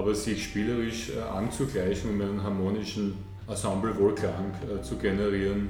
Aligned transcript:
aber 0.00 0.14
sich 0.14 0.44
spielerisch 0.44 1.10
äh, 1.10 1.20
anzugleichen, 1.20 2.10
um 2.10 2.20
einen 2.22 2.42
harmonischen 2.42 3.18
Ensemble-Wohlklang 3.46 4.50
äh, 4.62 4.80
zu 4.82 4.96
generieren, 4.96 5.68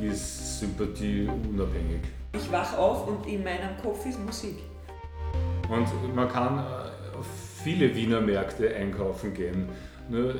ist 0.00 0.60
Sympathie 0.60 1.28
unabhängig. 1.50 2.02
Ich 2.32 2.52
wach 2.52 2.78
auf 2.78 3.08
und 3.08 3.26
in 3.26 3.42
meinem 3.42 3.76
Kopf 3.82 4.06
ist 4.06 4.24
Musik. 4.24 4.58
Und 5.68 6.14
man 6.14 6.28
kann 6.28 6.60
auf 6.60 7.26
viele 7.64 7.92
Wiener 7.92 8.20
Märkte 8.20 8.72
einkaufen 8.72 9.34
gehen. 9.34 9.68
Nur 10.08 10.32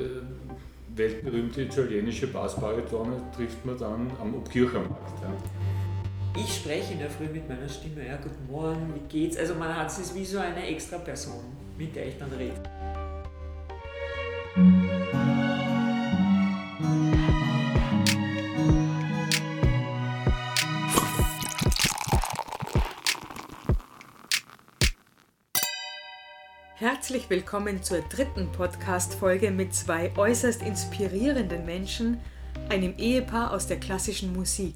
weltberühmte 0.95 1.63
italienische 1.63 2.27
Bassbaritone 2.27 3.21
trifft 3.35 3.65
man 3.65 3.77
dann 3.77 4.11
am 4.21 4.35
Obkirchermarkt. 4.35 5.21
Ja. 5.21 6.41
Ich 6.41 6.55
spreche 6.55 6.93
in 6.93 6.99
der 6.99 7.09
Früh 7.09 7.25
mit 7.25 7.47
meiner 7.49 7.67
Stimme, 7.67 8.07
ja, 8.07 8.15
guten 8.15 8.49
Morgen, 8.49 8.93
wie 8.95 9.19
geht's? 9.19 9.37
Also 9.37 9.53
man 9.55 9.75
hat 9.75 9.87
es 9.87 10.15
wie 10.15 10.25
so 10.25 10.39
eine 10.39 10.65
extra 10.65 10.97
Person, 10.97 11.43
mit 11.77 11.93
der 11.93 12.07
ich 12.07 12.17
dann 12.17 12.31
rede. 12.31 12.61
Herzlich 26.75 27.31
willkommen 27.31 27.81
zur 27.81 28.01
dritten 28.01 28.51
Podcast-Folge 28.51 29.49
mit 29.49 29.73
zwei 29.73 30.15
äußerst 30.15 30.61
inspirierenden 30.61 31.65
Menschen, 31.65 32.19
einem 32.69 32.93
Ehepaar 32.97 33.51
aus 33.53 33.65
der 33.65 33.79
klassischen 33.79 34.33
Musik. 34.33 34.75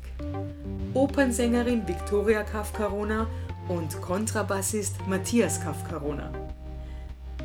Opernsängerin 0.96 1.88
Viktoria 1.88 2.42
Kafkarona 2.44 3.28
und 3.68 4.02
Kontrabassist 4.02 4.96
Matthias 5.08 5.62
Kafkarona. 5.62 6.47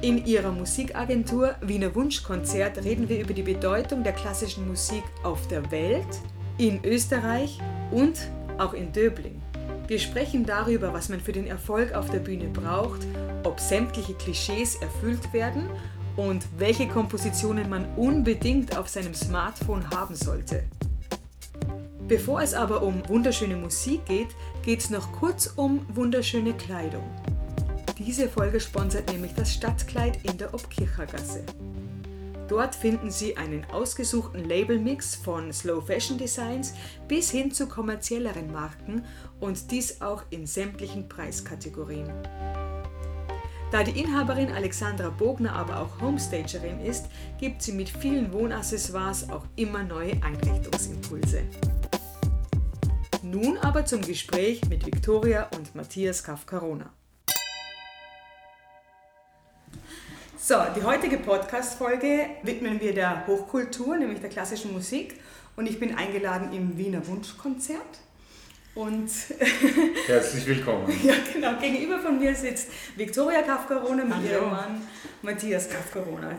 In 0.02 0.26
ihrer 0.26 0.52
Musikagentur 0.52 1.54
Wiener 1.60 1.94
Wunschkonzert 1.94 2.84
reden 2.84 3.08
wir 3.08 3.20
über 3.20 3.32
die 3.32 3.42
Bedeutung 3.42 4.02
der 4.02 4.12
klassischen 4.12 4.68
Musik 4.68 5.04
auf 5.22 5.48
der 5.48 5.70
Welt, 5.70 6.20
in 6.58 6.84
Österreich 6.84 7.58
und 7.90 8.30
auch 8.58 8.74
in 8.74 8.92
Döbling. 8.92 9.40
Wir 9.86 9.98
sprechen 9.98 10.44
darüber, 10.44 10.92
was 10.92 11.08
man 11.08 11.20
für 11.20 11.32
den 11.32 11.46
Erfolg 11.46 11.94
auf 11.94 12.10
der 12.10 12.18
Bühne 12.18 12.48
braucht 12.48 13.00
ob 13.44 13.60
sämtliche 13.60 14.14
Klischees 14.14 14.76
erfüllt 14.76 15.32
werden 15.32 15.68
und 16.16 16.46
welche 16.58 16.86
Kompositionen 16.88 17.68
man 17.68 17.86
unbedingt 17.96 18.76
auf 18.76 18.88
seinem 18.88 19.14
Smartphone 19.14 19.88
haben 19.90 20.14
sollte. 20.14 20.64
Bevor 22.06 22.42
es 22.42 22.52
aber 22.52 22.82
um 22.82 23.02
wunderschöne 23.08 23.56
Musik 23.56 24.04
geht, 24.06 24.28
geht 24.62 24.80
es 24.80 24.90
noch 24.90 25.12
kurz 25.12 25.52
um 25.56 25.86
wunderschöne 25.94 26.52
Kleidung. 26.54 27.04
Diese 27.98 28.28
Folge 28.28 28.58
sponsert 28.60 29.10
nämlich 29.10 29.34
das 29.34 29.52
Stadtkleid 29.52 30.18
in 30.24 30.38
der 30.38 30.54
Obkirchergasse. 30.54 31.44
Dort 32.48 32.74
finden 32.74 33.10
Sie 33.10 33.36
einen 33.36 33.64
ausgesuchten 33.66 34.46
Labelmix 34.48 35.14
von 35.14 35.52
Slow 35.52 35.80
Fashion 35.80 36.18
Designs 36.18 36.74
bis 37.08 37.30
hin 37.30 37.50
zu 37.50 37.66
kommerzielleren 37.66 38.52
Marken 38.52 39.04
und 39.40 39.70
dies 39.70 40.00
auch 40.00 40.22
in 40.30 40.46
sämtlichen 40.46 41.08
Preiskategorien. 41.08 42.10
Da 43.70 43.82
die 43.82 43.98
Inhaberin 43.98 44.52
Alexandra 44.52 45.08
Bogner 45.08 45.54
aber 45.54 45.80
auch 45.80 45.98
Homestagerin 46.00 46.80
ist, 46.80 47.06
gibt 47.38 47.62
sie 47.62 47.72
mit 47.72 47.88
vielen 47.88 48.30
Wohnaccessoires 48.32 49.30
auch 49.30 49.46
immer 49.56 49.82
neue 49.82 50.22
Einrichtungsimpulse. 50.22 51.44
Nun 53.22 53.56
aber 53.56 53.86
zum 53.86 54.02
Gespräch 54.02 54.60
mit 54.68 54.84
Viktoria 54.84 55.48
und 55.56 55.74
Matthias 55.74 56.22
Kafkarona. 56.22 56.92
So, 60.44 60.56
die 60.74 60.82
heutige 60.82 61.18
Podcast-Folge 61.18 62.26
widmen 62.42 62.80
wir 62.80 62.92
der 62.92 63.28
Hochkultur, 63.28 63.96
nämlich 63.96 64.18
der 64.18 64.28
klassischen 64.28 64.72
Musik. 64.72 65.20
Und 65.54 65.66
ich 65.66 65.78
bin 65.78 65.94
eingeladen 65.94 66.52
im 66.52 66.76
Wiener 66.76 67.06
Wunschkonzert. 67.06 68.00
Und 68.74 69.08
Herzlich 70.08 70.44
willkommen. 70.44 70.92
ja, 71.04 71.14
genau. 71.32 71.60
Gegenüber 71.60 72.00
von 72.00 72.18
mir 72.18 72.34
sitzt 72.34 72.70
Viktoria 72.96 73.42
Kafkarona 73.42 74.04
mit 74.04 74.28
ihrem 74.28 74.50
Mann 74.50 74.82
Matthias 75.22 75.70
Kafkarona. 75.70 76.32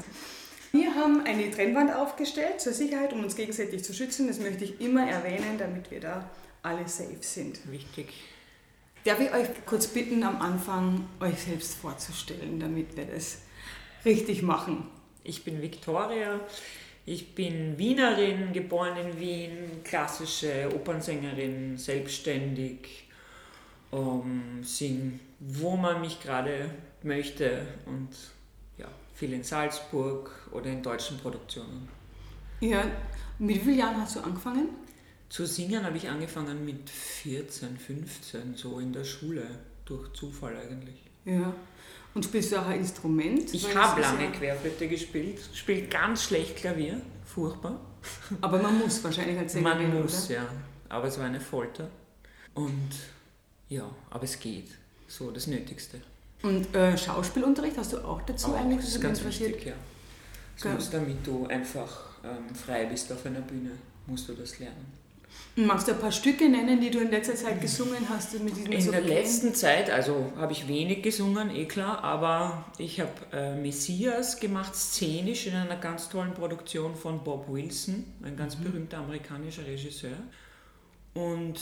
Wir 0.74 0.94
haben 0.94 1.26
eine 1.26 1.50
Trennwand 1.50 1.96
aufgestellt 1.96 2.60
zur 2.60 2.74
Sicherheit, 2.74 3.14
um 3.14 3.24
uns 3.24 3.38
gegenseitig 3.38 3.86
zu 3.86 3.94
schützen. 3.94 4.28
Das 4.28 4.38
möchte 4.38 4.66
ich 4.66 4.82
immer 4.82 5.10
erwähnen, 5.10 5.58
damit 5.58 5.90
wir 5.92 6.02
da 6.02 6.30
alle 6.62 6.90
safe 6.90 7.20
sind. 7.22 7.72
Wichtig. 7.72 8.14
Darf 9.06 9.22
ich 9.22 9.34
euch 9.34 9.48
kurz 9.66 9.88
bitten, 9.88 10.24
am 10.24 10.42
Anfang 10.42 11.08
euch 11.22 11.42
selbst 11.42 11.76
vorzustellen, 11.76 12.60
damit 12.60 12.98
wir 12.98 13.06
das 13.06 13.38
richtig 14.06 14.42
machen? 14.42 14.86
Ich 15.24 15.44
bin 15.44 15.62
Viktoria. 15.62 16.40
Ich 17.06 17.36
bin 17.36 17.78
Wienerin, 17.78 18.54
geboren 18.54 18.96
in 18.96 19.20
Wien, 19.20 19.84
klassische 19.84 20.70
Opernsängerin, 20.74 21.78
selbstständig, 21.78 23.10
ähm, 23.92 24.64
sing, 24.64 25.20
wo 25.40 25.76
man 25.76 26.00
mich 26.00 26.22
gerade 26.22 26.70
möchte 27.04 27.68
und 27.86 28.10
ja, 28.78 28.88
viel 29.14 29.34
in 29.34 29.44
Salzburg 29.44 30.32
oder 30.54 30.68
in 30.68 30.82
deutschen 30.82 31.18
Produktionen. 31.18 31.90
Ja, 32.62 32.86
mit 33.38 33.58
wie 33.58 33.60
vielen 33.60 33.80
Jahren 33.80 33.98
hast 33.98 34.16
du 34.16 34.22
angefangen? 34.22 34.70
Zu 35.28 35.46
singen 35.46 35.84
habe 35.84 35.98
ich 35.98 36.08
angefangen 36.08 36.64
mit 36.64 36.90
14, 36.90 37.78
15, 37.78 38.56
so 38.56 38.80
in 38.80 38.94
der 38.94 39.04
Schule, 39.04 39.44
durch 39.84 40.14
Zufall 40.14 40.56
eigentlich. 40.56 41.02
Ja. 41.26 41.54
Und 42.14 42.26
spielst 42.26 42.52
du 42.52 42.58
auch 42.58 42.68
ein 42.68 42.80
Instrument? 42.80 43.54
Ich 43.54 43.76
habe 43.76 44.02
lange 44.02 44.26
ja 44.26 44.32
Querflöte 44.32 44.88
gespielt, 44.88 45.40
spiele 45.54 45.88
ganz 45.88 46.24
schlecht 46.24 46.58
Klavier, 46.58 47.02
furchtbar. 47.26 47.80
Aber 48.42 48.62
man 48.62 48.78
muss 48.80 49.04
wahrscheinlich 49.04 49.38
als 49.40 49.54
Sängerin, 49.54 49.90
Man 49.92 50.04
muss, 50.04 50.26
oder? 50.26 50.36
ja. 50.36 50.46
Aber 50.90 51.08
es 51.08 51.18
war 51.18 51.26
eine 51.26 51.40
Folter. 51.40 51.90
Und 52.54 52.92
ja, 53.70 53.90
aber 54.12 54.24
es 54.26 54.40
geht. 54.40 54.70
So 55.08 55.32
das 55.32 55.48
Nötigste. 55.48 56.02
Und 56.44 56.76
äh, 56.76 56.98
Schauspielunterricht 56.98 57.78
hast 57.78 57.94
du 57.94 58.00
auch 58.00 58.22
dazu 58.24 58.48
Auch, 58.50 58.58
eigentlich? 58.60 58.82
das 58.82 58.90
ist 58.90 59.02
ganz 59.02 59.24
wichtig, 59.24 59.66
ja. 59.66 59.74
Das 60.62 60.74
musst, 60.74 60.94
damit 60.94 61.26
du 61.26 61.48
einfach 61.48 62.10
ähm, 62.24 62.54
frei 62.54 62.86
bist 62.86 63.12
auf 63.12 63.26
einer 63.26 63.42
Bühne, 63.42 63.72
musst 64.06 64.30
du 64.30 64.34
das 64.34 64.60
lernen. 64.60 64.92
Magst 65.56 65.88
du 65.88 65.92
ein 65.92 66.00
paar 66.00 66.12
Stücke 66.12 66.50
nennen, 66.50 66.82
die 66.82 66.90
du 66.90 67.00
in 67.00 67.12
letzter 67.12 67.36
Zeit 67.36 67.62
gesungen 67.62 68.10
hast? 68.10 68.34
Mit 68.40 68.58
diesen 68.58 68.72
In 68.72 68.82
so 68.82 68.92
der 68.92 69.02
letzten 69.02 69.54
Zeit, 69.54 69.92
also 69.92 70.34
habe 70.36 70.52
ich 70.52 70.68
wenig 70.68 71.04
gesungen, 71.04 71.56
eh 71.56 71.66
klar, 71.66 72.04
aber 72.04 72.66
ich 72.80 73.00
habe 73.00 73.12
äh, 73.32 73.56
Messias 73.56 74.40
gemacht, 74.40 74.76
szenisch 74.76 75.46
in 75.46 75.54
einer 75.54 75.76
ganz 75.76 76.10
tollen 76.10 76.34
Produktion 76.34 76.96
von 76.96 77.24
Bob 77.24 77.48
Wilson, 77.50 78.04
ein 78.24 78.36
ganz 78.36 78.56
berühmter 78.56 78.98
amerikanischer 78.98 79.66
Regisseur. 79.68 80.18
Und 81.14 81.60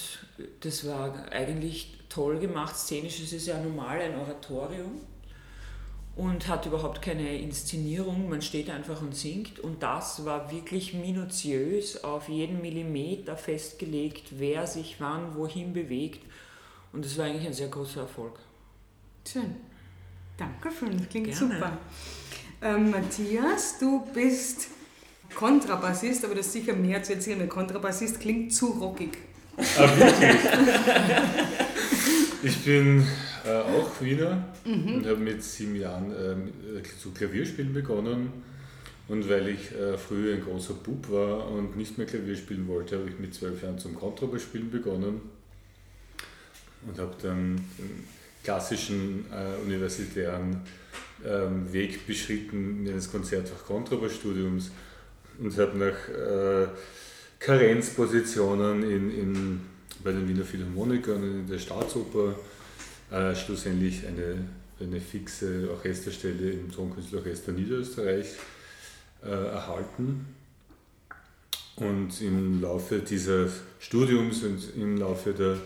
das 0.62 0.88
war 0.88 1.30
eigentlich 1.30 1.98
toll 2.08 2.40
gemacht, 2.40 2.78
szenisch. 2.78 3.20
Es 3.20 3.34
ist 3.34 3.48
ja 3.48 3.62
normal 3.62 4.00
ein 4.00 4.16
Oratorium 4.16 5.02
und 6.16 6.48
hat 6.48 6.66
überhaupt 6.66 7.02
keine 7.02 7.38
Inszenierung. 7.38 8.30
Man 8.30 8.42
steht 8.42 8.70
einfach 8.70 9.02
und 9.02 9.16
singt. 9.16 9.60
Und 9.60 9.82
das 9.82 10.26
war 10.26 10.52
wirklich 10.52 10.94
minutiös 10.94 12.04
auf 12.04 12.28
jeden 12.28 12.62
Millimeter 12.62 13.38
festgelegt, 13.38 14.24
wer 14.32 14.68
sich 14.68 14.98
wann 15.00 15.36
wohin 15.36 15.74
bewegt. 15.74 16.22
Und 16.92 17.06
das 17.06 17.18
war 17.18 17.26
eigentlich 17.26 17.48
ein 17.48 17.54
sehr 17.54 17.70
großer 17.70 18.02
Erfolg. 18.02 18.34
Schön. 19.28 19.56
Dankeschön, 20.38 20.98
das 20.98 21.08
klingt 21.10 21.28
Gerne. 21.28 21.38
super. 21.38 21.78
Ähm, 22.62 22.92
Matthias, 22.92 23.80
du 23.80 24.06
bist 24.14 24.68
Kontrabassist, 25.36 26.26
aber 26.26 26.36
das 26.36 26.48
ist 26.48 26.54
sicher 26.54 26.74
mehr 26.74 27.02
zu 27.04 27.14
erzählen, 27.14 27.40
weil 27.40 27.48
Kontrabassist 27.48 28.20
klingt 28.20 28.54
zu 28.54 28.68
rockig. 28.68 29.18
Ah, 29.58 29.90
wirklich? 29.98 30.42
ich 32.44 32.64
bin 32.66 33.08
äh, 33.46 33.52
auch 33.52 34.02
Wiener 34.02 34.46
und 34.66 35.06
habe 35.06 35.18
mit 35.18 35.44
sieben 35.44 35.76
Jahren 35.76 36.12
ähm, 36.12 36.50
zu 37.02 37.12
Klavierspielen 37.12 37.74
begonnen. 37.74 38.32
Und 39.08 39.30
weil 39.30 39.50
ich 39.50 39.72
äh, 39.74 39.98
früher 39.98 40.36
ein 40.36 40.44
großer 40.44 40.74
Bub 40.76 41.12
war 41.12 41.50
und 41.52 41.76
nicht 41.76 41.98
mehr 41.98 42.08
Klavier 42.08 42.36
spielen 42.36 42.68
wollte, 42.68 42.98
habe 42.98 43.10
ich 43.10 43.20
mit 43.20 43.34
zwölf 43.34 43.62
Jahren 43.62 43.78
zum 43.78 43.96
Kontrabassspielen 43.96 44.72
begonnen 44.72 45.22
und 46.88 46.98
habe 46.98 47.14
dann 47.22 47.56
den 47.78 48.06
klassischen 48.44 49.26
äh, 49.32 49.62
universitären 49.66 50.62
ähm, 51.26 51.72
Weg 51.72 52.08
beschritten 52.08 52.88
eines 52.88 53.12
Konzertfach 53.12 53.66
Kontrabassstudiums 53.66 54.72
und 55.40 55.58
habe 55.58 55.78
nach 55.78 56.10
äh, 56.10 56.68
Karenzpositionen 57.40 58.84
in, 58.84 59.12
in, 59.12 59.62
bei 60.04 60.12
den 60.12 60.28
Wiener 60.28 60.46
Philharmonikern 60.46 61.22
und 61.22 61.40
in 61.42 61.48
der 61.48 61.60
Staatsoper 61.60 62.36
äh, 63.12 63.36
schlussendlich 63.36 64.08
eine, 64.08 64.46
eine 64.80 65.02
fixe 65.02 65.70
Orchesterstelle 65.70 66.52
im 66.52 66.72
Tonkünstlerorchester 66.72 67.52
Niederösterreich 67.52 68.28
äh, 69.24 69.30
erhalten. 69.30 70.26
Und 71.76 72.22
im 72.22 72.62
Laufe 72.62 73.00
dieses 73.00 73.62
Studiums 73.80 74.44
und 74.44 74.76
im 74.76 74.98
Laufe 74.98 75.34
der 75.34 75.58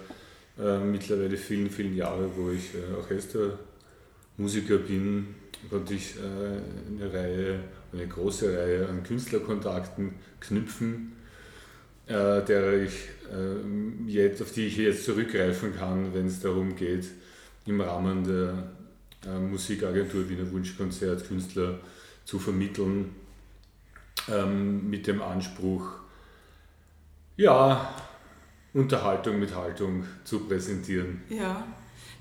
äh, 0.57 0.79
mittlerweile 0.79 1.37
vielen, 1.37 1.69
vielen 1.69 1.95
Jahre, 1.95 2.29
wo 2.35 2.49
ich 2.49 2.73
äh, 2.73 2.95
Orchestermusiker 2.95 4.77
bin, 4.77 5.35
konnte 5.69 5.93
ich 5.93 6.15
äh, 6.15 7.01
eine 7.01 7.13
Reihe 7.13 7.59
eine 7.93 8.07
große 8.07 8.57
Reihe 8.57 8.87
an 8.89 9.03
Künstlerkontakten 9.03 10.13
knüpfen, 10.41 11.13
äh, 12.07 12.41
der 12.43 12.83
ich, 12.83 12.93
auf 14.41 14.51
die 14.51 14.67
ich 14.67 14.77
jetzt 14.77 15.05
zurückgreifen 15.05 15.75
kann, 15.75 16.13
wenn 16.13 16.27
es 16.27 16.41
darum 16.41 16.75
geht, 16.75 17.05
im 17.65 17.81
Rahmen 17.81 18.23
der 18.23 18.71
äh, 19.25 19.39
Musikagentur 19.39 20.27
Wiener 20.29 20.51
Wunschkonzert 20.51 21.27
Künstler 21.27 21.79
zu 22.25 22.39
vermitteln, 22.39 23.15
ähm, 24.29 24.89
mit 24.89 25.07
dem 25.07 25.21
Anspruch, 25.21 25.87
ja, 27.37 27.93
Unterhaltung 28.73 29.39
mit 29.39 29.55
Haltung 29.55 30.05
zu 30.23 30.39
präsentieren. 30.39 31.21
Ja, 31.29 31.65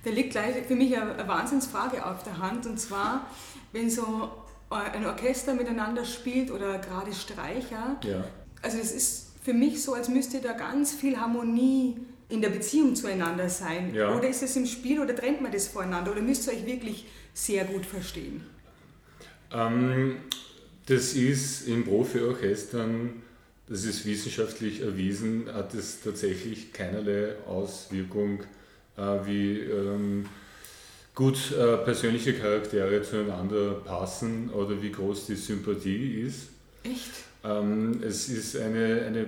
da 0.04 0.10
liegt 0.10 0.30
gleich 0.30 0.66
für 0.66 0.74
mich 0.74 0.96
eine 0.96 1.26
Wahnsinnsfrage 1.26 2.04
auf 2.04 2.22
der 2.22 2.38
Hand 2.38 2.66
und 2.66 2.78
zwar, 2.78 3.28
wenn 3.72 3.90
so 3.90 4.30
ein 4.70 5.06
Orchester 5.06 5.54
miteinander 5.54 6.04
spielt 6.04 6.50
oder 6.50 6.78
gerade 6.78 7.12
Streicher, 7.12 7.96
ja. 8.02 8.24
also 8.62 8.78
es 8.78 8.92
ist 8.92 9.32
für 9.42 9.52
mich 9.52 9.82
so, 9.82 9.94
als 9.94 10.08
müsste 10.08 10.40
da 10.40 10.52
ganz 10.52 10.92
viel 10.92 11.18
Harmonie 11.18 11.96
in 12.34 12.42
der 12.42 12.50
Beziehung 12.50 12.94
zueinander 12.94 13.48
sein. 13.48 13.94
Ja. 13.94 14.14
Oder 14.14 14.28
ist 14.28 14.42
es 14.42 14.56
im 14.56 14.66
Spiel 14.66 15.00
oder 15.00 15.14
trennt 15.14 15.40
man 15.40 15.52
das 15.52 15.68
voneinander 15.68 16.12
oder 16.12 16.20
müsst 16.20 16.46
ihr 16.46 16.52
euch 16.52 16.66
wirklich 16.66 17.06
sehr 17.32 17.64
gut 17.64 17.86
verstehen? 17.86 18.44
Ähm, 19.52 20.16
das 20.86 21.14
ist 21.14 21.66
in 21.66 21.84
Profiorchestern, 21.84 23.22
das 23.68 23.84
ist 23.84 24.04
wissenschaftlich 24.04 24.82
erwiesen, 24.82 25.46
hat 25.52 25.72
es 25.74 26.02
tatsächlich 26.02 26.72
keinerlei 26.72 27.36
Auswirkung, 27.46 28.40
äh, 28.96 29.00
wie 29.24 29.60
ähm, 29.60 30.26
gut 31.14 31.52
äh, 31.52 31.78
persönliche 31.78 32.34
Charaktere 32.34 33.02
zueinander 33.02 33.74
passen 33.84 34.50
oder 34.50 34.82
wie 34.82 34.90
groß 34.90 35.26
die 35.26 35.36
Sympathie 35.36 36.22
ist. 36.22 36.48
Echt? 36.82 37.12
Ähm, 37.44 38.02
es 38.02 38.28
ist 38.28 38.56
eine, 38.56 39.02
eine, 39.06 39.26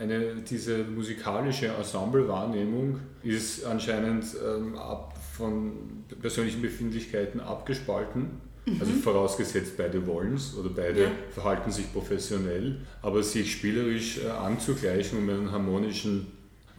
eine, 0.00 0.36
diese 0.36 0.78
musikalische 0.84 1.68
Ensemblewahrnehmung 1.68 2.98
ist 3.22 3.64
anscheinend 3.64 4.24
ähm, 4.44 4.76
ab 4.76 5.14
von 5.36 5.72
persönlichen 6.20 6.62
Befindlichkeiten 6.62 7.40
abgespalten. 7.40 8.30
Also 8.78 8.92
vorausgesetzt, 8.92 9.76
beide 9.76 10.06
wollen 10.06 10.34
es 10.34 10.54
oder 10.54 10.68
beide 10.68 11.02
Ja. 11.04 11.10
verhalten 11.32 11.72
sich 11.72 11.92
professionell, 11.92 12.76
aber 13.02 13.22
sich 13.22 13.52
spielerisch 13.52 14.18
äh, 14.24 14.28
anzugleichen, 14.28 15.18
um 15.18 15.28
einen 15.28 15.50
harmonischen 15.50 16.26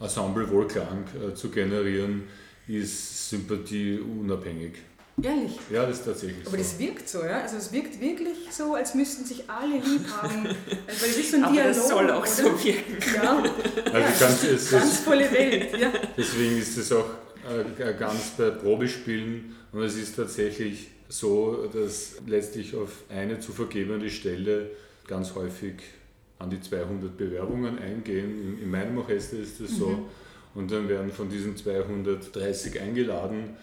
Ensemble-Wohlklang 0.00 1.04
äh, 1.14 1.34
zu 1.34 1.50
generieren, 1.50 2.22
ist 2.66 3.28
Sympathie 3.28 3.98
unabhängig. 3.98 4.74
Ehrlich? 5.22 5.58
Ja, 5.70 5.86
das 5.86 5.98
ist 5.98 6.04
tatsächlich 6.06 6.40
Aber 6.46 6.56
so. 6.56 6.56
das 6.56 6.78
wirkt 6.78 7.08
so, 7.08 7.22
ja? 7.24 7.42
Also 7.42 7.56
es 7.56 7.70
wirkt 7.72 8.00
wirklich 8.00 8.38
so, 8.50 8.74
als 8.74 8.94
müssten 8.94 9.24
sich 9.24 9.48
alle 9.48 9.76
lieb 9.76 10.06
haben. 10.10 10.46
Also 10.86 11.06
das 11.06 11.16
ist 11.16 11.30
so 11.30 11.36
ein 11.36 11.44
Aber 11.44 11.52
Dialog. 11.52 11.74
das 11.74 11.88
soll 11.88 12.10
auch 12.10 12.18
oder? 12.22 12.26
so 12.30 12.44
wirken. 12.64 12.96
Ja, 13.14 13.42
Also 13.92 14.24
ganz, 14.24 14.44
es 14.44 14.70
ganz 14.70 14.84
ist, 14.92 15.00
volle 15.04 15.30
Welt. 15.32 15.78
Ja. 15.78 15.92
deswegen 16.16 16.58
ist 16.58 16.76
es 16.78 16.92
auch 16.92 17.04
äh, 17.78 17.92
ganz 17.94 18.30
bei 18.38 18.50
Probespielen 18.50 19.54
und 19.72 19.82
es 19.82 19.96
ist 19.96 20.16
tatsächlich 20.16 20.88
so, 21.08 21.66
dass 21.72 22.14
letztlich 22.26 22.74
auf 22.74 22.90
eine 23.10 23.38
zu 23.38 23.52
vergebende 23.52 24.08
Stelle 24.08 24.70
ganz 25.06 25.34
häufig 25.34 25.74
an 26.38 26.48
die 26.50 26.60
200 26.60 27.16
Bewerbungen 27.16 27.78
eingehen. 27.78 28.56
In, 28.58 28.62
in 28.64 28.70
meinem 28.70 28.96
Orchester 28.98 29.36
ist 29.38 29.60
das 29.60 29.70
so. 29.76 30.08
Und 30.54 30.70
dann 30.70 30.88
werden 30.88 31.12
von 31.12 31.28
diesen 31.28 31.56
230 31.56 32.80
eingeladen 32.80 33.56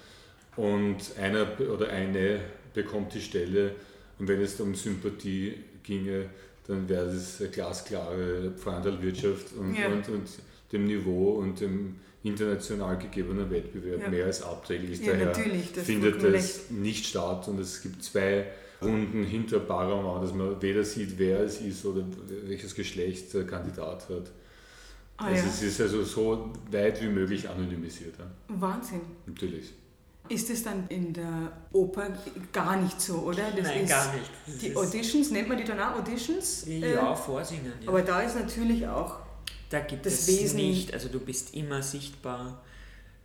und 0.56 0.98
einer 1.18 1.48
oder 1.74 1.90
eine 1.90 2.40
bekommt 2.74 3.14
die 3.14 3.22
Stelle. 3.22 3.72
Und 4.18 4.28
wenn 4.28 4.42
es 4.42 4.60
um 4.60 4.76
Sympathie 4.76 5.56
ginge, 5.84 6.26
dann 6.68 6.88
wäre 6.88 7.06
das 7.08 7.40
eine 7.42 7.50
glasklare 7.50 8.52
Pfandalwirtschaft 8.58 9.54
und, 9.58 9.76
Ja. 9.76 9.88
und, 9.88 10.08
und 10.10 10.30
dem 10.72 10.86
Niveau 10.86 11.32
und 11.36 11.60
dem 11.62 11.96
international 12.24 12.98
gegebenen 12.98 13.50
Wettbewerb 13.50 14.02
Ja. 14.02 14.10
mehr 14.10 14.26
als 14.26 14.44
abträglich. 14.44 15.00
Ja, 15.00 15.14
Daher 15.14 15.26
natürlich, 15.28 15.72
das 15.72 15.86
findet 15.86 16.22
das 16.22 16.70
nicht 16.70 17.06
statt 17.06 17.48
und 17.48 17.60
es 17.60 17.82
gibt 17.82 18.04
zwei 18.04 18.46
Runden 18.82 19.24
hinter 19.24 19.60
Paramount, 19.60 20.24
dass 20.24 20.34
man 20.34 20.62
weder 20.62 20.84
sieht, 20.84 21.18
wer 21.18 21.40
es 21.42 21.60
ist 21.62 21.86
oder 21.86 22.04
welches 22.46 22.76
Geschlecht 22.76 23.34
der 23.34 23.46
Kandidat 23.46 24.08
hat. 24.10 24.32
Ah, 25.18 25.28
also 25.28 25.44
ja. 25.44 25.50
es 25.50 25.62
ist 25.64 25.82
also 25.82 26.04
so 26.04 26.54
weit 26.72 27.02
wie 27.02 27.08
möglich 27.08 27.50
anonymisiert. 27.50 28.14
Wahnsinn. 28.48 29.02
Natürlich. 29.26 29.74
Ist 30.30 30.50
es 30.52 30.64
dann 30.64 30.88
in 30.90 31.12
der 31.14 31.52
Oper 31.74 32.08
gar 32.54 32.78
nicht 32.78 33.02
so, 33.02 33.16
oder? 33.20 33.52
Das 33.52 33.64
Nein, 33.66 33.84
ist 33.84 33.90
gar 33.90 34.14
nicht. 34.14 34.30
Das 34.46 34.58
Die 34.60 34.76
Auditions, 34.76 35.32
nennt 35.32 35.50
man 35.50 35.58
die 35.58 35.64
dann 35.64 35.80
auch 35.80 35.96
Auditions? 35.98 36.66
Ja, 36.68 37.14
Äh, 37.14 37.16
vorsingen. 37.16 37.74
Ja. 37.82 37.90
aber 37.90 38.02
da 38.04 38.22
ist 38.22 38.36
natürlich 38.36 38.88
auch, 38.88 39.18
Da 39.72 39.80
gibt 39.82 40.06
Das 40.06 40.14
es 40.22 40.28
Wesen- 40.28 40.56
nicht, 40.58 40.94
also 40.94 41.10
du 41.10 41.20
bist 41.20 41.54
immer 41.54 41.82
sichtbar, 41.84 42.62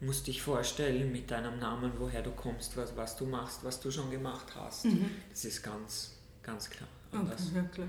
musst 0.00 0.26
dich 0.26 0.42
vorstellen 0.42 1.10
mit 1.12 1.30
deinem 1.30 1.58
Namen, 1.58 1.92
woher 1.98 2.20
du 2.22 2.32
kommst, 2.32 2.76
was, 2.76 2.94
was 2.96 3.16
du 3.16 3.24
machst, 3.26 3.60
was 3.64 3.80
du 3.80 3.90
schon 3.90 4.10
gemacht 4.10 4.46
hast. 4.54 4.86
Das 5.30 5.44
ist 5.46 5.62
ganz, 5.62 6.12
ganz 6.42 6.68
klar. 6.68 6.88
Mhm. 7.12 7.20
okay, 7.20 7.30
anders. 7.30 7.42
ja 7.54 7.62
klar. 7.62 7.88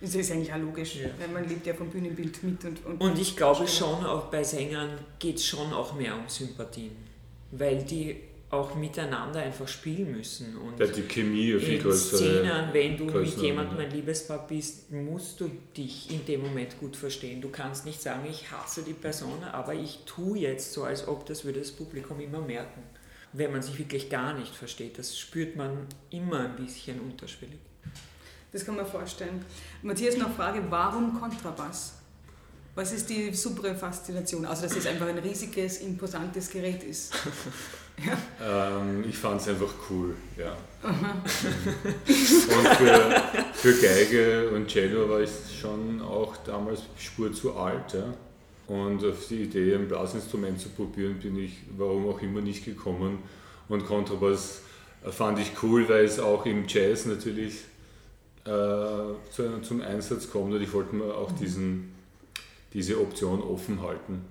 Das 0.00 0.14
ist 0.14 0.30
eigentlich 0.32 0.52
auch 0.52 0.58
logisch, 0.58 0.96
Ja. 0.96 1.08
weil 1.18 1.28
man 1.28 1.48
lebt 1.48 1.66
ja 1.66 1.72
vom 1.72 1.88
Bühnenbild 1.88 2.42
mit 2.42 2.62
und... 2.64 2.84
und 2.84 3.00
Und 3.00 3.18
ich 3.18 3.34
glaube 3.36 3.66
schon, 3.66 4.04
auch 4.04 4.24
bei 4.24 4.42
Sängern 4.44 4.90
geht 5.18 5.36
es 5.36 5.46
schon 5.46 5.72
auch 5.72 5.94
mehr 5.94 6.14
um 6.14 6.28
Sympathien, 6.28 6.94
weil 7.52 7.82
die 7.84 8.20
auch 8.54 8.74
miteinander 8.74 9.40
einfach 9.40 9.68
spielen 9.68 10.12
müssen. 10.12 10.56
Und 10.56 10.78
Da 10.78 10.86
hat 10.86 10.96
die 10.96 11.02
Chemie 11.02 11.52
eine 11.52 11.60
viel 11.60 11.74
in 11.74 11.82
größere 11.82 12.16
Szenen, 12.16 12.72
wenn 12.72 12.96
du 12.96 13.04
mit 13.04 13.36
jemandem 13.38 13.78
ja. 13.78 13.84
ein 13.84 13.90
Liebespaar 13.90 14.46
bist, 14.46 14.90
musst 14.90 15.40
du 15.40 15.50
dich 15.76 16.10
in 16.10 16.24
dem 16.24 16.42
Moment 16.42 16.78
gut 16.78 16.96
verstehen. 16.96 17.40
Du 17.40 17.50
kannst 17.50 17.84
nicht 17.84 18.00
sagen, 18.00 18.26
ich 18.28 18.50
hasse 18.50 18.82
die 18.82 18.94
Person, 18.94 19.42
aber 19.52 19.74
ich 19.74 20.00
tue 20.06 20.38
jetzt 20.38 20.72
so, 20.72 20.84
als 20.84 21.06
ob 21.06 21.26
das 21.26 21.44
würde 21.44 21.60
das 21.60 21.72
Publikum 21.72 22.20
immer 22.20 22.40
merken. 22.40 22.82
Wenn 23.32 23.50
man 23.50 23.62
sich 23.62 23.78
wirklich 23.78 24.08
gar 24.08 24.38
nicht 24.38 24.54
versteht, 24.54 24.98
das 24.98 25.18
spürt 25.18 25.56
man 25.56 25.86
immer 26.10 26.40
ein 26.40 26.56
bisschen 26.56 27.00
unterschwellig. 27.00 27.58
Das 28.52 28.64
kann 28.64 28.76
man 28.76 28.86
vorstellen. 28.86 29.44
Matthias, 29.82 30.16
noch 30.16 30.32
Frage, 30.32 30.62
warum 30.70 31.18
Kontrabass? 31.18 31.94
Was 32.76 32.92
ist 32.92 33.08
die 33.08 33.32
super 33.34 33.74
Faszination? 33.74 34.44
Also, 34.44 34.62
dass 34.62 34.76
es 34.76 34.86
einfach 34.86 35.06
ein 35.06 35.18
riesiges, 35.18 35.78
imposantes 35.78 36.50
Gerät 36.50 36.82
ist. 36.84 37.12
Ähm, 38.42 39.04
ich 39.08 39.16
fand 39.16 39.40
es 39.40 39.48
einfach 39.48 39.72
cool, 39.88 40.14
ja. 40.36 40.56
und 40.82 42.68
für, 42.76 43.22
für 43.54 43.80
Geige 43.80 44.50
und 44.50 44.68
Cello 44.68 45.08
war 45.08 45.20
ich 45.20 45.30
schon 45.60 46.02
auch 46.02 46.36
damals 46.38 46.82
Spur 46.98 47.32
zu 47.32 47.54
alt. 47.54 47.94
Ja. 47.94 48.12
Und 48.66 49.04
auf 49.04 49.26
die 49.28 49.42
Idee, 49.42 49.74
ein 49.74 49.88
Blasinstrument 49.88 50.60
zu 50.60 50.70
probieren, 50.70 51.18
bin 51.18 51.38
ich 51.38 51.52
warum 51.76 52.08
auch 52.08 52.20
immer 52.20 52.40
nicht 52.40 52.64
gekommen. 52.64 53.18
Und 53.68 53.86
Kontrabass 53.86 54.60
fand 55.10 55.38
ich 55.38 55.52
cool, 55.62 55.88
weil 55.88 56.04
es 56.04 56.18
auch 56.18 56.44
im 56.46 56.66
Jazz 56.66 57.06
natürlich 57.06 57.60
äh, 58.44 58.48
zu, 59.30 59.60
zum 59.62 59.80
Einsatz 59.82 60.30
kommt. 60.30 60.52
Und 60.54 60.62
ich 60.62 60.72
wollte 60.72 60.96
mir 60.96 61.14
auch 61.14 61.32
diesen, 61.32 61.94
diese 62.72 63.00
Option 63.00 63.42
offen 63.42 63.82
halten. 63.82 64.24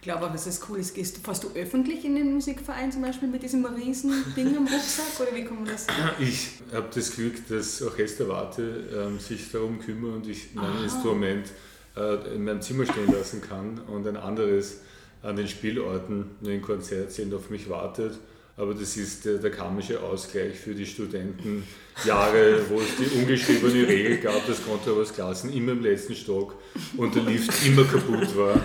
Ich 0.00 0.04
glaube 0.04 0.24
aber, 0.24 0.34
was 0.34 0.44
das 0.44 0.60
cool 0.68 0.78
ist, 0.78 0.94
gehst 0.94 1.16
du, 1.16 1.20
fährst 1.20 1.42
du 1.42 1.48
öffentlich 1.56 2.04
in 2.04 2.14
den 2.14 2.32
Musikverein 2.32 2.92
zum 2.92 3.02
Beispiel 3.02 3.28
mit 3.28 3.42
diesem 3.42 3.64
riesen 3.66 4.12
Ding 4.36 4.56
am 4.56 4.66
Rucksack 4.68 5.20
oder 5.20 5.36
wie 5.36 5.42
man 5.42 5.64
das 5.64 5.86
Ich 6.20 6.50
habe 6.72 6.86
das 6.94 7.16
Glück, 7.16 7.48
dass 7.48 7.82
Orchesterwarte 7.82 8.84
ähm, 8.94 9.18
sich 9.18 9.50
darum 9.50 9.80
kümmern 9.80 10.14
und 10.14 10.28
ich 10.28 10.54
mein 10.54 10.66
Aha. 10.66 10.84
Instrument 10.84 11.48
äh, 11.96 12.34
in 12.34 12.44
meinem 12.44 12.62
Zimmer 12.62 12.86
stehen 12.86 13.12
lassen 13.12 13.40
kann 13.40 13.80
und 13.88 14.06
ein 14.06 14.16
anderes 14.16 14.82
an 15.22 15.34
den 15.34 15.48
Spielorten 15.48 16.30
in 16.42 16.46
den 16.46 16.62
Konzertsälen 16.62 17.34
auf 17.34 17.50
mich 17.50 17.68
wartet. 17.68 18.18
Aber 18.58 18.74
das 18.74 18.96
ist 18.96 19.24
der, 19.24 19.34
der 19.38 19.50
karmische 19.52 20.00
Ausgleich 20.02 20.58
für 20.58 20.74
die 20.74 20.84
Studentenjahre, 20.84 22.60
wo 22.68 22.80
es 22.80 22.88
die 22.98 23.18
ungeschriebene 23.18 23.86
Regel 23.86 24.18
gab, 24.18 24.44
dass 24.46 24.64
Kontrabassklassen 24.64 25.52
immer 25.52 25.72
im 25.72 25.82
letzten 25.82 26.14
Stock 26.16 26.56
und 26.96 27.14
der 27.14 27.22
Lift 27.22 27.52
immer 27.66 27.84
kaputt 27.84 28.36
war. 28.36 28.60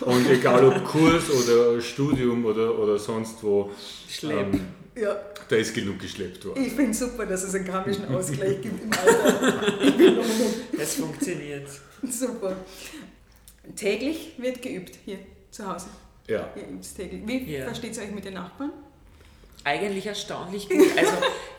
Und 0.00 0.28
egal 0.30 0.64
ob 0.64 0.84
Kurs 0.84 1.28
oder 1.30 1.80
Studium 1.80 2.44
oder, 2.46 2.78
oder 2.78 2.98
sonst 2.98 3.42
wo, 3.42 3.70
Schlepp. 4.08 4.54
ähm, 4.54 4.60
Ja, 4.96 5.14
da 5.48 5.56
ist 5.56 5.74
genug 5.74 5.98
geschleppt 5.98 6.44
worden. 6.46 6.64
ich 6.64 6.72
finde 6.72 6.92
es 6.92 6.98
super, 7.00 7.26
dass 7.26 7.42
es 7.44 7.54
einen 7.54 7.66
karmischen 7.66 8.06
Ausgleich 8.06 8.62
gibt 8.62 8.82
im 8.82 8.90
Alter. 8.92 9.82
Ich 9.84 9.94
bin 9.96 10.16
noch 10.16 10.24
Es 10.80 10.94
funktioniert. 10.94 11.68
super. 12.08 12.56
Täglich 13.76 14.32
wird 14.38 14.62
geübt 14.62 14.96
hier 15.04 15.18
zu 15.50 15.66
Hause. 15.70 15.86
Ja. 16.28 16.50
Ihr 16.56 16.62
übt 16.74 16.88
täglich. 16.96 17.22
Wie 17.26 17.52
Ja. 17.56 17.64
versteht 17.64 17.96
ihr 17.96 18.02
euch 18.04 18.10
mit 18.12 18.24
den 18.24 18.34
Nachbarn? 18.34 18.72
Eigentlich 19.64 20.06
erstaunlich 20.06 20.68
gut. 20.68 20.96
Also 20.96 21.12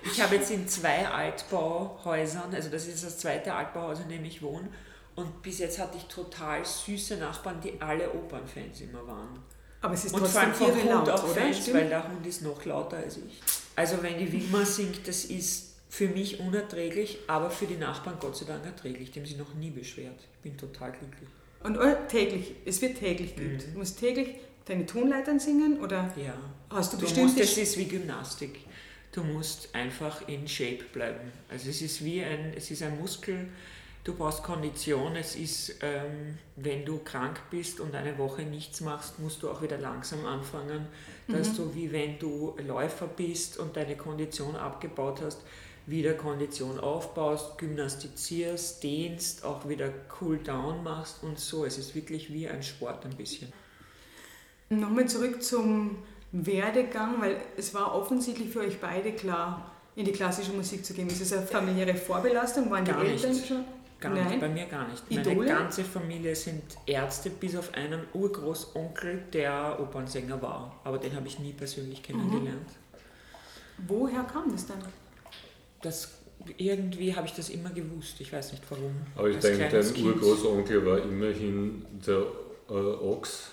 ich 0.04 0.22
habe 0.22 0.36
jetzt 0.36 0.52
in 0.52 0.68
zwei 0.68 1.08
Altbauhäusern, 1.08 2.54
also 2.54 2.70
das 2.70 2.88
ist 2.88 3.04
das 3.04 3.18
zweite 3.18 3.54
Altbauhaus, 3.54 4.00
in 4.00 4.10
dem 4.10 4.24
ich 4.26 4.42
wohne, 4.42 4.70
und 5.16 5.42
bis 5.42 5.60
jetzt 5.60 5.80
hatte 5.80 5.98
ich 5.98 6.04
total 6.06 6.64
süße 6.64 7.18
Nachbarn, 7.18 7.60
die 7.62 7.82
alle 7.82 8.12
Opernfans 8.14 8.82
immer 8.82 9.06
waren. 9.08 9.40
Aber 9.82 9.94
es 9.94 10.06
ist 10.06 10.14
Und 10.14 10.20
vor 10.20 10.28
trotzdem 10.28 10.42
allem 10.42 10.54
von 10.54 10.68
irre 10.68 10.78
Hund 10.78 11.08
laut, 11.08 11.10
auch 11.10 11.24
oder? 11.24 11.34
Fans, 11.34 11.58
Stimmt? 11.58 11.78
weil 11.78 11.90
der 11.90 12.08
Hund 12.08 12.26
ist 12.28 12.42
noch 12.42 12.66
lauter 12.66 12.98
als 12.98 13.18
ich. 13.18 13.42
Also 13.76 14.02
wenn 14.02 14.18
die 14.18 14.32
Wilma 14.32 14.66
singt, 14.66 15.08
das 15.08 15.26
ist 15.26 15.76
für 15.90 16.08
mich 16.08 16.40
unerträglich, 16.40 17.20
aber 17.28 17.50
für 17.50 17.66
die 17.66 17.78
Nachbarn 17.78 18.18
Gott 18.20 18.36
sei 18.36 18.46
Dank 18.46 18.66
erträglich. 18.66 19.12
Die 19.12 19.20
haben 19.20 19.26
sich 19.28 19.38
noch 19.38 19.54
nie 19.54 19.70
beschwert. 19.70 20.20
Ich 20.34 20.40
bin 20.42 20.58
total 20.58 20.92
glücklich. 20.92 21.30
Und 21.64 21.78
äh, 21.78 21.96
täglich, 22.08 22.56
es 22.66 22.82
wird 22.82 22.98
täglich 23.00 23.36
geübt. 23.36 23.64
Du 23.74 23.78
musst 23.80 24.00
täglich 24.00 24.36
deine 24.66 24.86
Tonleitern 24.86 25.40
singen 25.40 25.80
oder 25.80 26.12
Ja. 26.16 26.34
hast 26.70 26.94
du, 26.94 26.98
Du 26.98 27.04
bestimmte... 27.04 27.34
musst, 27.34 27.40
es 27.40 27.58
ist 27.58 27.78
wie 27.78 27.86
Gymnastik. 27.86 28.60
Du 29.12 29.24
musst 29.24 29.74
einfach 29.74 30.28
in 30.28 30.48
Shape 30.48 30.84
bleiben. 30.92 31.32
Also 31.50 31.70
es 31.70 31.82
ist 31.82 32.04
wie 32.04 32.22
ein, 32.24 32.54
es 32.56 32.70
ist 32.72 32.84
ein 32.84 33.00
Muskel. 33.00 33.48
Du 34.04 34.14
brauchst 34.14 34.44
Kondition. 34.44 35.16
Es 35.16 35.36
ist, 35.36 35.76
ähm, 35.82 36.38
wenn 36.58 36.84
du 36.86 37.00
krank 37.00 37.40
bist 37.50 37.80
und 37.80 37.96
eine 37.96 38.18
Woche 38.18 38.44
nichts 38.44 38.82
machst, 38.82 39.18
musst 39.20 39.42
du 39.42 39.50
auch 39.50 39.62
wieder 39.62 39.78
langsam 39.78 40.26
anfangen. 40.26 40.88
Dass 41.28 41.56
du 41.56 41.74
wie 41.74 41.92
wenn 41.92 42.20
du 42.20 42.56
Läufer 42.68 43.08
bist 43.08 43.58
und 43.58 43.76
deine 43.78 43.96
Kondition 43.96 44.56
abgebaut 44.56 45.22
hast, 45.24 45.42
wieder 45.88 46.14
Kondition 46.14 46.80
aufbaust, 46.80 47.58
gymnastizierst, 47.58 48.84
dehnst, 48.84 49.44
auch 49.44 49.68
wieder 49.68 49.92
Cool 50.20 50.38
Down 50.40 50.84
machst 50.84 51.24
und 51.24 51.40
so. 51.40 51.66
Es 51.66 51.78
ist 51.78 51.96
wirklich 51.96 52.32
wie 52.34 52.48
ein 52.48 52.62
Sport 52.64 53.06
ein 53.06 53.16
bisschen. 53.16 53.52
Nochmal 54.70 55.08
zurück 55.08 55.44
zum 55.44 55.98
Werdegang, 56.32 57.22
weil 57.22 57.38
es 57.56 57.74
war 57.74 57.94
offensichtlich 57.96 58.50
für 58.50 58.62
euch 58.62 58.80
beide 58.80 59.12
klar, 59.14 59.72
in 59.96 60.06
die 60.06 60.12
klassische 60.12 60.52
Musik 60.52 60.86
zu 60.86 60.94
gehen. 60.94 61.08
Ist 61.08 61.22
es 61.22 61.32
eine 61.34 61.46
familiäre 61.46 61.96
Vorbelastung? 61.96 62.70
Waren 62.70 62.84
Gar 62.84 63.04
die 63.04 63.12
nicht. 63.12 63.24
Eltern 63.24 63.44
schon? 63.46 63.64
Gar 64.00 64.14
Nein. 64.14 64.28
nicht, 64.28 64.40
bei 64.42 64.50
mir 64.50 64.66
gar 64.66 64.88
nicht. 64.88 65.10
Meine 65.10 65.32
Idole? 65.32 65.48
ganze 65.48 65.84
Familie 65.84 66.36
sind 66.36 66.64
Ärzte, 66.86 67.30
bis 67.30 67.56
auf 67.56 67.74
einen 67.74 68.02
Urgroßonkel, 68.14 69.24
der 69.32 69.78
Opernsänger 69.80 70.42
war. 70.42 70.80
Aber 70.84 70.98
den 70.98 71.16
habe 71.16 71.28
ich 71.28 71.40
nie 71.40 71.54
persönlich 71.54 72.04
kennengelernt. 72.04 72.70
Woher 73.88 74.24
kam 74.24 74.52
das 74.52 74.68
dann? 74.68 74.80
Das, 75.82 76.12
irgendwie 76.58 77.16
habe 77.16 77.28
ich 77.28 77.34
das 77.34 77.50
immer 77.50 77.70
gewusst. 77.70 78.20
Ich 78.20 78.34
weiß 78.34 78.52
nicht 78.52 78.64
warum. 78.70 78.94
Aber 79.16 79.30
ich 79.30 79.36
Als 79.38 79.46
denke, 79.46 79.70
dein 79.70 79.94
Kind. 79.94 80.08
Urgroßonkel 80.08 80.86
war 80.86 81.02
immerhin 81.02 81.86
der 82.06 82.26
äh, 82.70 82.74
Ochs 82.74 83.52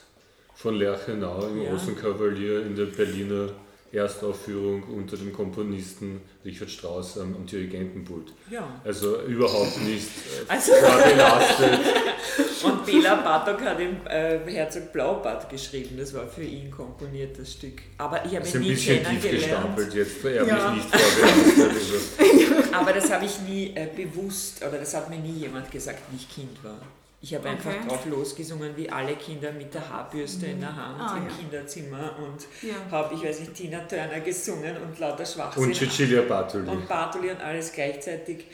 von 0.55 0.77
Lerchenau 0.77 1.47
im 1.47 1.63
Ja. 1.63 1.71
Rosenkavalier 1.73 2.63
in 2.67 2.77
der 2.77 2.87
Berliner 2.87 3.49
Erstaufführung 3.93 4.85
unter 4.85 5.19
dem 5.19 5.35
Komponisten 5.35 6.23
Richard 6.47 6.71
Strauss 6.71 7.19
am, 7.19 7.35
am 7.37 7.45
Dirigentenpult. 7.45 8.33
Ja. 8.51 8.67
Also 8.85 9.21
überhaupt 9.23 9.79
nicht 9.83 10.09
äh, 10.49 10.51
Also-. 10.51 10.73
Und 12.65 12.87
Bela 12.87 13.17
Bartok 13.17 13.61
hat 13.63 13.81
im 13.81 13.97
äh, 14.07 14.39
Herzog 14.51 14.93
Blaubart 14.93 15.51
geschrieben. 15.51 15.97
Das 15.99 16.15
war 16.15 16.27
für 16.27 16.43
ihn 16.45 16.71
komponiert, 16.71 17.39
das 17.39 17.53
Stück. 17.53 17.83
Aber 17.99 18.25
ich 18.25 18.35
habe 18.37 18.47
ihn 18.49 18.55
ein 18.55 18.61
nie 18.63 18.71
bisschen 18.71 19.05
tief 19.05 19.31
gestampelt 19.31 19.93
jetzt. 19.95 20.25
Er 20.25 20.47
Ja. 20.47 20.57
hat 20.57 20.75
mich 20.75 20.85
nicht 20.85 20.97
vorbelastet. 20.97 22.73
Aber 22.73 22.93
das 22.93 23.13
habe 23.13 23.25
ich 23.27 23.41
nie 23.41 23.73
äh, 23.75 23.89
bewusst, 23.95 24.63
oder 24.67 24.79
das 24.79 24.95
hat 24.95 25.11
mir 25.11 25.19
nie 25.19 25.41
jemand 25.41 25.71
gesagt, 25.71 25.99
wie 26.11 26.17
ich 26.17 26.29
Kind 26.35 26.63
war. 26.65 26.81
Ich 27.25 27.33
habe 27.37 27.49
einfach 27.51 27.71
Okay. 27.71 27.87
drauf 27.89 28.05
losgesungen, 28.07 28.77
wie 28.77 28.91
alle 28.91 29.15
Kinder 29.15 29.53
mit 29.53 29.73
der 29.73 29.89
Haarbürste 29.89 30.47
in 30.47 30.61
der 30.61 30.75
Hand 30.75 31.01
Ah, 31.01 31.17
im 31.19 31.29
ja. 31.29 31.33
Kinderzimmer 31.37 32.17
und 32.19 32.47
Ja. 32.69 32.75
habe, 32.91 33.15
ich 33.15 33.23
weiß 33.23 33.41
nicht, 33.41 33.55
Tina 33.55 33.79
Turner 33.85 34.19
gesungen 34.21 34.77
und 34.83 34.99
lauter 34.99 35.25
Schwachsinn. 35.25 35.63
Und 35.65 35.75
Cecilia 35.77 36.23
Bartoli. 36.23 36.69
und 36.69 36.89
Bartoli 36.89 37.31
und 37.31 37.41
alles 37.41 37.73
gleichzeitig. 37.73 38.47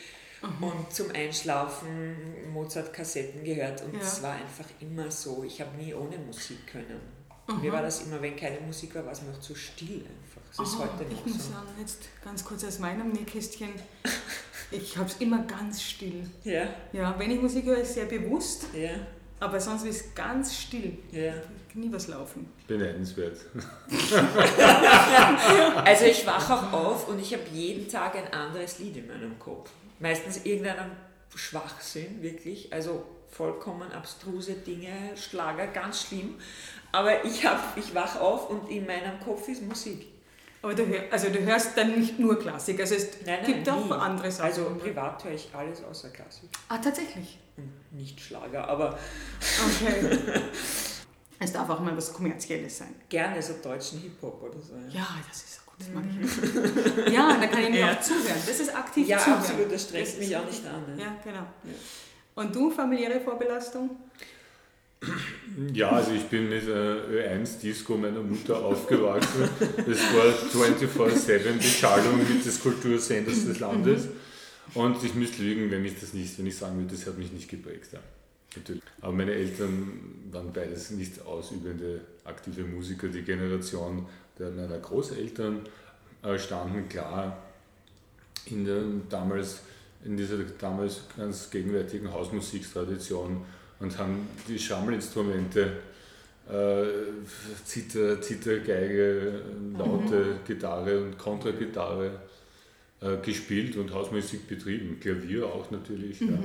Und 0.60 0.92
zum 0.92 1.10
Einschlafen 1.12 2.52
Mozart-Kassetten 2.52 3.42
gehört 3.42 3.82
und 3.82 3.94
Ja. 3.94 4.00
es 4.00 4.22
war 4.22 4.32
einfach 4.34 4.66
immer 4.80 5.10
so. 5.10 5.42
Ich 5.44 5.60
habe 5.60 5.74
nie 5.76 5.92
ohne 5.94 6.18
Musik 6.18 6.66
können. 6.66 7.00
Mir 7.62 7.72
war 7.72 7.80
das 7.80 8.02
immer, 8.02 8.20
wenn 8.20 8.36
keine 8.36 8.60
Musik 8.60 8.94
war, 8.94 9.06
war 9.06 9.12
es 9.12 9.22
mir 9.22 9.32
auch 9.32 9.40
zu 9.40 9.54
still 9.54 10.04
einfach. 10.04 10.42
Es 10.52 10.58
ist 10.68 10.78
heute 10.78 11.04
ich 11.10 11.16
noch 11.16 11.24
muss 11.26 11.46
so. 11.46 11.52
sagen, 11.52 11.68
jetzt 11.80 12.02
ganz 12.22 12.44
kurz 12.44 12.62
aus 12.64 12.78
meinem 12.78 13.10
Nähkästchen, 13.10 13.70
ich 14.70 14.96
habe 14.96 15.08
es 15.08 15.16
immer 15.16 15.42
ganz 15.44 15.82
still. 15.82 16.24
Ja, 16.44 16.66
Ja, 16.92 17.14
wenn 17.18 17.30
ich 17.30 17.40
Musik 17.40 17.64
höre, 17.66 17.78
ist 17.78 17.88
es 17.90 17.94
sehr 17.94 18.06
bewusst, 18.06 18.66
ja, 18.74 18.90
aber 19.40 19.60
sonst 19.60 19.84
ist 19.84 20.06
es 20.06 20.14
ganz 20.14 20.56
still. 20.56 20.98
ja. 21.12 21.34
Nie 21.74 21.92
was 21.92 22.08
laufen. 22.08 22.48
Beneidenswert. 22.66 23.36
Also 25.84 26.04
ich 26.06 26.26
wache 26.26 26.54
auch 26.54 26.72
auf 26.72 27.08
und 27.08 27.20
ich 27.20 27.32
habe 27.32 27.44
jeden 27.52 27.88
Tag 27.88 28.16
ein 28.16 28.32
anderes 28.32 28.78
Lied 28.78 28.96
in 28.96 29.06
meinem 29.06 29.38
Kopf. 29.38 29.70
Meistens 30.00 30.44
irgendeinen 30.44 30.90
Schwachsinn, 31.34 32.22
wirklich. 32.22 32.72
Also 32.72 33.04
vollkommen 33.30 33.92
abstruse 33.92 34.54
Dinge, 34.54 34.90
Schlager, 35.16 35.68
ganz 35.68 36.02
schlimm. 36.02 36.34
Aber 36.90 37.24
ich, 37.24 37.46
hab, 37.46 37.76
ich 37.76 37.94
wache 37.94 38.20
auf 38.20 38.50
und 38.50 38.68
in 38.70 38.86
meinem 38.86 39.20
Kopf 39.20 39.46
ist 39.48 39.62
Musik. 39.62 40.06
Aber 40.60 40.74
du, 40.74 40.86
hör, 40.86 41.02
also 41.10 41.28
du 41.28 41.38
hörst 41.40 41.76
dann 41.76 41.98
nicht 42.00 42.18
nur 42.18 42.38
Klassik, 42.38 42.80
also 42.80 42.94
es 42.96 43.08
Nein, 43.24 43.38
nein, 43.42 43.46
gibt 43.54 43.68
auch 43.68 43.84
nie. 43.86 43.92
andere 43.92 44.30
Sachen. 44.30 44.46
Also 44.46 44.74
privat 44.74 45.22
höre 45.24 45.32
ich 45.32 45.48
alles 45.54 45.84
außer 45.84 46.10
Klassik 46.10 46.48
ah, 46.68 46.78
tatsächlich. 46.78 47.38
nicht 47.92 48.20
Schlager, 48.20 48.66
aber 48.68 48.98
Okay. 49.80 50.18
es 51.38 51.52
darf 51.52 51.70
auch 51.70 51.78
mal 51.80 51.96
was 51.96 52.12
Kommerzielles 52.12 52.78
sein. 52.78 52.94
gerne 53.08 53.40
so 53.40 53.54
deutschen 53.62 54.00
Hip-Hop 54.00 54.42
oder 54.42 54.60
so. 54.60 54.74
Ja, 54.90 55.06
das 55.28 55.42
ist 55.44 55.64
gut, 55.64 55.76
das 55.78 55.88
mag 55.90 56.04
ich. 56.10 57.06
auch. 57.08 57.12
ja, 57.12 57.36
da 57.40 57.46
kann 57.46 57.62
ich 57.62 57.70
mir 57.70 57.78
Ja. 57.80 57.92
auch 57.94 58.00
zuhören. 58.00 58.42
Das 58.46 58.58
ist 58.60 58.74
aktiv 58.74 59.06
Ja, 59.06 59.18
zuhören. 59.18 59.38
absolut, 59.40 59.72
das 59.72 59.82
stresst 59.84 60.14
Das 60.14 60.26
mich 60.26 60.36
auch 60.36 60.44
nicht 60.44 60.66
an. 60.66 60.96
Ne? 60.96 61.02
Ja, 61.02 61.16
genau. 61.22 61.46
Und 62.34 62.54
du, 62.54 62.70
familiäre 62.70 63.20
Vorbelastung? 63.20 63.90
Ja, 65.72 65.90
also 65.90 66.12
ich 66.12 66.24
bin 66.24 66.48
mit 66.48 66.64
äh, 66.64 66.70
Ö1-Disco 66.70 67.96
meiner 67.96 68.20
Mutter 68.20 68.56
aufgewachsen. 68.64 69.48
Das 69.76 69.98
war 70.14 70.66
24-7 70.66 71.56
Beschallung 71.56 72.18
mit 72.18 72.44
des 72.44 72.60
Kultursenders 72.60 73.44
des 73.44 73.58
Landes. 73.60 74.08
Und 74.74 75.02
ich 75.02 75.14
müsste 75.14 75.42
lügen, 75.42 75.70
wenn, 75.70 75.82
mich 75.82 75.98
das 75.98 76.12
nicht, 76.12 76.38
wenn 76.38 76.46
ich 76.46 76.56
sagen 76.56 76.78
würde, 76.78 76.94
das 76.94 77.06
hat 77.06 77.18
mich 77.18 77.32
nicht 77.32 77.48
geprägt. 77.48 77.88
Ja. 77.92 78.00
Natürlich. 78.56 78.82
Aber 79.00 79.12
meine 79.12 79.32
Eltern 79.32 80.26
waren 80.30 80.52
beides 80.52 80.90
nicht 80.90 81.20
ausübende, 81.24 82.00
aktive 82.24 82.62
Musiker. 82.62 83.08
Die 83.08 83.22
Generation 83.22 84.06
der, 84.38 84.50
meiner 84.50 84.78
Großeltern 84.78 85.60
äh, 86.22 86.38
standen 86.38 86.88
klar 86.88 87.36
in, 88.46 88.64
der, 88.64 88.82
damals, 89.08 89.60
in 90.04 90.16
dieser 90.16 90.38
damals 90.58 91.02
ganz 91.16 91.50
gegenwärtigen 91.50 92.12
Hausmusiktradition 92.12 93.44
und 93.80 93.98
haben 93.98 94.26
die 94.48 94.58
Schammelinstrumente, 94.58 95.72
äh, 96.48 96.84
Zither, 97.64 98.20
Zithergeige, 98.20 99.42
laute 99.76 100.40
Gitarre 100.46 101.00
und 101.02 101.18
Kontragitarre 101.18 102.10
äh, 103.00 103.16
gespielt 103.18 103.76
und 103.76 103.92
Hausmusik 103.92 104.48
betrieben. 104.48 104.98
Klavier 105.00 105.46
auch 105.46 105.70
natürlich. 105.70 106.20
Ja. 106.20 106.38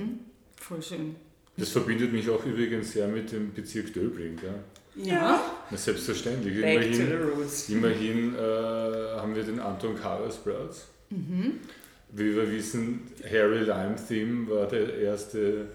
Voll 0.57 0.81
schön. 0.81 1.15
Das 1.57 1.69
verbindet 1.69 2.11
mich 2.11 2.29
auch 2.29 2.43
übrigens 2.45 2.93
sehr 2.93 3.07
mit 3.07 3.31
dem 3.31 3.53
Bezirk 3.53 3.93
Döbling. 3.93 4.37
Ja. 4.43 4.53
Ja. 4.95 5.41
Na, 5.71 5.77
selbstverständlich. 5.77 6.61
Back 6.61 6.91
to 6.91 6.97
the 6.97 7.01
Immerhin, 7.03 7.29
roots. 7.29 7.69
immerhin 7.69 8.35
äh, 8.35 8.39
haben 8.39 9.35
wir 9.35 9.43
den 9.43 9.59
Anton 9.59 9.95
Karasplatz. 9.95 10.87
Wie 11.09 12.35
wir 12.35 12.51
wissen, 12.51 13.01
Harry 13.23 13.59
Lime 13.59 13.95
Theme 14.07 14.47
war 14.49 14.67
der 14.67 14.97
erste 14.97 15.67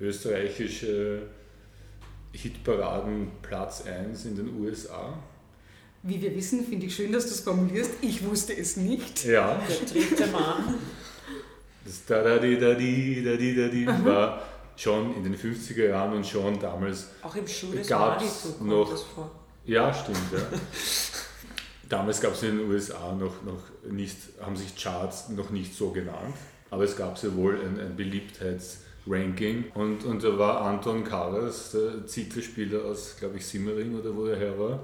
österreichische 0.00 1.22
Hitparaden 2.32 3.28
Platz 3.42 3.84
1 3.86 4.24
in 4.24 4.36
den 4.36 4.60
USA. 4.60 5.14
Wie 6.02 6.20
wir 6.20 6.34
wissen, 6.36 6.64
finde 6.66 6.86
ich 6.86 6.94
schön, 6.94 7.12
dass 7.12 7.24
du 7.26 7.30
es 7.30 7.40
formulierst. 7.40 7.92
Ich 8.02 8.24
wusste 8.24 8.56
es 8.56 8.76
nicht. 8.76 9.24
Ja, 9.24 9.60
Der 9.68 9.76
dritte 10.02 10.26
Mann. 10.26 10.74
das 11.84 12.04
da 12.06 12.22
da 12.22 12.38
di 12.38 12.58
da 12.58 12.74
di 12.74 13.22
da 13.24 13.36
di 13.36 13.54
da 13.54 13.68
di 13.68 13.86
war 14.04 14.42
schon 14.76 15.14
in 15.16 15.22
den 15.22 15.36
50er 15.36 15.88
Jahren 15.88 16.12
und 16.14 16.26
schon 16.26 16.58
damals 16.58 17.08
Auch 17.22 17.34
im 17.36 17.46
Schuh 17.46 17.72
des 17.72 17.86
Gab's 17.88 18.56
noch- 18.60 18.90
das 18.90 19.02
vor. 19.02 19.30
Ja, 19.64 19.94
stimmt. 19.94 20.18
Ja. 20.32 20.40
Damals 21.88 22.20
gab 22.20 22.32
es 22.32 22.42
in 22.42 22.58
den 22.58 22.68
USA 22.70 23.12
noch, 23.14 23.42
noch 23.44 23.60
nicht, 23.90 24.16
haben 24.40 24.56
sich 24.56 24.74
Charts 24.74 25.28
noch 25.28 25.50
nicht 25.50 25.74
so 25.74 25.90
genannt, 25.90 26.34
aber 26.70 26.82
es 26.84 26.96
gab 26.96 27.16
sehr 27.18 27.34
wohl 27.36 27.54
ein, 27.60 27.78
ein 27.78 27.94
Beliebtheitsranking 29.04 29.64
und, 29.74 30.04
und 30.04 30.22
da 30.22 30.38
war 30.38 30.62
Anton 30.62 31.04
Karas, 31.04 31.72
der 31.72 32.06
Zitherspieler 32.06 32.84
aus, 32.84 33.16
glaube 33.18 33.36
ich, 33.36 33.46
Simmering 33.46 33.98
oder 33.98 34.14
wo 34.14 34.26
er 34.26 34.36
her 34.36 34.58
war, 34.58 34.80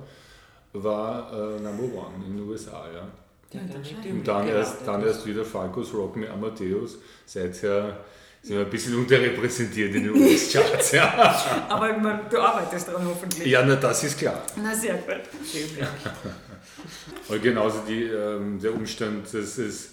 war 0.73 1.33
äh, 1.33 1.61
Number 1.61 1.85
One 1.85 2.25
in 2.27 2.37
den 2.37 2.49
USA. 2.49 2.85
Ja. 2.93 3.09
Der 3.53 3.63
Ja, 3.63 3.67
dann. 3.73 4.13
Und 4.13 4.29
dann 4.29 4.49
erst, 4.49 4.77
dann 4.87 5.03
erst 5.05 5.27
wieder 5.27 5.45
Falcos 5.45 5.93
Rock 5.93 6.17
mit 6.17 6.31
Amadeus. 6.31 6.99
Seither 7.27 7.99
sind 8.43 8.57
wir 8.57 8.65
ein 8.65 8.71
bisschen 8.71 8.97
unterrepräsentiert 8.97 9.95
in 9.95 10.05
den 10.05 10.15
US-Charts. 10.15 10.93
Ja. 10.93 11.65
Aber 11.69 11.93
man, 11.99 12.21
du 12.31 12.39
arbeitest 12.39 12.89
daran 12.89 13.07
hoffentlich. 13.07 13.47
ja, 13.47 13.65
na 13.65 13.77
das 13.77 14.05
ist 14.05 14.19
klar. 14.19 14.43
Na, 14.57 14.75
sehr 14.75 14.95
gut. 14.95 15.17
Und 17.29 17.43
genauso 17.43 17.81
die, 17.87 18.05
ähm, 18.05 18.59
der 18.61 18.75
Umstand, 18.75 19.27
dass 19.27 19.59
es 19.59 19.91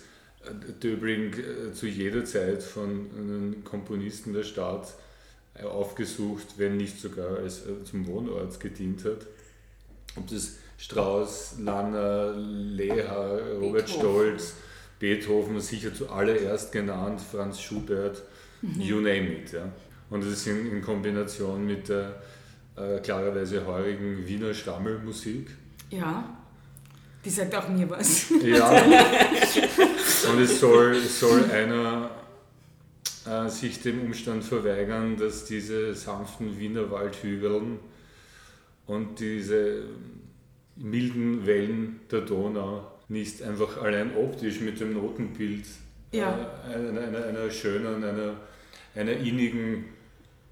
Döbling 0.82 1.34
äh, 1.34 1.74
zu 1.74 1.88
jeder 1.88 2.26
Zeit 2.26 2.64
von 2.64 3.10
einem 3.18 3.64
Komponisten 3.64 4.34
der 4.34 4.44
Stadt 4.44 4.94
äh, 5.54 5.64
aufgesucht, 5.64 6.46
wenn 6.58 6.78
nicht 6.78 7.00
sogar 7.00 7.38
als, 7.38 7.66
äh, 7.66 7.84
zum 7.84 8.08
Wohnort 8.08 8.60
gedient 8.60 9.06
hat. 9.06 9.26
Ob 10.16 10.28
das 10.28 10.58
Strauss, 10.78 11.56
Lanner, 11.60 12.34
Leha, 12.36 13.38
Robert 13.60 13.86
Beethoven. 13.86 14.00
Stolz, 14.00 14.54
Beethoven 15.00 15.60
sicher 15.60 15.94
zuallererst 15.94 16.72
genannt, 16.72 17.22
Franz 17.22 17.62
Schubert, 17.62 18.24
mhm. 18.62 18.82
you 18.82 18.98
name 18.98 19.28
it. 19.28 19.52
Ja. 19.52 19.72
Und 20.10 20.24
das 20.24 20.32
ist 20.32 20.48
in, 20.48 20.72
in 20.72 20.82
Kombination 20.82 21.66
mit 21.66 21.90
der 21.90 22.22
äh, 22.76 23.00
klarerweise 23.00 23.66
heurigen 23.66 24.26
Wiener 24.28 24.54
Stammelmusik. 24.54 25.50
Ja, 25.90 26.38
die 27.26 27.30
sagt 27.30 27.56
auch 27.56 27.68
mir 27.68 27.90
was. 27.90 28.30
Ja, 28.44 28.70
und 30.26 30.40
es 30.40 30.60
soll, 30.60 30.96
es 30.96 31.20
soll 31.20 31.44
einer 31.52 32.10
äh, 33.26 33.50
sich 33.50 33.82
dem 33.82 34.02
Umstand 34.02 34.44
verweigern, 34.44 35.18
dass 35.18 35.46
diese 35.46 35.94
sanften 35.94 36.60
Wiener 36.60 36.90
Waldhügeln 36.90 37.80
und 38.86 39.20
diese 39.20 39.84
milden 40.76 41.46
Wellen 41.46 42.00
der 42.12 42.22
Donau 42.22 42.92
nicht 43.10 43.42
einfach 43.42 43.82
allein 43.82 44.16
optisch 44.16 44.60
mit 44.60 44.80
dem 44.80 44.94
Notenbild 44.94 45.66
ja. 46.12 46.52
äh, 46.70 46.76
einer, 46.76 47.02
einer, 47.02 47.26
einer, 47.26 47.52
schönen, 47.52 48.04
einer, 48.04 48.36
einer 48.96 49.12
innigen 49.12 49.86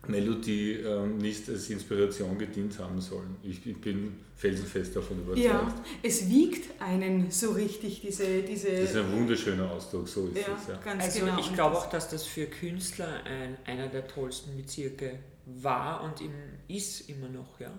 Melodie 0.09 0.73
äh, 0.73 1.05
nicht 1.05 1.49
als 1.49 1.69
Inspiration 1.69 2.37
gedient 2.37 2.77
haben 2.79 2.99
sollen. 3.01 3.35
Ich, 3.43 3.65
ich, 3.65 3.79
bin 3.79 4.13
felsenfest 4.35 4.95
davon 4.95 5.19
überzeugt. 5.19 5.45
Ja, 5.45 5.73
es 6.03 6.29
wiegt 6.29 6.81
einen 6.81 7.31
so 7.31 7.51
richtig, 7.51 8.01
diese... 8.01 8.41
diese 8.41 8.71
das 8.71 8.89
ist 8.91 8.95
ein 8.95 9.11
wunderschöner 9.11 9.71
Ausdruck, 9.71 10.07
so 10.07 10.27
ist 10.27 10.47
ja, 10.47 10.57
es. 10.61 10.67
Ja. 10.67 10.79
Ganz 10.83 11.03
also 11.03 11.19
genau. 11.21 11.39
ich 11.39 11.53
glaube 11.53 11.77
auch, 11.77 11.89
dass 11.89 12.09
das 12.09 12.25
für 12.25 12.45
Künstler 12.45 13.23
ein, 13.23 13.57
einer 13.65 13.87
der 13.87 14.07
tollsten 14.07 14.55
Bezirke 14.57 15.19
war 15.45 16.03
und 16.03 16.21
im, 16.21 16.33
ist 16.67 17.09
immer 17.09 17.29
noch. 17.29 17.59
Ja. 17.59 17.71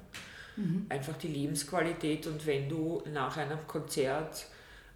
Mhm. 0.56 0.86
Einfach 0.88 1.16
die 1.18 1.28
Lebensqualität 1.28 2.26
und 2.26 2.46
wenn 2.46 2.68
du 2.68 3.02
nach 3.12 3.36
einem 3.36 3.58
Konzert 3.66 4.46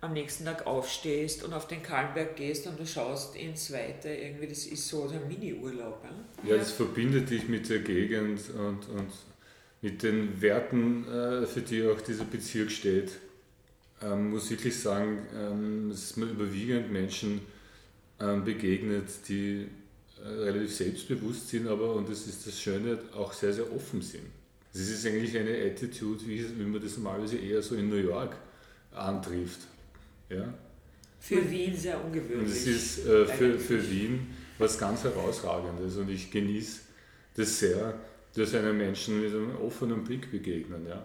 am 0.00 0.14
nächsten 0.14 0.46
Tag 0.46 0.66
aufstehst 0.66 1.44
und 1.44 1.52
auf 1.52 1.68
den 1.68 1.82
Kahlenberg 1.82 2.36
gehst 2.36 2.66
und 2.66 2.78
du 2.78 2.86
schaust 2.86 3.36
ins 3.36 3.72
Weite, 3.72 4.08
irgendwie, 4.08 4.46
das 4.46 4.64
ist 4.66 4.88
so 4.88 5.08
ein 5.08 5.28
Mini-Urlaub. 5.28 6.02
Ja? 6.44 6.50
ja, 6.50 6.56
das 6.56 6.72
verbindet 6.72 7.28
dich 7.28 7.48
mit 7.48 7.68
der 7.68 7.80
Gegend 7.80 8.40
und, 8.50 8.88
und 8.88 9.10
mit 9.82 10.02
den 10.02 10.40
Werten, 10.40 11.06
äh, 11.06 11.46
für 11.46 11.60
die 11.60 11.86
auch 11.86 12.00
dieser 12.00 12.24
Bezirk 12.24 12.70
steht. 12.70 13.12
Ähm, 14.02 14.30
muss 14.30 14.50
wirklich 14.50 14.78
sagen, 14.78 15.26
ähm, 15.36 15.90
es 15.90 16.04
ist 16.04 16.16
mir 16.16 16.26
überwiegend 16.26 16.90
Menschen 16.90 17.42
ähm, 18.18 18.44
begegnet, 18.44 19.08
die 19.28 19.66
äh, 20.22 20.28
relativ 20.28 20.74
selbstbewusst 20.74 21.50
sind, 21.50 21.68
aber, 21.68 21.94
und 21.94 22.08
das 22.08 22.26
ist 22.26 22.46
das 22.46 22.58
Schöne, 22.58 22.98
auch 23.14 23.34
sehr, 23.34 23.52
sehr 23.52 23.70
offen 23.70 24.00
sind. 24.00 24.24
Das 24.72 24.82
ist 24.82 25.04
eigentlich 25.04 25.36
eine 25.36 25.50
Attitude, 25.50 26.26
wie, 26.26 26.42
wie 26.58 26.64
man 26.64 26.80
das 26.80 26.96
normalerweise 26.96 27.36
eher 27.36 27.60
so 27.60 27.74
in 27.74 27.90
New 27.90 27.96
York 27.96 28.36
antrifft. 28.92 29.60
Ja? 30.30 30.54
Für 31.18 31.50
Wien 31.50 31.76
sehr 31.76 32.02
ungewöhnlich. 32.02 32.38
Und 32.38 32.46
es 32.46 32.66
ist 32.66 33.06
äh, 33.06 33.26
für, 33.26 33.58
für 33.58 33.90
Wien 33.90 34.28
was 34.58 34.78
ganz 34.78 35.04
Herausragendes 35.04 35.96
und 35.96 36.08
ich 36.10 36.30
genieße 36.30 36.80
das 37.36 37.58
sehr, 37.58 37.94
dass 38.34 38.54
einem 38.54 38.76
Menschen 38.76 39.20
mit 39.20 39.30
einem 39.30 39.56
offenen 39.56 40.04
Blick 40.04 40.30
begegnen. 40.30 40.86
Ja, 40.86 41.04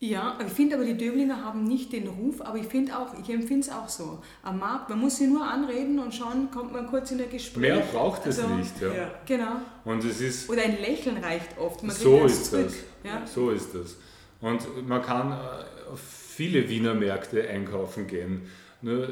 ja 0.00 0.38
ich 0.44 0.52
finde 0.52 0.76
aber, 0.76 0.84
die 0.84 0.96
Döblinger 0.96 1.44
haben 1.44 1.64
nicht 1.64 1.92
den 1.92 2.08
Ruf, 2.08 2.40
aber 2.40 2.58
ich 2.58 2.66
finde 2.66 2.98
auch, 2.98 3.18
ich 3.18 3.30
empfinde 3.30 3.66
es 3.66 3.72
auch 3.72 3.88
so. 3.88 4.22
Am 4.42 4.58
Markt, 4.58 4.90
man 4.90 5.00
muss 5.00 5.16
sie 5.16 5.26
nur 5.26 5.48
anreden 5.48 5.98
und 5.98 6.14
schauen, 6.14 6.50
kommt 6.50 6.72
man 6.72 6.86
kurz 6.88 7.10
in 7.12 7.20
ein 7.20 7.30
Gespräch. 7.30 7.60
Mehr 7.60 7.80
braucht 7.80 8.26
es 8.26 8.38
also, 8.38 8.54
nicht, 8.54 8.80
ja. 8.80 8.94
ja. 8.94 9.14
Genau. 9.26 9.56
Und 9.84 10.04
es 10.04 10.20
ist, 10.20 10.50
Oder 10.50 10.62
ein 10.62 10.80
Lächeln 10.80 11.16
reicht 11.16 11.56
oft. 11.58 11.82
Man 11.82 11.94
so 11.94 12.24
ist 12.24 12.50
zurück. 12.50 12.66
das. 12.66 12.74
Ja? 13.12 13.26
So 13.26 13.50
ist 13.50 13.74
das. 13.74 13.96
Und 14.40 14.86
man 14.86 15.00
kann 15.00 15.32
äh, 15.32 15.96
viele 16.34 16.68
Wiener 16.68 16.94
Märkte 16.94 17.48
einkaufen 17.48 18.06
gehen. 18.06 18.42
Nur 18.82 19.04
äh, 19.04 19.10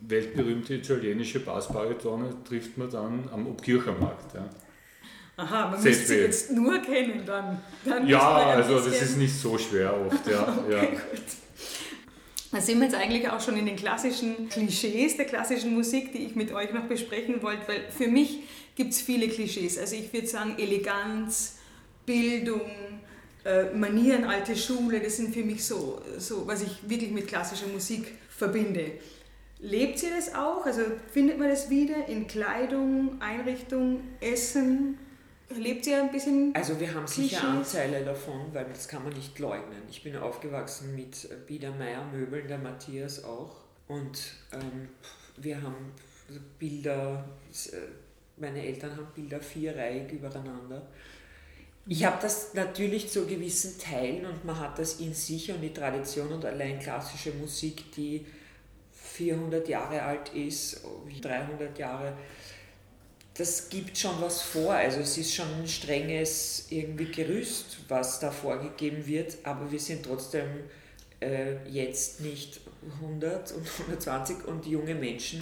weltberühmte 0.00 0.74
italienische 0.74 1.40
Bassbaritone 1.40 2.34
trifft 2.46 2.76
man 2.76 2.90
dann 2.90 3.28
am 3.32 3.46
Obkirchermarkt. 3.46 4.34
Ja. 4.34 4.50
Aha, 5.36 5.70
man 5.70 5.82
müsste 5.82 6.06
sie 6.06 6.16
jetzt 6.16 6.52
nur 6.52 6.78
kennen 6.78 7.22
dann. 7.26 7.60
dann 7.84 8.06
ja, 8.06 8.20
also 8.20 8.76
das 8.76 9.02
ist 9.02 9.16
nicht 9.16 9.34
so 9.34 9.58
schwer 9.58 9.94
oft. 10.06 10.26
Ja, 10.28 10.42
okay, 10.66 10.72
ja. 10.72 10.84
gut. 10.84 11.22
Da 12.52 12.60
sind 12.60 12.78
wir 12.78 12.84
jetzt 12.84 12.94
eigentlich 12.94 13.28
auch 13.28 13.40
schon 13.40 13.56
in 13.56 13.66
den 13.66 13.74
klassischen 13.74 14.48
Klischees 14.48 15.16
der 15.16 15.26
klassischen 15.26 15.74
Musik, 15.74 16.12
die 16.12 16.18
ich 16.18 16.36
mit 16.36 16.52
euch 16.52 16.72
noch 16.72 16.84
besprechen 16.84 17.42
wollte, 17.42 17.66
weil 17.66 17.80
für 17.90 18.06
mich 18.06 18.44
gibt 18.76 18.92
es 18.92 19.00
viele 19.00 19.26
Klischees. 19.26 19.76
Also 19.76 19.96
ich 19.96 20.12
würde 20.12 20.28
sagen 20.28 20.54
Eleganz, 20.56 21.58
Bildung, 22.06 22.70
Manieren, 23.74 24.24
alte 24.24 24.56
Schule, 24.56 25.00
das 25.00 25.16
sind 25.16 25.34
für 25.34 25.42
mich 25.44 25.64
so, 25.64 26.00
so, 26.18 26.46
was 26.46 26.62
ich 26.62 26.88
wirklich 26.88 27.10
mit 27.10 27.28
klassischer 27.28 27.66
Musik 27.66 28.12
verbinde. 28.30 28.92
Lebt 29.60 30.02
ihr 30.02 30.10
das 30.14 30.34
auch? 30.34 30.66
Also 30.66 30.82
findet 31.12 31.38
man 31.38 31.48
das 31.48 31.70
wieder 31.70 32.06
in 32.08 32.26
Kleidung, 32.26 33.20
Einrichtung, 33.20 34.00
Essen? 34.20 34.98
Lebt 35.50 35.86
ihr 35.86 36.02
ein 36.02 36.10
bisschen? 36.10 36.54
Also 36.54 36.78
wir 36.80 36.92
haben 36.94 37.06
sicher 37.06 37.44
Anteile 37.44 38.04
davon, 38.04 38.52
weil 38.52 38.66
das 38.66 38.88
kann 38.88 39.04
man 39.04 39.12
nicht 39.12 39.38
leugnen. 39.38 39.82
Ich 39.90 40.02
bin 40.02 40.16
aufgewachsen 40.16 40.94
mit 40.94 41.28
Biedermeier 41.46 42.04
Möbeln, 42.12 42.48
der 42.48 42.58
Matthias 42.58 43.24
auch. 43.24 43.56
Und 43.88 44.18
ähm, 44.52 44.88
wir 45.36 45.60
haben 45.60 45.92
Bilder, 46.58 47.24
äh, 47.52 47.76
meine 48.38 48.64
Eltern 48.64 48.96
haben 48.96 49.08
Bilder 49.14 49.40
vierreihig 49.40 50.12
übereinander. 50.12 50.86
Ich 51.86 52.04
habe 52.04 52.16
das 52.22 52.54
natürlich 52.54 53.10
zu 53.10 53.26
gewissen 53.26 53.78
Teilen 53.78 54.24
und 54.24 54.44
man 54.44 54.58
hat 54.58 54.78
das 54.78 55.00
in 55.00 55.12
sich 55.12 55.50
und 55.52 55.60
die 55.60 55.72
Tradition 55.72 56.32
und 56.32 56.44
allein 56.44 56.78
klassische 56.78 57.32
Musik, 57.32 57.92
die 57.92 58.24
400 58.92 59.68
Jahre 59.68 60.02
alt 60.02 60.30
ist, 60.30 60.80
300 61.20 61.78
Jahre, 61.78 62.14
das 63.34 63.68
gibt 63.68 63.98
schon 63.98 64.18
was 64.20 64.40
vor. 64.40 64.72
Also 64.72 65.00
es 65.00 65.18
ist 65.18 65.34
schon 65.34 65.52
ein 65.60 65.68
strenges 65.68 66.66
irgendwie 66.70 67.10
Gerüst, 67.10 67.76
was 67.88 68.18
da 68.18 68.30
vorgegeben 68.30 69.06
wird, 69.06 69.36
aber 69.42 69.70
wir 69.70 69.80
sind 69.80 70.04
trotzdem 70.04 70.46
äh, 71.20 71.68
jetzt 71.68 72.20
nicht 72.20 72.60
100 73.02 73.52
und 73.52 73.68
120 73.68 74.44
und 74.46 74.66
junge 74.66 74.94
Menschen. 74.94 75.40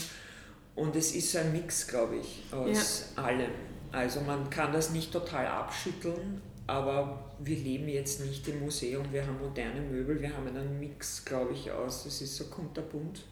Und 0.75 0.97
es 0.97 1.15
ist 1.15 1.37
ein 1.37 1.53
Mix, 1.53 1.87
glaube 1.87 2.17
ich, 2.17 2.53
aus 2.53 3.13
ja. 3.17 3.23
allem. 3.23 3.72
Also 3.93 4.23
man 4.23 4.49
kann 4.49 4.73
das 4.73 4.91
nicht 4.91 5.13
total 5.13 5.47
abschütteln, 5.47 6.41
aber 6.67 7.31
wir 7.39 7.57
leben 7.57 7.89
jetzt 7.89 8.25
nicht 8.25 8.47
im 8.49 8.61
Museum, 8.61 9.05
wir 9.13 9.27
haben 9.27 9.39
moderne 9.39 9.83
Möbel, 9.83 10.21
wir 10.21 10.35
haben 10.35 10.49
einen 10.49 10.81
Mix, 10.81 11.25
glaube 11.25 11.53
ich, 11.53 11.71
aus, 11.71 12.07
es 12.07 12.23
ist 12.23 12.37
so 12.37 12.45
kunterbunt 12.47 13.25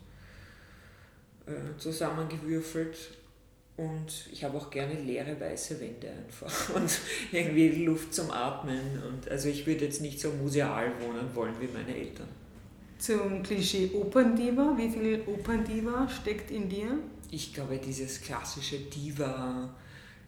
äh, 1.47 1.79
zusammengewürfelt 1.79 2.97
und 3.79 4.29
ich 4.31 4.45
habe 4.45 4.59
auch 4.59 4.69
gerne 4.71 4.93
leere 4.93 5.41
weiße 5.41 5.81
Wände 5.81 6.11
einfach 6.11 6.71
und 6.75 6.91
irgendwie 7.33 7.85
Luft 7.85 8.13
zum 8.13 8.31
Atmen 8.31 9.03
und 9.09 9.31
also 9.31 9.49
ich 9.49 9.67
würde 9.67 9.87
jetzt 9.87 10.03
nicht 10.03 10.21
so 10.21 10.31
museal 10.31 10.93
wohnen 11.01 11.35
wollen 11.35 11.55
wie 11.59 11.69
meine 11.69 11.97
Eltern. 11.97 12.29
Zum 12.99 13.43
Klischee 13.43 13.91
Operndiva, 13.95 14.75
wie 14.77 14.91
viel 14.91 15.23
Operndiva 15.27 16.07
steckt 16.07 16.51
in 16.51 16.69
dir? 16.69 16.99
Ich 17.31 17.55
glaube, 17.55 17.79
dieses 17.79 18.21
klassische 18.21 18.79
Diva, 18.79 19.71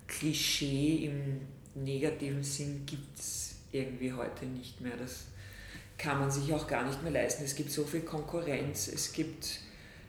Klischee 0.06 1.06
im 1.06 1.40
negativen 1.82 2.42
Sinn 2.42 2.82
gibt 2.86 3.18
es 3.18 3.56
irgendwie 3.72 4.12
heute 4.12 4.44
nicht 4.46 4.80
mehr. 4.80 4.96
Das 4.96 5.24
kann 5.98 6.18
man 6.18 6.30
sich 6.30 6.52
auch 6.52 6.66
gar 6.66 6.86
nicht 6.86 7.02
mehr 7.02 7.12
leisten. 7.12 7.44
Es 7.44 7.54
gibt 7.54 7.70
so 7.70 7.84
viel 7.84 8.02
Konkurrenz, 8.02 8.88
es 8.88 9.12
gibt, 9.12 9.60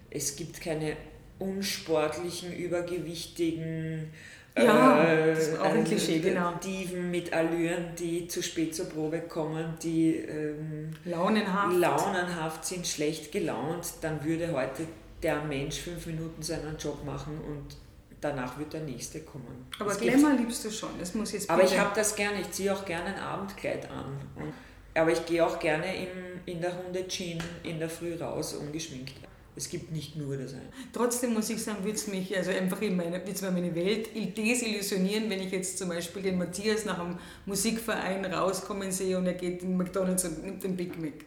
es 0.09 0.35
gibt 0.35 0.59
keine 0.61 0.97
unsportlichen, 1.39 2.53
übergewichtigen 2.53 4.11
ja, 4.57 5.03
äh, 5.03 5.33
das 5.33 5.47
ist 5.47 5.59
auch 5.59 5.73
ein 5.73 5.83
Klischee, 5.83 6.19
genau. 6.19 6.53
Diven 6.63 7.09
mit 7.09 7.33
Allüren, 7.33 7.95
die 7.97 8.27
zu 8.27 8.43
spät 8.43 8.75
zur 8.75 8.87
Probe 8.87 9.21
kommen, 9.21 9.73
die 9.81 10.15
ähm, 10.15 10.91
launenhaft. 11.05 11.75
launenhaft 11.75 12.65
sind, 12.65 12.85
schlecht 12.85 13.31
gelaunt, 13.31 13.85
dann 14.01 14.23
würde 14.23 14.51
heute 14.51 14.85
der 15.23 15.43
Mensch 15.43 15.79
fünf 15.79 16.05
Minuten 16.05 16.43
seinen 16.43 16.77
Job 16.77 17.03
machen 17.03 17.39
und 17.47 17.75
danach 18.23 18.57
wird 18.57 18.73
der 18.73 18.81
nächste 18.81 19.21
kommen. 19.21 19.67
Aber 19.79 19.89
das 19.89 19.99
Glamour 19.99 20.31
liebst 20.33 20.63
du 20.65 20.71
schon, 20.71 20.89
das 20.99 21.13
muss 21.13 21.31
jetzt 21.31 21.49
Aber 21.49 21.63
ich 21.63 21.77
habe 21.77 21.91
das 21.95 22.15
gerne, 22.15 22.41
ich 22.41 22.51
ziehe 22.51 22.73
auch 22.73 22.85
gerne 22.85 23.15
ein 23.15 23.19
Abendkleid 23.19 23.89
an. 23.89 24.19
Und, 24.35 24.53
aber 24.95 25.11
ich 25.11 25.25
gehe 25.25 25.45
auch 25.45 25.59
gerne 25.59 25.85
im, 25.95 26.07
in 26.45 26.61
der 26.61 26.71
Hunde-Jean 26.77 27.41
in 27.63 27.79
der 27.79 27.89
Früh 27.89 28.15
raus, 28.15 28.53
ungeschminkt. 28.53 29.13
Es 29.55 29.69
gibt 29.69 29.91
nicht 29.91 30.15
nur 30.15 30.35
das 30.35 30.53
eine. 30.53 30.63
Trotzdem 30.91 31.35
muss 31.35 31.47
ich 31.51 31.61
sagen, 31.61 31.83
würde 31.83 31.95
es 31.95 32.07
mich 32.07 32.35
also 32.35 32.49
einfach 32.49 32.81
in 32.81 32.95
meine, 32.95 33.21
meine 33.51 33.75
Welt 33.75 34.09
desillusionieren, 34.35 35.29
wenn 35.29 35.41
ich 35.41 35.51
jetzt 35.51 35.77
zum 35.77 35.89
Beispiel 35.89 36.23
den 36.23 36.39
Matthias 36.39 36.85
nach 36.85 36.97
einem 36.97 37.19
Musikverein 37.45 38.25
rauskommen 38.25 38.91
sehe 38.91 39.15
und 39.15 39.27
er 39.27 39.33
geht 39.33 39.61
in 39.61 39.77
McDonalds 39.77 40.25
und 40.25 40.43
nimmt 40.43 40.63
den 40.63 40.75
Big 40.75 40.99
Mac. 40.99 41.25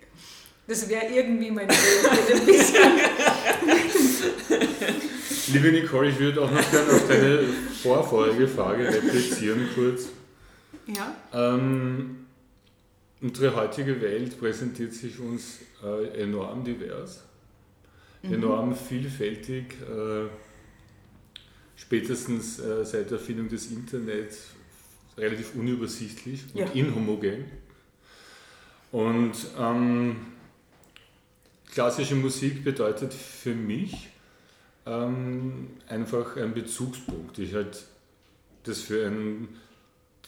Das 0.66 0.88
wäre 0.88 1.06
irgendwie 1.06 1.52
meine 1.52 1.68
Welt. 1.68 2.72
Liebe 5.52 5.72
Nicole, 5.72 6.10
ich 6.10 6.18
würde 6.18 6.42
auch 6.42 6.50
noch 6.50 6.70
gerne 6.70 6.92
auf 6.92 7.08
deine 7.08 7.42
vorvorige 7.82 8.48
Frage 8.48 8.86
replizieren 8.88 9.68
kurz. 9.74 10.08
Ja. 10.86 11.14
Ähm, 11.32 12.26
unsere 13.20 13.54
heutige 13.56 14.00
Welt 14.00 14.38
präsentiert 14.38 14.92
sich 14.92 15.18
uns 15.18 15.58
äh, 15.82 16.22
enorm 16.22 16.64
divers. 16.64 17.24
mhm. 18.22 18.34
enorm 18.34 18.76
vielfältig. 18.76 19.74
Äh, 19.82 20.28
spätestens 21.76 22.58
äh, 22.58 22.84
seit 22.84 23.10
der 23.10 23.18
Erfindung 23.18 23.48
des 23.48 23.70
Internets 23.70 24.48
relativ 25.16 25.54
unübersichtlich 25.54 26.44
und 26.54 26.60
ja. 26.60 26.66
inhomogen. 26.72 27.44
Und 28.92 29.34
ähm, 29.58 30.16
klassische 31.72 32.14
Musik 32.14 32.64
bedeutet 32.64 33.12
für 33.12 33.54
mich 33.54 34.08
ähm, 34.86 35.68
einfach 35.88 36.36
ein 36.36 36.54
Bezugspunkt. 36.54 37.38
Ich 37.38 37.54
halte 37.54 37.78
das 38.62 38.80
für 38.80 39.06
ein 39.06 39.48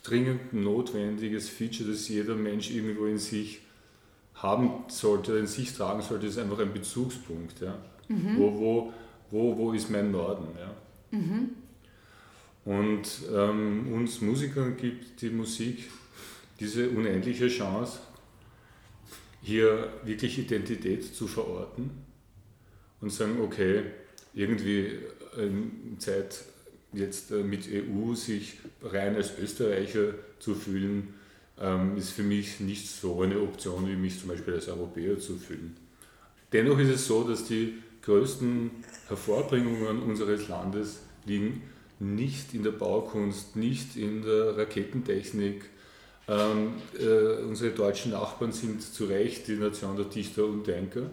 dringend 0.03 0.53
notwendiges 0.53 1.49
Feature, 1.49 1.91
das 1.91 2.09
jeder 2.09 2.35
Mensch 2.35 2.71
irgendwo 2.71 3.07
in 3.07 3.19
sich 3.19 3.61
haben 4.35 4.71
sollte, 4.89 5.37
in 5.37 5.47
sich 5.47 5.73
tragen 5.73 6.03
sollte, 6.03 6.27
ist 6.27 6.39
einfach 6.39 6.59
ein 6.59 6.73
Bezugspunkt. 6.73 7.61
Ja? 7.61 7.77
Mhm. 8.09 8.39
Wo, 8.39 8.59
wo, 8.59 8.93
wo, 9.31 9.57
wo 9.57 9.73
ist 9.73 9.91
mein 9.91 10.11
Norden? 10.11 10.49
Ja? 10.59 11.19
Mhm. 11.19 11.51
Und 12.65 13.09
ähm, 13.35 13.93
uns 13.93 14.21
Musikern 14.21 14.77
gibt 14.77 15.21
die 15.23 15.31
Musik 15.31 15.91
diese 16.61 16.89
unendliche 16.91 17.49
Chance, 17.49 18.01
hier 19.43 19.93
wirklich 20.05 20.39
Identität 20.39 21.15
zu 21.15 21.27
verorten 21.27 21.91
und 23.01 23.11
sagen, 23.11 23.41
okay, 23.41 23.85
irgendwie 24.35 24.99
in 25.37 25.97
Zeit 25.99 26.45
jetzt 26.93 27.31
äh, 27.31 27.43
mit 27.43 27.69
EU 27.69 28.15
sich 28.15 28.55
rein 28.83 29.17
als 29.17 29.39
Österreicher 29.39 30.15
zu 30.39 30.55
fühlen, 30.55 31.15
ähm, 31.61 31.97
ist 31.97 32.11
für 32.11 32.23
mich 32.23 32.61
nicht 32.61 32.89
so 32.89 33.23
eine 33.23 33.41
Option, 33.41 33.89
wie 33.89 33.97
mich 33.97 34.19
zum 34.19 34.31
Beispiel 34.31 34.55
als 34.55 34.69
Europäer 34.69 35.19
zu 35.19 35.37
fühlen. 35.37 35.77
Dennoch 36.53 36.79
ist 36.79 36.91
es 36.91 37.07
so, 37.07 37.25
dass 37.25 37.45
die 37.45 37.75
größten 38.03 38.71
Hervorbringungen 39.09 40.03
unseres 40.03 40.49
Landes 40.49 41.01
liegen 41.27 41.63
nicht 42.01 42.55
in 42.55 42.63
der 42.63 42.71
Baukunst, 42.73 43.57
nicht 43.57 43.97
in 43.97 44.23
der 44.23 44.57
Raketentechnik. 44.57 45.65
Ähm, 46.29 46.75
äh, 46.99 47.43
unsere 47.43 47.71
deutschen 47.71 48.13
Nachbarn 48.13 48.53
sind 48.53 48.83
zu 48.83 49.07
Recht 49.07 49.49
die 49.49 49.57
Nation 49.57 49.97
der 49.97 50.05
Dichter 50.05 50.45
und 50.45 50.67
Denker. 50.67 51.11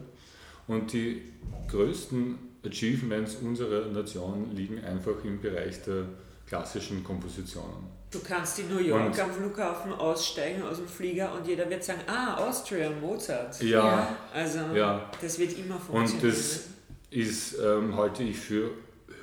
Und 0.67 0.93
die 0.93 1.21
größten 1.69 2.38
Achievements 2.65 3.36
unserer 3.36 3.88
Nation 3.88 4.56
liegen 4.56 4.84
einfach 4.84 5.23
im 5.23 5.39
Bereich 5.41 5.82
der 5.84 6.06
klassischen 6.47 7.04
Kompositionen. 7.04 7.95
Du 8.12 8.19
kannst 8.19 8.60
in 8.60 8.69
New 8.69 8.80
York 8.80 9.08
und 9.08 9.19
am 9.19 9.32
Flughafen 9.32 9.91
aussteigen 9.91 10.63
aus 10.63 10.78
dem 10.78 10.88
Flieger 10.88 11.34
und 11.34 11.47
jeder 11.47 11.69
wird 11.69 11.84
sagen, 11.84 12.01
ah, 12.08 12.36
Austria, 12.36 12.89
Mozart. 12.89 13.62
Ja. 13.62 14.15
Also 14.34 14.60
ja. 14.73 15.10
das 15.21 15.38
wird 15.38 15.58
immer 15.58 15.78
funktionieren. 15.78 16.13
Und 16.13 16.23
das 16.23 16.63
ist, 17.10 17.58
ähm, 17.60 17.95
halte 17.95 18.23
ich 18.23 18.38
für 18.38 18.71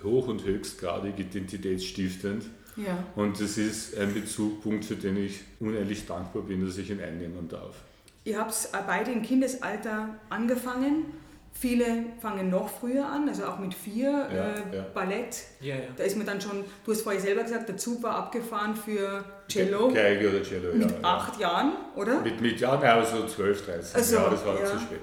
hoch 0.03 0.29
und 0.29 0.45
höchstgradig 0.45 1.19
identitätsstiftend. 1.19 2.45
Ja. 2.77 3.05
Und 3.17 3.41
das 3.41 3.59
ist 3.59 3.97
ein 3.97 4.13
Bezugpunkt, 4.15 4.85
für 4.85 4.97
den 4.97 5.17
ich 5.17 5.41
unendlich 5.61 6.07
dankbar 6.07 6.43
bin, 6.43 6.67
dass 6.67 6.79
ich 6.79 6.91
ihn 6.91 7.01
einnehmen 7.01 7.49
darf. 7.49 7.77
Ihr 8.25 8.39
habt 8.39 8.55
beide 8.87 9.11
im 9.11 9.23
Kindesalter 9.23 10.17
angefangen. 10.31 11.07
Viele 11.55 12.07
fangen 12.21 12.51
noch 12.51 12.69
früher 12.69 13.07
an, 13.07 13.29
also 13.29 13.45
auch 13.45 13.59
mit 13.59 13.75
vier, 13.75 14.11
ja, 14.11 14.53
äh, 14.55 14.77
ja. 14.77 14.87
Ballett. 14.95 15.37
Ja, 15.61 15.77
da 15.97 16.03
ist 16.03 16.17
man 16.17 16.27
dann 16.27 16.41
schon, 16.41 16.65
du 16.85 16.93
hast 16.93 17.03
vorher 17.03 17.21
selber 17.21 17.43
gesagt, 17.43 17.69
der 17.69 17.77
Zug 17.77 18.03
war 18.03 18.17
abgefahren 18.17 18.75
für 18.75 19.25
Cello. 19.49 19.93
Geige 19.93 20.31
oder 20.31 20.43
Cello, 20.43 20.75
Mit 20.75 21.05
acht 21.05 21.39
Jahren, 21.39 21.73
oder? 21.95 22.21
Mit, 22.21 22.41
mit 22.41 22.59
ja, 22.59 22.75
nein, 22.77 22.91
also 22.91 23.27
12, 23.27 23.67
13 23.67 23.97
also, 23.97 24.15
Jahre, 24.17 24.31
das 24.31 24.47
war 24.47 24.57
zu 24.65 24.79
spät. 24.79 25.01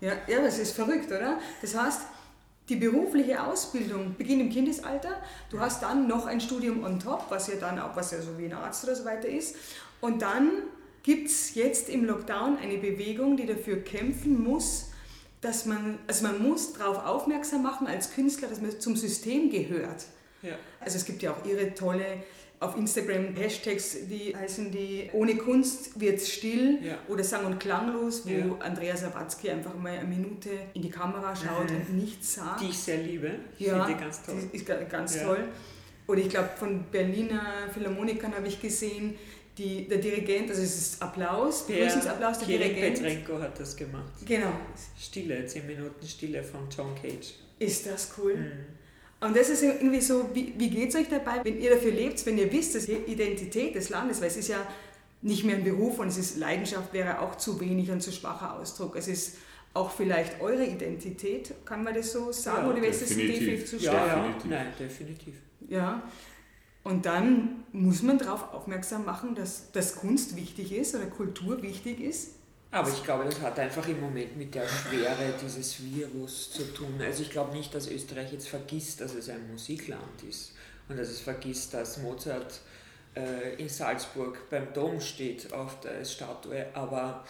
Ja. 0.00 0.12
ja, 0.28 0.42
das 0.42 0.58
ist 0.58 0.76
verrückt, 0.76 1.10
oder? 1.10 1.38
Das 1.60 1.76
heißt, 1.76 2.02
die 2.68 2.76
berufliche 2.76 3.42
Ausbildung 3.42 4.16
beginnt 4.18 4.42
im 4.42 4.50
Kindesalter. 4.50 5.20
Du 5.50 5.60
hast 5.60 5.82
dann 5.82 6.08
noch 6.08 6.26
ein 6.26 6.40
Studium 6.40 6.84
on 6.84 6.98
top, 6.98 7.26
was 7.30 7.46
ja 7.46 7.54
dann 7.60 7.78
auch, 7.78 7.94
was 7.96 8.10
ja 8.10 8.20
so 8.20 8.36
wie 8.38 8.46
ein 8.46 8.52
Arzt 8.52 8.84
oder 8.84 8.94
so 8.94 9.04
weiter 9.04 9.28
ist. 9.28 9.56
Und 10.00 10.22
dann 10.22 10.50
gibt 11.02 11.28
es 11.28 11.54
jetzt 11.54 11.88
im 11.88 12.04
Lockdown 12.04 12.58
eine 12.58 12.78
Bewegung, 12.78 13.36
die 13.36 13.46
dafür 13.46 13.76
kämpfen 13.76 14.42
muss, 14.42 14.90
dass 15.46 15.64
man, 15.64 15.98
also 16.06 16.26
man 16.26 16.42
muss 16.42 16.72
darauf 16.74 17.04
aufmerksam 17.04 17.62
machen 17.62 17.86
als 17.86 18.12
Künstler, 18.12 18.48
dass 18.48 18.60
man 18.60 18.78
zum 18.80 18.96
System 18.96 19.50
gehört. 19.50 20.04
Ja. 20.42 20.54
Also 20.80 20.96
es 20.96 21.04
gibt 21.04 21.22
ja 21.22 21.32
auch 21.32 21.44
ihre 21.46 21.74
tolle 21.74 22.04
auf 22.58 22.76
Instagram 22.76 23.34
Hashtags, 23.34 24.08
die 24.08 24.34
heißen 24.34 24.72
die 24.72 25.10
Ohne 25.12 25.36
Kunst 25.36 26.00
wird's 26.00 26.30
still 26.30 26.78
ja. 26.82 26.96
oder 27.08 27.22
Sang- 27.22 27.44
und 27.44 27.60
Klanglos, 27.60 28.26
wo 28.26 28.30
ja. 28.30 28.56
Andrea 28.60 28.96
Sawatzki 28.96 29.50
einfach 29.50 29.74
mal 29.74 29.92
eine 29.92 30.08
Minute 30.08 30.50
in 30.72 30.82
die 30.82 30.90
Kamera 30.90 31.36
schaut 31.36 31.70
mhm. 31.70 31.76
und 31.76 31.96
nichts 31.96 32.34
sagt. 32.34 32.62
Die 32.62 32.70
ich 32.70 32.78
sehr 32.78 32.98
liebe. 32.98 33.30
Ja, 33.58 33.84
Finde 33.84 34.00
ganz 34.00 34.22
toll. 34.22 34.34
Die 34.52 34.56
ist 34.56 34.66
ganz 34.66 35.22
toll. 35.22 35.44
Oder 36.08 36.20
ich 36.20 36.28
glaube, 36.28 36.50
von 36.56 36.84
Berliner 36.90 37.68
Philharmonikern 37.74 38.34
habe 38.34 38.46
ich 38.46 38.60
gesehen, 38.60 39.16
die, 39.58 39.88
der 39.88 39.98
Dirigent, 39.98 40.50
also 40.50 40.62
es 40.62 40.76
ist 40.76 41.02
Applaus, 41.02 41.66
Begrüßungsapplaus, 41.66 42.38
der 42.40 42.48
Kirill 42.48 42.74
Dirigent. 42.74 43.02
Petrenko 43.02 43.40
hat 43.40 43.58
das 43.58 43.76
gemacht. 43.76 44.12
Genau. 44.26 44.52
Stille, 44.98 45.46
10 45.46 45.66
Minuten 45.66 46.06
Stille 46.06 46.42
von 46.42 46.68
John 46.74 46.94
Cage. 46.94 47.34
Ist 47.58 47.86
das 47.86 48.12
cool? 48.18 48.36
Mhm. 48.36 48.76
Und 49.26 49.34
das 49.34 49.48
ist 49.48 49.62
irgendwie 49.62 50.00
so, 50.00 50.28
wie, 50.34 50.52
wie 50.58 50.68
geht 50.68 50.90
es 50.90 50.94
euch 50.94 51.08
dabei, 51.08 51.42
wenn 51.42 51.58
ihr 51.60 51.70
dafür 51.70 51.90
lebt, 51.90 52.24
wenn 52.26 52.36
ihr 52.36 52.52
wisst, 52.52 52.74
dass 52.74 52.84
die 52.84 52.92
Identität 52.92 53.74
des 53.74 53.88
Landes, 53.88 54.20
weil 54.20 54.28
es 54.28 54.36
ist 54.36 54.48
ja 54.48 54.66
nicht 55.22 55.44
mehr 55.44 55.56
ein 55.56 55.64
Beruf 55.64 55.98
und 55.98 56.08
es 56.08 56.18
ist 56.18 56.36
Leidenschaft 56.36 56.92
wäre 56.92 57.20
auch 57.20 57.36
zu 57.36 57.58
wenig 57.58 57.90
und 57.90 58.02
zu 58.02 58.12
schwacher 58.12 58.54
Ausdruck. 58.58 58.94
Es 58.96 59.08
ist 59.08 59.38
auch 59.72 59.90
vielleicht 59.90 60.40
eure 60.40 60.64
Identität, 60.64 61.54
kann 61.64 61.82
man 61.82 61.94
das 61.94 62.12
so 62.12 62.30
sagen? 62.30 62.66
Ja, 62.66 62.72
oder 62.72 62.86
ist 62.86 63.02
das 63.02 63.08
definitiv 63.08 63.66
zu 63.66 63.80
stark? 63.80 63.94
Ja, 63.94 64.16
ja, 64.16 64.34
nein, 64.48 64.66
definitiv. 64.78 65.34
Ja, 65.68 66.02
und 66.86 67.04
dann 67.04 67.64
muss 67.72 68.02
man 68.02 68.18
darauf 68.18 68.54
aufmerksam 68.54 69.04
machen, 69.04 69.34
dass, 69.34 69.70
dass 69.72 69.96
Kunst 69.96 70.36
wichtig 70.36 70.72
ist 70.72 70.94
oder 70.94 71.06
Kultur 71.06 71.62
wichtig 71.62 72.00
ist 72.00 72.36
aber 72.76 72.90
ich 72.90 73.02
glaube, 73.04 73.24
das 73.24 73.40
hat 73.40 73.58
einfach 73.58 73.88
im 73.88 74.00
Moment 74.00 74.36
mit 74.36 74.54
der 74.54 74.68
Schwere 74.68 75.32
dieses 75.42 75.82
Virus 75.82 76.50
zu 76.50 76.62
tun. 76.74 77.00
Also 77.00 77.22
ich 77.22 77.30
glaube 77.30 77.54
nicht, 77.56 77.74
dass 77.74 77.88
Österreich 77.88 78.32
jetzt 78.32 78.48
vergisst, 78.48 79.00
dass 79.00 79.14
es 79.14 79.30
ein 79.30 79.50
Musikland 79.50 80.22
ist 80.28 80.52
und 80.88 80.98
dass 80.98 81.08
es 81.08 81.20
vergisst, 81.20 81.72
dass 81.72 81.98
Mozart 82.02 82.60
äh, 83.14 83.54
in 83.56 83.68
Salzburg 83.68 84.50
beim 84.50 84.72
Dom 84.74 85.00
steht 85.00 85.52
auf 85.52 85.80
der 85.80 86.04
Statue, 86.04 86.66
aber 86.74 87.24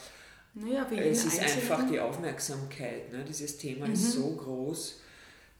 naja, 0.55 0.87
es 0.90 1.27
ist 1.27 1.40
einfach 1.40 1.87
die 1.88 2.01
Aufmerksamkeit. 2.01 3.12
Ne? 3.12 3.25
Dieses 3.29 3.59
Thema 3.59 3.87
mhm. 3.87 3.92
ist 3.92 4.12
so 4.12 4.35
groß, 4.35 5.01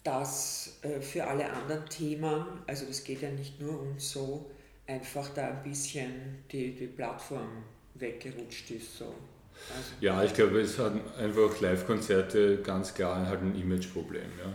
dass 0.07 0.79
äh, 0.83 1.01
für 1.01 1.27
alle 1.27 1.51
anderen 1.51 1.89
Themen, 1.89 2.45
also 2.67 2.87
das 2.87 3.03
geht 3.03 3.23
ja 3.23 3.31
nicht 3.31 3.61
nur 3.61 3.81
um 3.81 3.99
so, 3.99 4.49
einfach 4.87 5.29
da 5.35 5.49
ein 5.49 5.63
bisschen 5.65 6.45
die, 6.51 6.71
die 6.73 6.87
Plattform 6.87 7.65
weggerutscht 7.95 8.71
ist. 8.71 8.99
So. 8.99 9.07
Also 9.07 9.91
ja, 10.01 10.23
ich 10.23 10.33
glaube, 10.33 10.61
es 10.61 10.79
hat 10.79 10.93
einfach 11.19 11.61
Live-Konzerte 11.61 12.59
ganz 12.59 12.95
klar 12.95 13.27
halt 13.27 13.41
ein 13.41 13.61
Imageproblem. 13.61 14.31
Ja. 14.39 14.53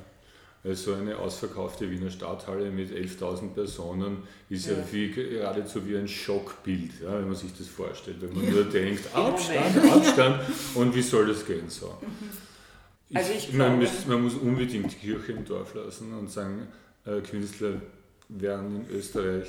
Weil 0.63 0.75
so 0.75 0.93
eine 0.93 1.17
ausverkaufte 1.17 1.89
Wiener 1.89 2.11
Stadthalle 2.11 2.69
mit 2.69 2.91
11.000 2.91 3.49
Personen 3.49 4.19
ist 4.47 4.67
ja, 4.67 4.73
ja 4.73 4.83
wie, 4.91 5.09
geradezu 5.09 5.85
wie 5.87 5.97
ein 5.97 6.07
Schockbild, 6.07 7.01
ja, 7.01 7.13
wenn 7.17 7.25
man 7.25 7.35
sich 7.35 7.51
das 7.57 7.67
vorstellt. 7.67 8.21
Wenn 8.21 8.33
man 8.33 8.49
nur 8.49 8.65
denkt, 8.65 9.03
Abstand, 9.13 9.91
Abstand 9.91 10.43
und 10.75 10.95
wie 10.95 11.01
soll 11.01 11.27
das 11.27 11.45
gehen 11.45 11.67
so. 11.67 11.97
Ich, 13.12 13.17
also 13.17 13.32
ich 13.34 13.54
man, 13.54 13.78
muss, 13.78 14.06
man 14.08 14.24
muss 14.24 14.36
unbedingt 14.36 14.93
die 14.93 14.95
Kirche 14.95 15.34
im 15.34 15.43
Dorf 15.43 15.76
lassen 15.76 16.13
und 16.13 16.32
sagen, 16.32 16.67
äh, 17.06 17.19
Künstler 17.19 17.74
werden 18.30 18.86
in 18.86 18.95
Österreich 18.95 19.47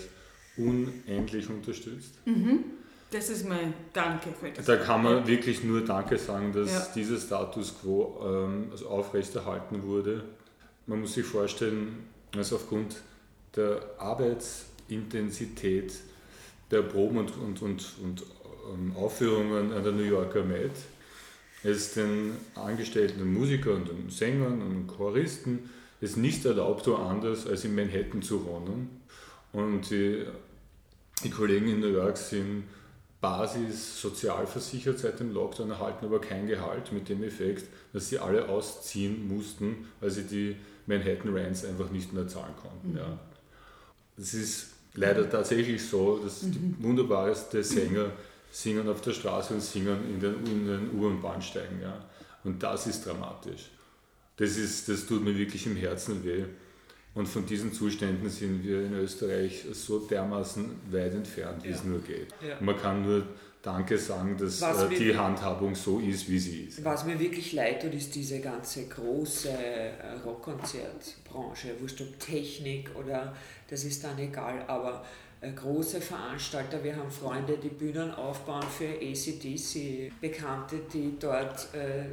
unendlich 0.57 1.49
unterstützt. 1.49 2.15
Mhm. 2.25 2.65
Das 3.13 3.31
ist 3.31 3.49
mein 3.49 3.73
Danke 3.93 4.31
für 4.33 4.51
das. 4.51 4.67
Da 4.67 4.77
kann 4.77 5.05
man 5.05 5.25
wirklich 5.29 5.63
nur 5.63 5.85
Danke 5.85 6.19
sagen, 6.19 6.53
dass 6.53 6.73
ja. 6.73 6.89
dieser 6.93 7.19
Status 7.19 7.79
quo 7.81 8.21
ähm, 8.25 8.67
also 8.73 8.89
aufrechterhalten 8.89 9.85
wurde. 9.85 10.25
Man 10.89 11.03
muss 11.03 11.15
sich 11.15 11.25
vorstellen, 11.27 12.09
dass 12.33 12.53
aufgrund 12.53 12.97
der 13.55 13.81
Arbeitsintensität 13.99 15.93
der 16.69 16.83
Proben 16.83 17.19
und, 17.19 17.37
und, 17.37 17.63
und, 17.63 17.95
und 18.03 18.25
ähm, 18.75 18.97
Aufführungen 18.97 19.73
an 19.73 19.85
der 19.85 19.93
New 19.93 20.03
Yorker 20.03 20.43
Met 20.43 20.73
es 21.63 21.95
den 21.95 22.33
angestellten 22.55 23.33
Musikern 23.33 23.83
und 23.83 23.89
den 23.89 24.11
Sängern 24.11 24.63
und 24.63 24.87
Choristen 24.87 25.71
es 26.01 26.17
nicht 26.17 26.45
erlaubt 26.45 26.87
war, 26.89 27.09
anders 27.11 27.47
als 27.47 27.65
in 27.65 27.75
Manhattan 27.75 28.23
zu 28.23 28.45
wohnen. 28.45 29.03
Und 29.53 29.91
die, 29.91 30.25
die 31.23 31.31
Kollegen 31.31 31.69
in 31.69 31.81
New 31.81 31.93
York 31.93 32.17
sind 32.17 32.65
Basis 33.21 34.01
sozial 34.01 34.47
versichert 34.49 34.99
seit 34.99 35.21
dem 35.21 35.33
Lockdown, 35.33 35.71
erhalten 35.71 36.07
aber 36.07 36.21
kein 36.21 36.49
Gehalt 36.49 36.91
mit 36.91 37.09
dem 37.09 37.23
Effekt, 37.23 37.69
dass 37.93 38.09
sie 38.09 38.19
alle 38.19 38.49
ausziehen 38.49 39.29
mussten, 39.29 39.87
weil 40.01 40.11
sie 40.11 40.25
die 40.25 40.57
Manhattan 40.87 41.33
Rents 41.33 41.65
einfach 41.65 41.91
nicht 41.91 42.13
mehr 42.13 42.27
zahlen 42.27 42.55
konnten. 42.61 42.91
Mhm. 42.91 42.97
Ja. 42.97 43.19
Das 44.17 44.35
ist 44.35 44.71
leider 44.95 45.31
tatsächlich 45.31 45.87
so, 45.87 46.19
dass 46.19 46.43
mhm. 46.43 46.53
die 46.53 46.83
wunderbarsten 46.83 47.63
Sänger 47.63 48.11
singen 48.53 48.89
auf 48.89 49.01
der 49.01 49.13
Straße 49.13 49.55
und 49.55 49.63
singen 49.63 49.99
in 50.09 50.21
den, 50.21 50.47
in 50.47 50.67
den 50.67 51.01
U- 51.01 51.07
und 51.07 51.21
Bahnsteigen. 51.21 51.81
Ja. 51.81 51.99
Und 52.45 52.63
das 52.63 52.87
ist 52.87 53.05
dramatisch. 53.05 53.71
das, 54.37 54.57
ist, 54.57 54.89
das 54.89 55.07
tut 55.07 55.25
mir 55.25 55.37
wirklich 55.37 55.67
im 55.67 55.77
Herzen 55.77 56.23
weh. 56.25 56.45
Und 57.15 57.27
von 57.29 57.45
diesen 57.45 57.73
Zuständen 57.73 58.29
sind 58.31 58.65
wir 58.65 58.87
in 58.87 58.95
Österreich 58.95 59.65
so 59.73 59.99
dermaßen 59.99 60.65
weit 60.91 61.15
entfernt, 61.15 61.63
wie 61.65 61.69
ja. 61.69 61.75
es 61.75 61.85
nur 61.85 62.01
geht. 62.01 62.29
Ja. 62.47 62.57
Man 62.61 62.77
kann 62.77 63.03
nur 63.03 63.27
Danke 63.63 63.97
sagen, 63.97 64.37
dass 64.37 64.61
äh, 64.61 64.89
die 64.89 65.17
Handhabung 65.17 65.75
so 65.75 66.01
ist, 66.01 66.29
wie 66.29 66.39
sie 66.39 66.65
ist. 66.65 66.83
Was 66.85 67.05
mir 67.05 67.19
wirklich 67.21 67.53
leid 67.53 67.83
tut, 67.83 67.95
ist 67.95 68.13
diese 68.15 68.41
ganze 68.41 68.89
große 68.89 69.51
äh, 69.51 70.15
Rockkonzertbranche. 70.25 71.77
Wurscht 71.81 72.01
ob 72.01 72.19
Technik 72.19 72.91
oder 72.97 73.37
das 73.69 73.85
ist 73.85 74.03
dann 74.03 74.19
egal, 74.19 74.65
aber 74.67 75.05
große 75.51 76.01
Veranstalter, 76.01 76.85
wir 76.85 76.95
haben 76.95 77.11
Freunde, 77.11 77.59
die 77.59 77.69
Bühnen 77.69 78.13
aufbauen 78.15 78.63
für 78.63 78.87
ACDC, 78.87 80.13
Bekannte, 80.21 80.77
die 80.93 81.17
dort 81.19 81.75
äh, 81.75 82.05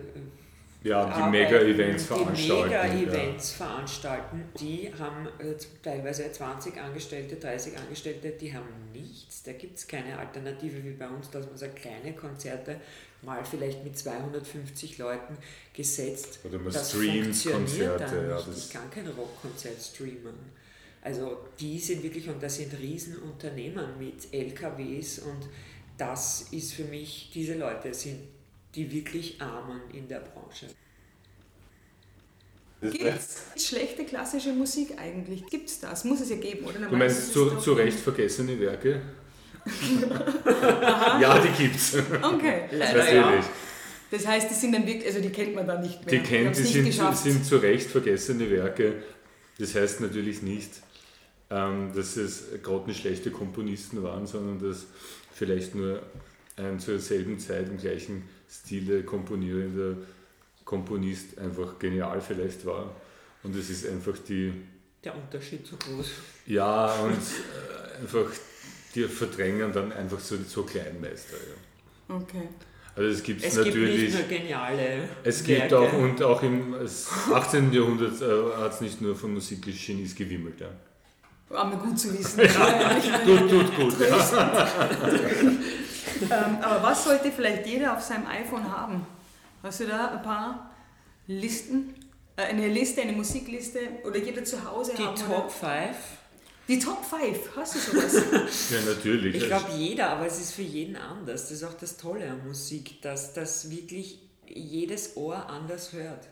ja, 0.82 1.26
die 1.26 1.30
Mega-Events 1.30 2.06
veranstalten. 2.06 2.38
Die 2.38 3.06
Mega-Events 3.06 3.60
ja. 3.60 3.66
veranstalten, 3.66 4.44
die 4.60 4.92
haben 4.98 5.28
äh, 5.40 5.56
teilweise 5.84 6.32
20 6.32 6.80
Angestellte, 6.82 7.36
30 7.36 7.78
Angestellte, 7.78 8.30
die 8.32 8.54
haben 8.54 8.68
nichts. 8.94 9.44
Da 9.44 9.52
gibt 9.52 9.78
es 9.78 9.88
keine 9.88 10.18
Alternative 10.18 10.84
wie 10.84 10.94
bei 10.94 11.08
uns, 11.08 11.30
dass 11.30 11.46
man 11.46 11.58
so 11.58 11.66
kleine 11.76 12.14
Konzerte 12.16 12.78
mal 13.22 13.44
vielleicht 13.44 13.84
mit 13.84 13.98
250 13.98 14.98
Leuten 14.98 15.38
gesetzt. 15.74 16.40
Oder 16.46 16.58
man 16.60 16.72
das 16.72 16.90
streamt 16.90 17.44
Konzerte. 17.44 18.28
Ja, 18.30 18.54
ich 18.56 18.70
kann 18.72 18.90
kein 18.90 19.08
Rockkonzert 19.08 19.82
streamen. 19.82 20.59
Also 21.02 21.38
die 21.60 21.80
sind 21.80 22.04
wirklich, 22.04 22.28
und 22.28 22.42
das 22.44 22.58
sind 22.58 22.78
Riesenunternehmen 22.78 23.98
mit 23.98 24.34
LKWs 24.34 25.20
und 25.20 25.48
das 25.98 26.48
ist 26.52 26.74
für 26.74 26.84
mich, 26.84 27.32
diese 27.34 27.56
Leute 27.56 27.94
sind 27.94 28.20
die 28.76 28.92
wirklich 28.92 29.42
Armen 29.42 29.82
in 29.94 30.08
der 30.08 30.20
Branche. 30.20 30.68
Gibt 32.82 33.04
es 33.04 33.68
schlechte 33.68 34.06
klassische 34.06 34.54
Musik 34.54 34.98
eigentlich? 34.98 35.46
Gibt 35.48 35.70
es 35.70 35.80
das? 35.82 36.06
Muss 36.06 36.22
es 36.22 36.30
ja 36.30 36.38
geben, 36.38 36.66
oder? 36.66 36.80
Du 36.80 36.96
meinst 36.96 37.34
zu, 37.34 37.58
zu 37.58 37.74
Recht 37.74 38.00
vergessene 38.00 38.58
Werke? 38.60 39.02
ja, 41.20 41.40
die 41.40 41.64
gibt's. 41.64 41.98
Okay. 42.22 42.70
Leider 42.72 43.14
ja. 43.14 43.44
Das 44.12 44.26
heißt, 44.26 44.50
die 44.50 44.54
sind 44.56 44.72
dann 44.72 44.88
wirklich, 44.88 45.06
also 45.06 45.20
die 45.20 45.30
kennt 45.30 45.56
man 45.56 45.68
dann 45.68 45.82
nicht 45.82 46.06
mehr. 46.06 46.20
Die 46.20 46.26
kennt, 46.26 46.58
die 46.58 46.64
sind, 46.64 47.16
sind 47.16 47.46
zu 47.46 47.58
Recht 47.58 47.90
vergessene 47.90 48.50
Werke. 48.50 49.04
Das 49.60 49.76
heißt 49.76 50.00
natürlich 50.00 50.42
nicht, 50.42 50.72
dass 51.50 52.16
es 52.16 52.44
grottenschlechte 52.62 53.32
Komponisten 53.32 54.04
waren, 54.04 54.28
sondern 54.28 54.60
dass 54.60 54.86
vielleicht 55.34 55.74
nur 55.74 56.02
ein 56.58 56.80
zur 56.80 57.00
selben 57.00 57.40
Zeit 57.40 57.68
im 57.70 57.78
gleichen 57.78 58.24
Stile 58.50 59.04
komponierender 59.04 59.98
Komponist 60.66 61.38
einfach 61.40 61.80
genial 61.80 62.22
vielleicht 62.22 62.66
war. 62.66 62.96
Und 63.44 63.56
es 63.56 63.70
ist 63.70 63.88
einfach 63.88 64.18
die. 64.28 64.54
Der 65.04 65.16
Unterschied 65.16 65.66
so 65.66 65.78
groß. 65.78 66.12
Ja, 66.46 66.94
und 66.96 67.14
äh, 67.14 68.02
einfach, 68.02 68.30
die 68.94 69.04
verdrängen 69.04 69.72
dann 69.72 69.92
einfach 69.94 70.20
so, 70.20 70.36
so 70.46 70.64
Kleinmeister. 70.64 71.38
Ja. 71.38 72.16
Okay. 72.16 72.50
Also 72.96 73.10
es, 73.10 73.24
gibt's 73.24 73.46
es 73.46 73.56
natürlich, 73.56 73.98
gibt 73.98 74.14
nicht 74.14 74.30
nur 74.30 74.40
geniale 74.40 75.10
Es 75.24 75.44
gibt 75.44 75.74
auch, 75.74 75.94
und 75.94 76.22
auch 76.22 76.44
im 76.44 76.76
18. 77.34 77.72
Jahrhundert 77.72 78.22
äh, 78.22 78.58
hat 78.58 78.74
es 78.74 78.82
nicht 78.82 79.00
nur 79.00 79.16
von 79.16 79.34
Musikgenies 79.34 80.16
gewimmelt. 80.16 80.60
Ja. 80.60 80.70
War 81.50 81.66
mir 81.66 81.78
gut 81.78 82.00
zu 82.00 82.18
wissen. 82.18 82.40
ja, 82.44 83.00
tut, 83.26 83.50
tut 83.50 83.76
gut. 83.76 83.96
Ja. 84.00 84.68
ähm, 86.22 86.58
aber 86.62 86.84
was 86.84 87.04
sollte 87.04 87.32
vielleicht 87.32 87.66
jeder 87.66 87.94
auf 87.94 88.02
seinem 88.02 88.28
iPhone 88.28 88.72
haben? 88.72 89.06
Hast 89.64 89.80
du 89.80 89.88
da 89.88 90.10
ein 90.10 90.22
paar 90.22 90.72
Listen? 91.28 91.96
Äh, 92.36 92.44
eine 92.44 92.68
Liste, 92.68 93.02
eine 93.02 93.14
Musikliste 93.14 93.80
oder 94.06 94.18
jeder 94.18 94.44
zu 94.44 94.64
Hause 94.64 94.94
Die 94.96 95.04
haben? 95.04 95.16
Die 95.16 95.24
Top 95.24 95.52
5. 95.52 95.70
Die 96.68 96.78
Top 96.78 97.04
5, 97.04 97.56
hast 97.56 97.76
du 97.76 97.80
sowas? 97.80 98.14
ja, 98.70 98.82
natürlich. 98.82 99.36
Ich 99.36 99.48
glaube 99.48 99.72
jeder, 99.76 100.12
aber 100.12 100.28
es 100.28 100.40
ist 100.40 100.54
für 100.54 100.62
jeden 100.62 100.96
anders. 100.96 101.50
Das 101.50 101.52
ist 101.52 101.64
auch 101.64 101.74
das 101.74 101.98
Tolle 101.98 102.30
an 102.30 102.46
Musik, 102.46 103.02
dass 103.02 103.34
das 103.34 103.72
wirklich 103.72 104.20
jedes 104.48 105.18
Ohr 105.18 105.50
anders 105.50 105.94
hört. 105.94 106.28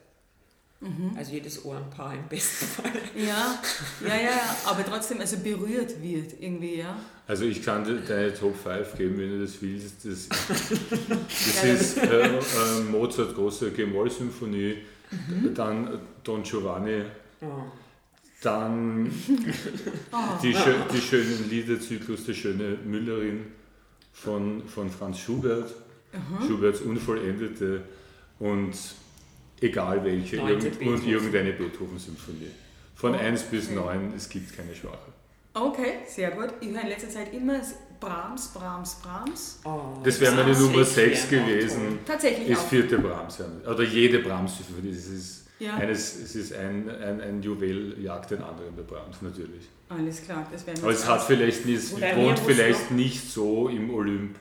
Mhm. 0.80 1.12
Also 1.18 1.32
jedes 1.34 1.66
Ohrenpaar 1.66 2.14
im 2.14 2.28
besten 2.28 2.66
Fall. 2.66 2.92
Ja, 3.16 3.60
ja, 4.08 4.16
ja, 4.16 4.58
aber 4.66 4.86
trotzdem 4.86 5.20
also 5.20 5.38
berührt 5.38 6.02
wird 6.02 6.40
irgendwie, 6.40 6.76
ja. 6.76 7.00
Also 7.26 7.46
ich 7.46 7.64
kann 7.64 7.84
dir 7.84 7.96
deine 7.96 8.34
Top 8.34 8.56
5 8.56 8.96
geben, 8.96 9.18
wenn 9.18 9.30
du 9.32 9.42
das 9.42 9.60
willst. 9.60 10.06
Das, 10.06 10.30
das 10.48 11.64
ist 11.64 11.98
äh, 11.98 12.28
äh, 12.28 12.82
Mozart 12.92 13.34
große 13.34 13.72
G-Moll-Symphonie, 13.72 14.78
mhm. 15.10 15.54
dann 15.56 16.00
Don 16.24 16.44
Giovanni, 16.44 17.02
oh. 17.42 17.46
dann 18.44 19.08
oh. 20.12 20.18
die, 20.44 20.56
die 20.94 21.02
schönen 21.02 21.50
Liederzyklus 21.50 22.26
Der 22.26 22.34
schöne 22.36 22.78
Müllerin 22.86 23.48
von, 24.14 24.62
von 24.68 24.92
Franz 24.92 25.18
Schubert, 25.18 25.74
mhm. 26.14 26.48
Schuberts 26.48 26.82
Unvollendete 26.82 27.82
und 28.38 28.76
Egal 29.62 30.04
welche, 30.04 30.38
irgend, 30.38 30.82
und 30.82 31.08
irgendeine 31.08 31.52
Beethoven-Symphonie. 31.54 32.52
Von 32.96 33.14
oh, 33.14 33.18
1 33.18 33.44
bis 33.44 33.68
okay. 33.68 33.76
9, 33.76 34.14
es 34.16 34.30
gibt 34.30 34.56
keine 34.56 34.76
schwache. 34.76 35.12
Okay, 35.54 36.00
sehr 36.08 36.32
gut. 36.32 36.54
Ich 36.62 36.70
höre 36.70 36.82
in 36.82 36.88
letzter 36.90 37.10
Zeit 37.10 37.34
immer 37.34 37.60
Brahms, 38.00 38.50
Brahms, 38.50 39.00
Brahms. 39.02 39.60
Oh, 39.66 40.00
das 40.04 40.20
wäre 40.20 40.36
meine 40.36 40.58
Nummer 40.58 40.84
6 40.84 41.30
gewesen. 41.30 42.00
Tatsächlich 42.06 42.50
Ist 42.50 42.64
vierte 42.64 43.00
Brahms. 43.00 43.40
Oder 43.68 43.84
jede 43.84 44.20
Brahms-Symphonie. 44.20 44.92
Es 44.92 45.08
ist, 45.08 45.48
ja. 45.60 45.76
eines, 45.76 46.16
es 46.16 46.36
ist 46.36 46.54
ein, 46.54 46.88
ein, 46.90 47.22
ein 47.22 47.42
Juwel, 47.42 48.00
jagt 48.00 48.30
den 48.32 48.44
anderen 48.44 48.76
bei 48.76 48.84
Brahms, 48.84 49.22
natürlich. 49.22 49.68
Alles 49.90 50.24
klar, 50.24 50.46
das 50.52 50.68
wäre 50.68 50.78
Aber 50.82 50.92
es 50.92 51.08
hat 51.08 51.24
vielleicht 51.24 51.66
nicht, 51.66 51.78
es 51.78 51.94
wohnt 51.94 52.40
vielleicht 52.40 52.92
nicht 52.92 53.32
so 53.32 53.70
im 53.70 53.90
Olymp 53.92 54.36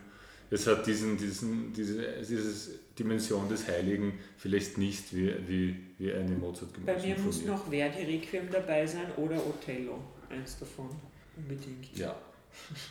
es 0.50 0.66
hat 0.66 0.86
diesen, 0.86 1.16
diesen, 1.16 1.72
diese 1.72 2.02
diese 2.20 2.70
Dimension 2.98 3.48
des 3.48 3.68
Heiligen 3.68 4.18
vielleicht 4.38 4.78
nicht 4.78 5.14
wie, 5.14 5.34
wie, 5.46 5.76
wie 5.98 6.12
eine 6.12 6.34
mozart 6.34 6.70
Bei 6.84 7.00
mir 7.00 7.18
muss 7.18 7.44
noch 7.44 7.68
Verdi 7.68 8.02
Requiem 8.02 8.48
dabei 8.50 8.86
sein 8.86 9.06
oder 9.16 9.36
Othello, 9.46 9.98
eins 10.30 10.58
davon, 10.58 10.90
unbedingt. 11.36 11.96
Ja. 11.96 12.16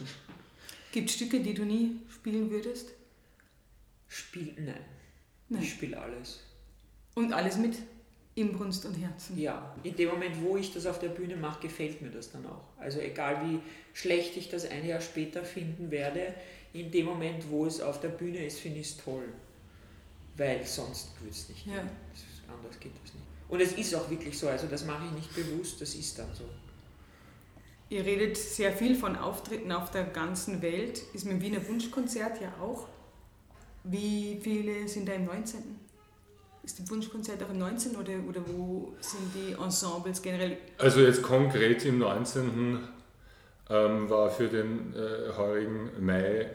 Gibt 0.92 1.10
es 1.10 1.16
Stücke, 1.16 1.40
die 1.40 1.54
du 1.54 1.66
nie 1.66 1.98
spielen 2.14 2.50
würdest? 2.50 2.92
Spiel, 4.08 4.54
nein. 4.58 4.76
nein. 5.50 5.62
Ich 5.62 5.72
spiele 5.72 6.00
alles. 6.00 6.42
Und 7.16 7.34
alles 7.34 7.58
mit 7.58 7.76
Inbrunst 8.36 8.86
und 8.86 8.96
Herzen? 8.96 9.40
Ja, 9.40 9.76
in 9.84 9.96
dem 9.96 10.10
Moment, 10.10 10.42
wo 10.42 10.58
ich 10.58 10.74
das 10.74 10.86
auf 10.86 11.00
der 11.00 11.10
Bühne 11.10 11.38
mache, 11.38 11.62
gefällt 11.62 12.02
mir 12.02 12.10
das 12.10 12.32
dann 12.32 12.46
auch. 12.46 12.68
Also 12.78 13.00
egal 13.00 13.48
wie 13.48 13.60
schlecht 13.94 14.36
ich 14.38 14.50
das 14.50 14.70
ein 14.70 14.86
Jahr 14.86 15.02
später 15.02 15.44
finden 15.44 15.90
werde, 15.90 16.34
in 16.74 16.92
dem 16.92 17.06
Moment, 17.06 17.50
wo 17.50 17.66
es 17.66 17.80
auf 17.80 18.02
der 18.02 18.10
Bühne 18.10 18.46
ist, 18.46 18.60
finde 18.60 18.82
ich 18.82 18.88
es 18.88 18.98
toll. 18.98 19.30
Weil 20.38 20.66
sonst 20.66 21.10
würde 21.20 21.32
es 21.32 21.50
nicht 21.50 21.66
ja. 21.68 21.80
Anders 22.48 22.80
geht 22.80 22.92
es 23.04 23.14
nicht. 23.14 23.26
Und 23.48 23.62
es 23.62 23.74
ist 23.74 23.96
auch 23.96 24.10
wirklich 24.10 24.38
so, 24.38 24.48
also 24.48 24.68
das 24.68 24.86
mache 24.86 25.06
ich 25.06 25.12
nicht 25.12 25.36
bewusst, 25.36 25.80
das 25.82 25.96
ist 25.96 26.18
dann 26.18 26.34
so. 26.34 26.46
Ihr 27.90 28.04
redet 28.04 28.36
sehr 28.36 28.74
viel 28.74 28.96
von 28.96 29.16
Auftritten 29.16 29.72
auf 29.72 29.92
der 29.92 30.06
ganzen 30.06 30.62
Welt, 30.62 31.02
ist 31.14 31.26
mit 31.26 31.34
dem 31.34 31.42
Wiener 31.42 31.68
Wunschkonzert 31.68 32.42
ja 32.42 32.52
auch. 32.60 32.88
Wie 33.84 34.40
viele 34.42 34.88
sind 34.88 35.08
da 35.08 35.14
im 35.14 35.26
19.? 35.26 35.62
Ist 36.64 36.80
das 36.80 36.90
Wunschkonzert 36.90 37.44
auch 37.44 37.50
im 37.52 37.60
19. 37.60 37.96
oder, 37.96 38.14
oder 38.28 38.42
wo 38.48 38.96
sind 39.00 39.30
die 39.36 39.54
Ensembles 39.54 40.20
generell? 40.20 40.58
Also 40.80 41.02
jetzt 41.02 41.22
konkret 41.22 41.86
im 41.86 42.00
19. 42.00 42.80
Ähm, 43.68 44.10
war 44.10 44.30
für 44.30 44.48
den 44.48 44.94
äh, 44.94 45.32
heurigen 45.36 46.04
Mai 46.04 46.50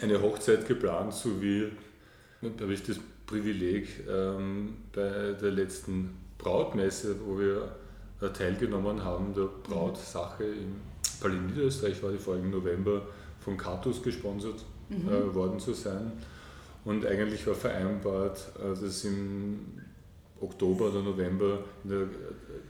eine 0.00 0.20
Hochzeit 0.20 0.66
geplant, 0.66 1.12
sowie 1.14 1.72
habe 2.42 2.72
ich 2.72 2.82
das 2.82 2.98
Privileg 3.26 3.88
ähm, 4.08 4.76
bei 4.92 5.32
der 5.40 5.50
letzten 5.50 6.16
Brautmesse, 6.38 7.16
wo 7.24 7.38
wir 7.38 7.74
äh, 8.20 8.28
teilgenommen 8.30 9.02
haben, 9.02 9.34
der 9.34 9.48
Brautsache 9.64 10.44
im 10.44 10.76
Palais 11.20 11.40
Niederösterreich 11.40 12.02
war 12.02 12.10
die 12.10 12.18
vorigen 12.18 12.50
November 12.50 13.02
von 13.40 13.56
Katus 13.56 14.02
gesponsert 14.02 14.64
mhm. 14.88 15.08
äh, 15.08 15.34
worden 15.34 15.58
zu 15.58 15.72
sein. 15.72 16.12
Und 16.84 17.04
eigentlich 17.06 17.46
war 17.46 17.54
vereinbart, 17.54 18.52
äh, 18.58 18.80
dass 18.80 19.04
im 19.04 19.58
Oktober 20.40 20.90
oder 20.90 21.02
November 21.02 21.60
in 21.84 21.90
der 21.90 22.00
äh, 22.02 22.06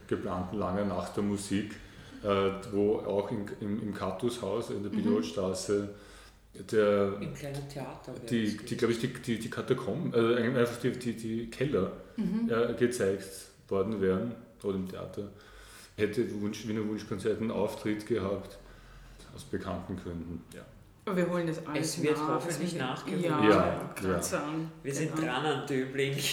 geplanten 0.06 0.58
langen 0.58 0.88
Nacht 0.88 1.16
der 1.16 1.24
Musik, 1.24 1.74
äh, 2.22 2.50
wo 2.72 3.00
auch 3.00 3.30
in, 3.30 3.46
im, 3.60 3.82
im 3.82 3.94
Katushaus 3.94 4.70
in 4.70 4.84
der 4.84 4.90
Bidolstraße 4.90 5.72
mhm 5.72 6.05
der, 6.70 7.14
Im 7.20 7.34
kleinen 7.34 7.68
Theater. 7.68 8.12
Die, 8.28 8.56
die 8.56 8.76
glaube 8.76 8.92
ich, 8.92 9.00
die, 9.00 9.08
die, 9.08 9.38
die 9.38 9.50
Katakomben, 9.50 10.14
also 10.14 10.34
einfach 10.34 10.80
die, 10.80 10.92
die, 10.92 11.12
die 11.14 11.50
Keller 11.50 11.92
mhm. 12.16 12.50
äh, 12.50 12.74
gezeigt 12.74 13.30
worden 13.68 14.00
wären, 14.00 14.34
oder 14.62 14.76
im 14.76 14.88
Theater. 14.88 15.28
Hätte 15.96 16.40
Wunsch, 16.40 16.66
Wiener 16.66 16.86
Wunschkonzert 16.86 17.40
einen 17.40 17.50
Auftritt 17.50 18.06
gehabt, 18.06 18.58
aus 19.34 19.44
bekannten 19.44 19.96
Gründen. 19.96 20.44
Ja. 20.54 20.62
Aber 21.06 21.16
wir 21.16 21.30
holen 21.30 21.46
das 21.46 21.64
alles 21.66 21.98
Es 21.98 22.02
wird 22.02 22.18
nach, 22.18 22.28
hoffentlich 22.34 22.74
nachgeholt. 22.74 23.24
Ja, 23.24 23.48
ja, 23.48 23.90
ja. 24.02 24.20
Wir 24.82 24.94
sind 24.94 25.14
genau. 25.14 25.26
dran 25.28 25.46
an 25.46 25.64
Döbling. 25.66 26.16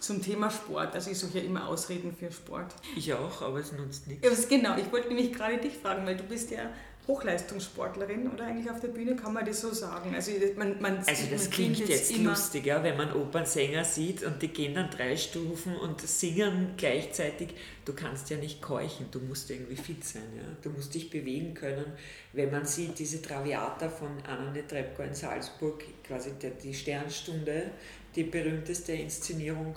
Zum 0.00 0.22
Thema 0.22 0.50
Sport. 0.50 0.94
Also 0.94 1.10
ich 1.10 1.18
suche 1.18 1.38
ja 1.38 1.44
immer 1.44 1.68
Ausreden 1.68 2.14
für 2.14 2.32
Sport. 2.32 2.74
Ich 2.96 3.12
auch, 3.12 3.42
aber 3.42 3.58
es 3.58 3.72
nutzt 3.72 4.06
nichts. 4.06 4.24
Ja, 4.24 4.32
genau, 4.48 4.78
ich 4.78 4.90
wollte 4.90 5.08
nämlich 5.08 5.30
gerade 5.32 5.58
dich 5.58 5.74
fragen, 5.74 6.06
weil 6.06 6.16
du 6.16 6.22
bist 6.22 6.50
ja 6.50 6.70
Hochleistungssportlerin 7.06 8.28
oder 8.30 8.46
eigentlich 8.46 8.68
auf 8.68 8.80
der 8.80 8.88
Bühne, 8.88 9.14
kann 9.14 9.32
man 9.32 9.44
das 9.46 9.60
so 9.60 9.72
sagen? 9.72 10.12
Also 10.14 10.32
man, 10.56 10.80
man, 10.80 10.98
Also 10.98 11.26
das 11.30 11.42
man 11.42 11.50
klingt 11.50 11.78
jetzt 11.78 12.10
immer, 12.10 12.30
lustig, 12.30 12.66
ja, 12.66 12.82
wenn 12.82 12.96
man 12.96 13.12
Opernsänger 13.12 13.84
sieht 13.84 14.24
und 14.24 14.42
die 14.42 14.48
gehen 14.48 14.74
dann 14.74 14.90
drei 14.90 15.16
Stufen 15.16 15.76
und 15.76 16.00
singen 16.00 16.74
gleichzeitig. 16.76 17.54
Du 17.84 17.92
kannst 17.92 18.28
ja 18.30 18.36
nicht 18.36 18.60
keuchen, 18.60 19.06
du 19.12 19.20
musst 19.20 19.50
irgendwie 19.50 19.76
fit 19.76 20.04
sein, 20.04 20.22
ja. 20.36 20.42
Du 20.62 20.70
musst 20.70 20.94
dich 20.94 21.08
bewegen 21.08 21.54
können. 21.54 21.86
Wenn 22.32 22.50
man 22.50 22.66
sieht, 22.66 22.98
diese 22.98 23.22
Traviata 23.22 23.88
von 23.88 24.10
Anna 24.26 24.50
Netrebko 24.50 25.02
in 25.02 25.14
Salzburg, 25.14 25.84
quasi 26.02 26.30
die 26.62 26.74
Sternstunde, 26.74 27.70
die 28.16 28.24
berühmteste 28.24 28.92
Inszenierung 28.92 29.76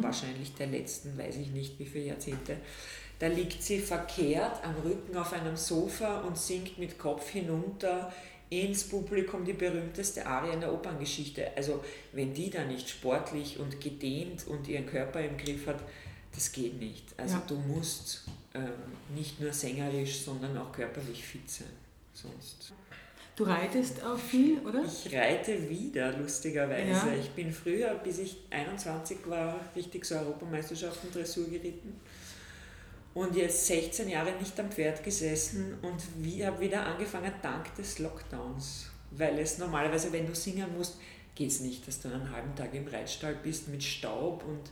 wahrscheinlich 0.00 0.54
der 0.54 0.66
letzten, 0.66 1.16
weiß 1.16 1.36
ich 1.36 1.50
nicht 1.50 1.78
wie 1.78 1.86
viele 1.86 2.06
Jahrzehnte. 2.06 2.56
Da 3.18 3.26
liegt 3.26 3.62
sie 3.62 3.80
verkehrt 3.80 4.62
am 4.64 4.76
Rücken 4.76 5.16
auf 5.16 5.32
einem 5.32 5.56
Sofa 5.56 6.20
und 6.20 6.38
singt 6.38 6.78
mit 6.78 6.98
Kopf 6.98 7.28
hinunter 7.30 8.12
ins 8.50 8.84
Publikum 8.84 9.44
die 9.44 9.52
berühmteste 9.52 10.24
Arie 10.24 10.52
in 10.52 10.60
der 10.60 10.72
Operngeschichte. 10.72 11.50
Also 11.56 11.84
wenn 12.12 12.32
die 12.32 12.48
da 12.48 12.64
nicht 12.64 12.88
sportlich 12.88 13.58
und 13.58 13.80
gedehnt 13.80 14.46
und 14.46 14.68
ihren 14.68 14.86
Körper 14.86 15.20
im 15.20 15.36
Griff 15.36 15.66
hat, 15.66 15.80
das 16.32 16.52
geht 16.52 16.78
nicht. 16.78 17.04
Also 17.16 17.34
Ja. 17.36 17.42
du 17.46 17.56
musst 17.56 18.24
ähm, 18.54 18.70
nicht 19.14 19.40
nur 19.40 19.52
sängerisch, 19.52 20.20
sondern 20.22 20.56
auch 20.56 20.72
körperlich 20.72 21.24
fit 21.24 21.50
sein. 21.50 21.68
Sonst. 22.14 22.72
Du 23.36 23.44
reitest 23.44 24.02
auch 24.02 24.18
viel, 24.18 24.58
oder? 24.60 24.82
Ich 24.84 25.14
reite 25.14 25.68
wieder, 25.68 26.16
lustigerweise. 26.16 26.90
Ja. 27.08 27.14
Ich 27.20 27.30
bin 27.30 27.52
früher, 27.52 27.94
bis 28.02 28.18
ich 28.18 28.38
21 28.50 29.18
war, 29.26 29.60
richtig 29.76 30.04
so 30.04 30.16
Europameisterschaften 30.16 31.12
Dressur 31.12 31.46
geritten. 31.48 32.00
Und 33.14 33.34
jetzt 33.34 33.66
16 33.66 34.08
Jahre 34.08 34.32
nicht 34.32 34.58
am 34.60 34.70
Pferd 34.70 35.02
gesessen 35.02 35.74
und 35.82 36.00
wie, 36.18 36.46
habe 36.46 36.60
wieder 36.60 36.86
angefangen 36.86 37.32
dank 37.42 37.74
des 37.74 37.98
Lockdowns. 37.98 38.90
Weil 39.10 39.38
es 39.38 39.58
normalerweise, 39.58 40.12
wenn 40.12 40.26
du 40.26 40.34
singen 40.34 40.66
musst, 40.76 40.98
geht 41.34 41.50
es 41.50 41.60
nicht, 41.60 41.86
dass 41.88 42.00
du 42.00 42.08
einen 42.08 42.30
halben 42.30 42.54
Tag 42.54 42.74
im 42.74 42.86
Reitstall 42.86 43.36
bist 43.42 43.68
mit 43.68 43.82
Staub 43.82 44.44
und 44.46 44.70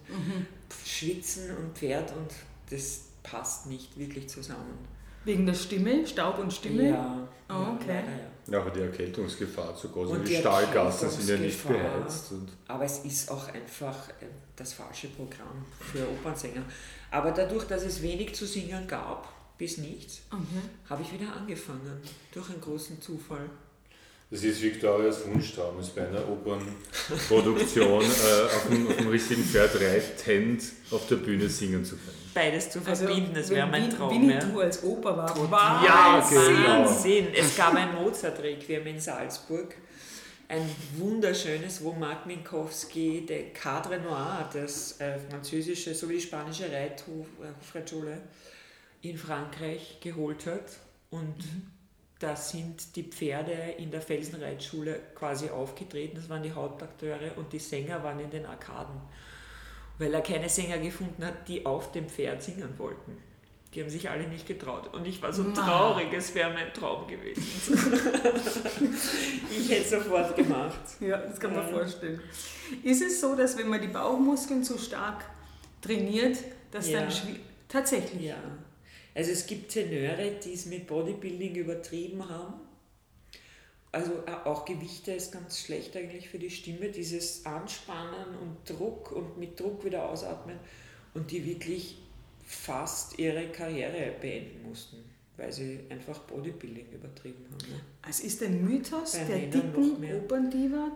Schwitzen 0.84 1.56
und 1.56 1.76
Pferd 1.76 2.12
und 2.16 2.30
das 2.70 3.02
passt 3.22 3.66
nicht 3.66 3.98
wirklich 3.98 4.28
zusammen. 4.28 4.78
Wegen 5.24 5.46
der 5.46 5.54
Stimme, 5.54 6.06
Staub 6.06 6.38
und 6.38 6.52
Stimme? 6.52 6.90
Ja, 6.90 7.28
Oh, 7.48 7.52
ja, 7.52 7.78
okay. 7.80 8.02
ja. 8.48 8.52
Ja, 8.52 8.60
aber 8.60 8.70
die 8.70 8.80
Erkältungsgefahr 8.80 9.74
zu 9.76 9.88
groß. 9.88 10.10
Und 10.10 10.26
die 10.26 10.36
Stahlgassen 10.36 11.10
sind 11.10 11.28
ja 11.28 11.36
nicht 11.36 11.66
beheizt. 11.66 12.32
Und 12.32 12.48
Aber 12.68 12.84
es 12.84 12.98
ist 13.00 13.30
auch 13.30 13.48
einfach 13.48 14.08
äh, 14.08 14.26
das 14.54 14.72
falsche 14.72 15.08
Programm 15.08 15.64
für 15.80 16.02
Opernsänger. 16.08 16.62
Aber 17.16 17.30
dadurch, 17.30 17.64
dass 17.64 17.82
es 17.82 18.02
wenig 18.02 18.34
zu 18.34 18.44
singen 18.46 18.86
gab, 18.86 19.26
bis 19.56 19.78
nichts, 19.78 20.20
Okay. 20.30 20.42
habe 20.90 21.02
ich 21.02 21.12
wieder 21.18 21.32
angefangen. 21.34 21.98
Durch 22.30 22.50
einen 22.50 22.60
großen 22.60 23.00
Zufall. 23.00 23.48
das 24.30 24.42
ist 24.42 24.60
Victorias 24.60 25.24
Wunschtraum, 25.26 25.78
es 25.78 25.88
bei 25.88 26.06
einer 26.06 26.28
Opernproduktion 26.28 28.02
äh, 28.02 28.04
auf, 28.04 28.66
dem, 28.68 28.88
auf 28.88 28.96
dem 28.96 29.08
richtigen 29.08 29.42
Pferd 29.44 29.74
reitend 29.80 30.62
auf 30.90 31.06
der 31.08 31.16
Bühne 31.16 31.48
singen 31.48 31.82
zu 31.84 31.96
können. 31.96 32.18
Beides 32.34 32.68
zu 32.68 32.82
verbinden, 32.82 33.32
das 33.34 33.48
wäre 33.48 33.66
Also, 33.66 33.80
mein 33.80 33.90
Traum. 33.90 34.10
Ja. 34.10 34.20
Winnetou 34.20 34.60
als 34.60 34.82
Oper 34.84 35.16
war. 35.16 35.82
Ja, 35.82 36.20
Wahnsinn! 36.20 36.54
genau. 36.54 36.84
Wahnsinn! 36.84 37.28
Es 37.34 37.56
gab 37.56 37.74
ein 37.74 37.94
Mozart-Requiem 37.94 38.86
in 38.88 39.00
Salzburg. 39.00 39.74
Ein 40.48 40.70
wunderschönes, 40.96 41.82
wo 41.82 41.92
Marc 41.92 42.24
Minkowski 42.26 43.26
der 43.26 43.52
Cadre 43.52 43.98
Noir, 43.98 44.48
das 44.52 45.00
äh, 45.00 45.18
französische 45.18 45.92
sowie 45.92 46.14
die 46.14 46.20
spanische 46.20 46.70
Reitschule 46.70 48.20
in 49.02 49.18
Frankreich 49.18 49.98
geholt 50.00 50.46
hat. 50.46 50.78
Und 51.10 51.34
da 52.20 52.36
sind 52.36 52.94
die 52.94 53.02
Pferde 53.02 53.74
in 53.78 53.90
der 53.90 54.00
Felsenreitschule 54.00 55.00
quasi 55.16 55.50
aufgetreten. 55.50 56.14
Das 56.14 56.28
waren 56.28 56.44
die 56.44 56.52
Hauptakteure 56.52 57.36
und 57.36 57.52
die 57.52 57.58
Sänger 57.58 58.04
waren 58.04 58.20
in 58.20 58.30
den 58.30 58.46
Arkaden. 58.46 59.00
Weil 59.98 60.14
er 60.14 60.20
keine 60.20 60.48
Sänger 60.48 60.78
gefunden 60.78 61.24
hat, 61.24 61.48
die 61.48 61.66
auf 61.66 61.90
dem 61.90 62.08
Pferd 62.08 62.44
singen 62.44 62.78
wollten. 62.78 63.18
Die 63.76 63.82
haben 63.82 63.90
sich 63.90 64.08
alle 64.08 64.26
nicht 64.26 64.46
getraut. 64.48 64.94
Und 64.94 65.06
ich 65.06 65.20
war 65.20 65.34
so 65.34 65.44
traurig, 65.52 66.06
es 66.16 66.34
wäre 66.34 66.50
mein 66.54 66.72
Traum 66.72 67.06
gewesen. 67.06 67.78
ich 69.50 69.68
hätte 69.70 69.82
es 69.82 69.90
sofort 69.90 70.34
gemacht. 70.34 70.80
Ja, 71.00 71.18
das 71.18 71.38
kann 71.38 71.54
man 71.54 71.66
Ja. 71.68 71.76
vorstellen. 71.76 72.20
Ist 72.82 73.02
es 73.02 73.20
so, 73.20 73.34
dass 73.36 73.58
wenn 73.58 73.68
man 73.68 73.82
die 73.82 73.88
Bauchmuskeln 73.88 74.64
zu 74.64 74.78
stark 74.78 75.26
trainiert, 75.82 76.38
dass 76.70 76.88
Ja. 76.88 77.00
dann 77.02 77.12
tatsächlich 77.68 78.22
Ja. 78.22 78.36
Also 79.14 79.30
es 79.32 79.46
gibt 79.46 79.70
Tenöre, 79.72 80.32
die 80.42 80.54
es 80.54 80.64
mit 80.64 80.86
Bodybuilding 80.86 81.54
übertrieben 81.56 82.26
haben. 82.28 82.54
Also 83.92 84.12
äh, 84.26 84.48
auch 84.48 84.64
Gewichte 84.64 85.12
ist 85.12 85.32
ganz 85.32 85.60
schlecht 85.60 85.94
eigentlich 85.96 86.30
für 86.30 86.38
die 86.38 86.50
Stimme, 86.50 86.88
dieses 86.88 87.44
Anspannen 87.44 88.36
und 88.40 88.56
Druck 88.68 89.12
und 89.12 89.36
mit 89.36 89.60
Druck 89.60 89.84
wieder 89.84 90.08
ausatmen 90.08 90.58
und 91.12 91.30
die 91.30 91.44
wirklich 91.44 91.98
fast 92.46 93.18
ihre 93.18 93.48
Karriere 93.48 94.12
beenden 94.20 94.68
mussten, 94.68 94.96
weil 95.36 95.52
sie 95.52 95.80
einfach 95.90 96.20
Bodybuilding 96.20 96.86
übertrieben 96.92 97.44
haben. 97.50 97.72
Ne? 97.72 97.80
Es 98.08 98.20
ist 98.20 98.42
ein 98.42 98.64
Mythos 98.64 99.12
Bei 99.12 99.24
der 99.24 99.36
Männern 99.38 99.72
dicken. 100.00 100.16
Operndiva 100.24 100.88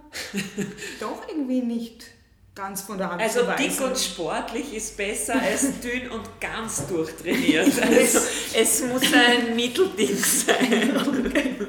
doch 1.01 1.29
irgendwie 1.29 1.61
nicht 1.63 2.07
ganz 2.55 2.83
von 2.83 2.99
der 2.99 3.11
Hand 3.11 3.23
Also 3.23 3.41
dick 3.59 3.81
und 3.81 3.99
sportlich 3.99 4.75
ist 4.75 4.97
besser 4.97 5.41
als 5.41 5.81
dünn 5.83 6.11
und 6.11 6.23
ganz 6.41 6.87
durchtrainiert. 6.87 7.81
Also 7.83 8.21
es 8.55 8.83
muss 8.85 9.03
ein 9.13 9.55
Mittelding 9.57 10.17
sein. 10.17 10.93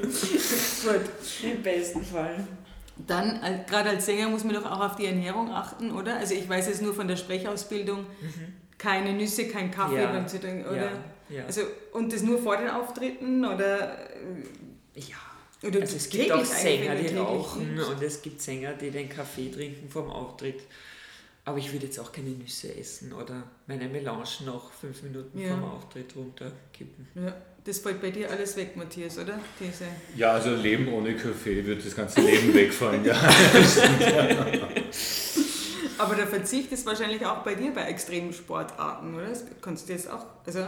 Gut. 0.82 1.00
Im 1.42 1.62
besten 1.62 2.04
Fall. 2.04 2.46
Dann, 3.06 3.38
al- 3.40 3.64
gerade 3.68 3.90
als 3.90 4.06
Sänger 4.06 4.28
muss 4.28 4.44
man 4.44 4.54
doch 4.54 4.66
auch 4.70 4.80
auf 4.80 4.96
die 4.96 5.06
Ernährung 5.06 5.50
achten, 5.50 5.90
oder? 5.92 6.16
Also 6.16 6.34
ich 6.34 6.48
weiß 6.48 6.68
es 6.68 6.80
nur 6.80 6.94
von 6.94 7.08
der 7.08 7.16
Sprechausbildung, 7.16 8.04
keine 8.82 9.12
Nüsse, 9.12 9.48
kein 9.48 9.70
Kaffee. 9.70 10.02
Ja. 10.02 10.12
wenn 10.12 10.28
Sie 10.28 10.38
denken, 10.38 10.66
oder? 10.66 10.76
Ja, 10.76 10.90
ja. 11.28 11.44
Also, 11.46 11.62
und 11.92 12.12
das 12.12 12.22
nur 12.22 12.38
vor 12.42 12.56
den 12.56 12.68
Auftritten, 12.68 13.44
oder? 13.44 13.96
ja. 14.94 15.68
oder 15.68 15.80
Also 15.80 15.96
es 15.96 16.08
gibt 16.10 16.32
auch 16.32 16.44
Sänger, 16.44 16.96
die 16.96 17.16
rauchen 17.16 17.76
übst? 17.76 17.88
und 17.88 18.02
es 18.02 18.22
gibt 18.22 18.40
Sänger, 18.42 18.72
die 18.72 18.90
den 18.90 19.08
Kaffee 19.08 19.50
trinken 19.50 19.88
vorm 19.88 20.10
Auftritt. 20.10 20.62
Aber 21.44 21.58
ich 21.58 21.72
würde 21.72 21.86
jetzt 21.86 21.98
auch 21.98 22.12
keine 22.12 22.28
Nüsse 22.30 22.72
essen 22.76 23.12
oder 23.12 23.42
meine 23.66 23.88
Melange 23.88 24.22
noch 24.46 24.70
fünf 24.72 25.02
Minuten 25.02 25.40
Ja. 25.40 25.48
vorm 25.48 25.64
Auftritt 25.64 26.14
runterkippen. 26.14 27.08
Ja, 27.16 27.34
das 27.64 27.80
fällt 27.80 28.00
bei 28.00 28.10
dir 28.10 28.30
alles 28.30 28.56
weg, 28.56 28.76
Matthias, 28.76 29.18
oder? 29.18 29.40
Diese 29.58 29.86
Ja, 30.16 30.34
also 30.34 30.54
Leben 30.54 30.86
ohne 30.92 31.16
Kaffee 31.16 31.64
wird 31.66 31.84
das 31.84 31.96
ganze 31.96 32.20
Leben 32.20 32.54
wegfallen. 32.54 33.04
Ja. 33.04 33.14
Aber 36.02 36.14
der 36.14 36.26
Verzicht 36.26 36.72
ist 36.72 36.84
wahrscheinlich 36.86 37.24
auch 37.24 37.38
bei 37.44 37.54
dir 37.54 37.72
bei 37.72 37.82
extremen 37.84 38.32
Sportarten, 38.32 39.14
oder? 39.14 39.28
Das 39.28 39.44
kannst 39.60 39.88
du 39.88 39.92
jetzt 39.92 40.10
auch, 40.10 40.24
also 40.44 40.60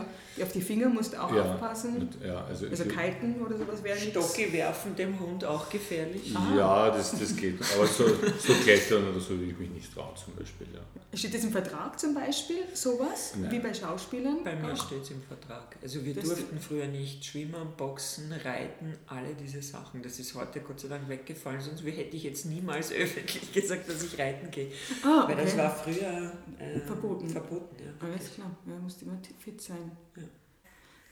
auf 0.42 0.52
die 0.52 0.60
Finger 0.60 0.88
musst 0.88 1.12
du 1.14 1.22
auch 1.22 1.34
Ja, 1.34 1.42
aufpassen. 1.54 2.08
ja, 2.24 2.44
also, 2.44 2.66
Also 2.68 2.84
kiten 2.84 3.40
oder 3.44 3.56
sowas 3.56 3.82
wäre 3.82 3.98
nichts. 3.98 4.10
Stocke 4.10 4.52
werfen 4.52 4.94
dem 4.96 5.18
Hund 5.18 5.44
auch 5.44 5.68
gefährlich. 5.68 6.32
Ja, 6.56 6.90
das, 6.90 7.18
das 7.18 7.36
geht. 7.36 7.58
Aber 7.76 7.86
so, 7.86 8.04
so 8.06 8.52
klettern 8.62 9.08
oder 9.10 9.20
so 9.20 9.30
würde 9.30 9.44
ich 9.44 9.58
mich 9.58 9.70
nicht 9.70 9.94
trauen 9.94 10.14
zum 10.16 10.34
Beispiel. 10.34 10.66
Ja. 10.74 10.80
Steht 11.16 11.34
das 11.34 11.44
im 11.44 11.52
Vertrag 11.52 11.98
zum 12.00 12.14
Beispiel, 12.14 12.58
sowas? 12.72 13.34
Nein. 13.40 13.50
Wie 13.52 13.58
bei 13.60 13.72
Schauspielern? 13.72 14.38
Bei 14.42 14.56
mir 14.56 14.74
steht 14.76 15.02
es 15.02 15.10
im 15.10 15.22
Vertrag. 15.22 15.76
Also 15.82 16.04
wir 16.04 16.14
Das- 16.14 16.24
durften 16.24 16.58
früher 16.58 16.86
nicht 16.86 17.24
schwimmen, 17.24 17.54
boxen, 17.76 18.32
reiten, 18.32 18.96
alle 19.06 19.34
diese 19.40 19.62
Sachen. 19.62 20.02
Das 20.02 20.18
ist 20.18 20.34
heute 20.34 20.60
Gott 20.60 20.80
sei 20.80 20.88
Dank 20.88 21.08
weggefallen, 21.08 21.60
sonst 21.60 21.84
hätte 21.84 22.16
ich 22.16 22.24
jetzt 22.24 22.46
niemals 22.46 22.90
öffentlich 22.92 23.52
gesagt, 23.52 23.88
dass 23.88 24.02
ich 24.02 24.18
reiten 24.18 24.50
gehe. 24.50 24.68
Ah, 25.04 25.23
Weil 25.28 25.36
das 25.36 25.52
okay. 25.52 25.58
war 25.58 25.70
früher 25.74 26.32
äh, 26.58 26.80
Verboten. 26.80 27.28
verboten 27.28 27.76
ja. 27.78 28.06
Alles 28.06 28.34
klar, 28.34 28.50
ja, 28.66 28.74
musst 28.82 29.02
immer 29.02 29.18
fit 29.38 29.60
sein. 29.60 29.92
Ja. 30.16 30.22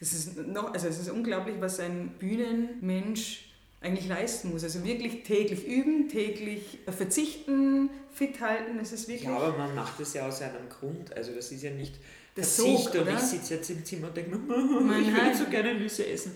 Das 0.00 0.12
ist 0.12 0.36
noch, 0.36 0.72
also 0.74 0.88
es 0.88 0.98
ist 0.98 1.10
unglaublich, 1.10 1.56
was 1.60 1.78
ein 1.80 2.14
Bühnenmensch 2.18 3.48
eigentlich 3.80 4.08
leisten 4.08 4.50
muss. 4.50 4.64
Also 4.64 4.84
wirklich 4.84 5.22
täglich 5.22 5.66
üben, 5.66 6.08
täglich 6.08 6.78
verzichten, 6.88 7.90
fit 8.12 8.40
halten, 8.40 8.78
das 8.78 8.92
ist 8.92 9.08
wirklich. 9.08 9.28
Ja, 9.28 9.36
aber 9.36 9.56
man 9.56 9.74
macht 9.74 9.98
das 10.00 10.14
ja 10.14 10.26
aus 10.26 10.40
einem 10.42 10.68
Grund. 10.68 11.16
Also 11.16 11.32
das 11.32 11.50
ist 11.52 11.62
ja 11.62 11.70
nicht 11.70 11.94
Das 12.34 12.56
Verzicht 12.56 12.84
Sog, 12.84 12.94
und 12.94 13.00
oder? 13.02 13.14
ich 13.14 13.20
sitze 13.20 13.54
jetzt 13.54 13.70
im 13.70 13.84
Zimmer 13.84 14.08
und 14.08 14.16
denke 14.16 14.36
mir, 14.36 14.46
ich 15.00 15.06
würde 15.14 15.36
so 15.36 15.44
gerne 15.46 15.74
Nüsse 15.74 16.06
essen. 16.06 16.32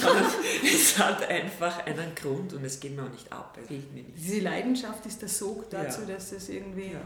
Sondern 0.00 0.24
es 0.64 0.98
hat 0.98 1.28
einfach 1.28 1.86
einen 1.86 2.14
Grund 2.14 2.52
und 2.54 2.64
es 2.64 2.78
geht 2.80 2.94
mir 2.96 3.04
auch 3.04 3.10
nicht 3.10 3.32
ab. 3.32 3.56
Es 3.60 3.66
fehlt 3.68 3.92
mir 3.94 4.02
nicht. 4.02 4.16
Diese 4.16 4.40
Leidenschaft 4.40 5.04
ist 5.06 5.20
der 5.22 5.28
Sog 5.28 5.70
dazu, 5.70 6.02
Ja. 6.02 6.14
dass 6.14 6.30
das 6.30 6.48
irgendwie 6.48 6.92
Ja. 6.92 7.00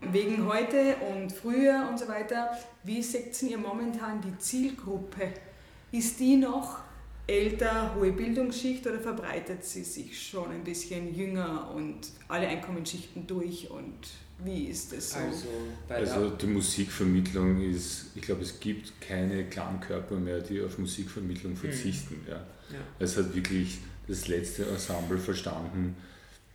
Wegen 0.00 0.46
heute 0.46 0.96
und 1.12 1.32
früher 1.32 1.86
und 1.90 1.98
so 1.98 2.08
weiter, 2.08 2.50
wie 2.84 3.02
setzen 3.02 3.48
ihr 3.48 3.58
momentan 3.58 4.20
die 4.20 4.36
Zielgruppe? 4.38 5.32
Ist 5.90 6.20
die 6.20 6.36
noch 6.36 6.80
älter, 7.26 7.94
hohe 7.94 8.12
Bildungsschicht 8.12 8.86
oder 8.86 8.98
verbreitet 8.98 9.64
sie 9.64 9.84
sich 9.84 10.20
schon 10.20 10.50
ein 10.50 10.64
bisschen 10.64 11.14
jünger 11.14 11.70
und 11.74 11.98
alle 12.28 12.48
Einkommensschichten 12.48 13.26
durch 13.26 13.70
und 13.70 14.08
wie 14.44 14.66
ist 14.66 14.92
das 14.92 15.10
so? 15.10 15.18
Also, 15.18 15.48
bei 15.88 15.96
Also 15.96 16.30
die 16.30 16.46
Musikvermittlung 16.46 17.60
ist, 17.60 18.06
ich 18.14 18.22
glaube, 18.22 18.42
es 18.42 18.60
gibt 18.60 19.00
keine 19.00 19.44
Klangkörper 19.44 20.14
mehr, 20.14 20.40
die 20.40 20.62
auf 20.62 20.78
Musikvermittlung 20.78 21.56
verzichten. 21.56 22.24
Ja. 22.26 22.36
ja. 22.36 22.78
Es 23.00 23.16
hat 23.16 23.34
wirklich 23.34 23.78
das 24.06 24.28
letzte 24.28 24.64
Ensemble 24.66 25.18
verstanden, 25.18 25.96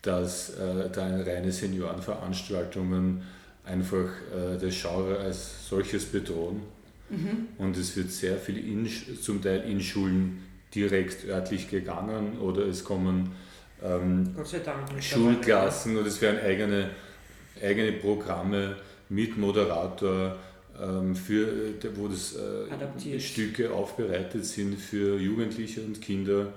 dass 0.04 0.52
äh, 0.52 0.90
da 0.92 1.08
reine 1.24 1.52
Seniorenveranstaltungen 1.52 3.24
einfach 3.66 4.10
äh, 4.32 4.58
das 4.62 4.80
Genre 4.80 5.18
als 5.18 5.68
solches 5.68 6.06
bedrohen. 6.06 6.62
Mhm. 7.10 7.48
Und 7.58 7.78
es 7.78 7.96
wird 7.96 8.12
sehr 8.12 8.38
viel 8.38 8.58
in, 8.58 8.88
zum 9.22 9.42
Teil 9.42 9.64
in 9.64 9.82
Schulen 9.82 10.44
direkt 10.76 11.26
örtlich 11.28 11.70
gegangen 11.70 12.38
oder 12.40 12.66
es 12.66 12.84
kommen 12.84 13.32
ähm. 13.82 14.36
Schulklassen 15.00 15.98
und 15.98 16.08
es 16.08 16.22
werden 16.22 16.40
eigene, 16.42 16.90
eigene 17.62 17.94
Programme 17.94 18.78
mit 19.10 19.38
Moderator, 19.38 20.38
ähm, 20.82 21.16
für, 21.16 21.48
äh, 21.48 21.90
wo 21.96 22.08
das 22.08 22.36
äh. 22.36 23.20
Stücke 23.20 23.72
aufbereitet 23.72 24.46
sind 24.46 24.80
für 24.80 25.18
Jugendliche 25.20 25.82
und 25.82 26.02
Kinder. 26.02 26.52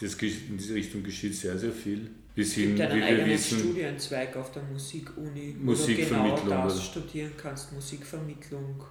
Das, 0.00 0.14
in 0.14 0.56
diese 0.56 0.74
Richtung 0.74 1.02
geschieht 1.02 1.34
sehr, 1.34 1.58
sehr 1.58 1.72
viel. 1.72 2.10
Bis 2.40 2.48
Es 2.48 2.54
hin, 2.54 2.74
gibt 2.74 2.80
einen 2.80 2.96
wie 2.96 3.00
wir 3.00 3.06
eigenen 3.06 3.30
wissen, 3.30 3.58
Studienzweig 3.58 4.36
auf 4.36 4.50
der 4.52 4.62
Musikuni, 4.62 5.56
wo 5.58 5.72
du 5.72 5.78
Musikvermittlung, 5.78 6.48
genau 6.48 6.64
das 6.64 6.84
studieren 6.84 7.32
kannst, 7.36 7.72
Musikvermittlung. 7.74 8.82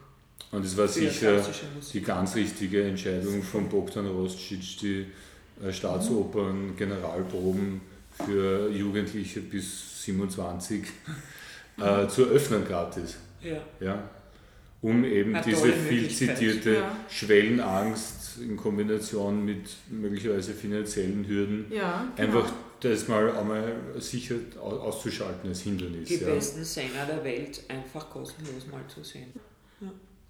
und 0.52 0.64
es 0.64 0.78
war 0.78 0.88
sicher 0.88 1.44
die 1.92 2.02
ganz 2.02 2.36
richtige 2.36 2.84
Entscheidung 2.84 3.42
von 3.42 3.68
Bogdan 3.68 4.06
Rostschitsch, 4.06 4.80
die 4.82 5.08
äh, 5.64 5.74
Staatsopern, 5.74 6.76
Generalproben 6.78 7.82
für 8.24 8.70
Jugendliche 8.70 9.40
bis 9.40 10.04
27 10.04 10.84
äh, 11.82 12.08
zu 12.08 12.26
öffnen 12.26 12.64
gratis. 12.66 13.18
Ja. 13.42 13.58
Ja? 13.80 14.10
Um 14.82 15.04
eben 15.04 15.36
Eine 15.36 15.44
diese 15.46 15.74
viel 15.74 16.10
zitierte 16.10 16.74
Ja. 16.76 16.96
Schwellenangst 17.10 18.38
in 18.40 18.56
Kombination 18.56 19.44
mit 19.44 19.70
möglicherweise 19.90 20.54
finanziellen 20.54 21.28
Hürden 21.28 21.66
Ja, 21.72 22.08
genau. 22.16 22.40
einfach 22.40 22.54
das 22.80 23.08
mal 23.10 23.36
einmal 23.36 23.74
sicher 23.98 24.36
au- 24.58 24.80
auszuschalten 24.80 25.50
als 25.50 25.62
Hindernis. 25.62 26.08
Die 26.08 26.16
ja. 26.16 26.28
besten 26.34 26.64
Sänger 26.64 27.06
der 27.06 27.22
Welt 27.26 27.62
einfach 27.68 28.10
kostenlos 28.10 28.68
mal 28.72 28.82
zu 28.88 29.04
sehen. 29.04 29.34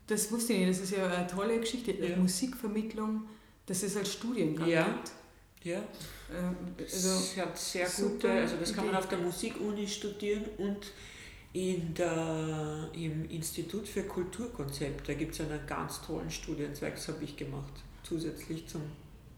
Das 0.08 0.32
wusste 0.32 0.54
ich 0.54 0.60
nicht, 0.60 0.72
das 0.72 0.80
ist 0.80 0.98
ja 0.98 1.06
eine 1.08 1.28
tolle 1.28 1.60
Geschichte. 1.60 1.92
Ja. 1.92 2.16
Musikvermittlung, 2.18 3.28
dass 3.68 3.84
es 3.84 3.96
als 3.96 4.14
Studiengang 4.14 4.68
Ja. 4.68 4.84
gibt. 4.86 5.12
Ja, 5.64 5.84
Ähm, 6.32 6.56
Also, 6.80 7.10
es 7.10 7.38
hat 7.38 7.58
sehr 7.58 7.88
gute, 7.88 8.30
also 8.32 8.56
das 8.60 8.74
kann 8.74 8.86
man 8.86 8.96
auf 8.96 9.08
der 9.08 9.18
Musikuni 9.20 9.88
studieren 9.88 10.46
und 10.58 10.78
in 11.54 11.94
der, 11.96 12.90
im 12.94 13.30
Institut 13.30 13.88
für 13.88 14.04
Kulturkonzept, 14.04 15.10
da 15.10 15.14
gibt 15.14 15.34
es 15.34 15.42
einen 15.42 15.60
ganz 15.68 16.02
tollen 16.02 16.30
Studienzweig, 16.30 16.96
das 16.96 17.08
habe 17.08 17.24
ich 17.24 17.36
gemacht, 17.38 17.74
zusätzlich 18.04 18.68
zum 18.68 18.82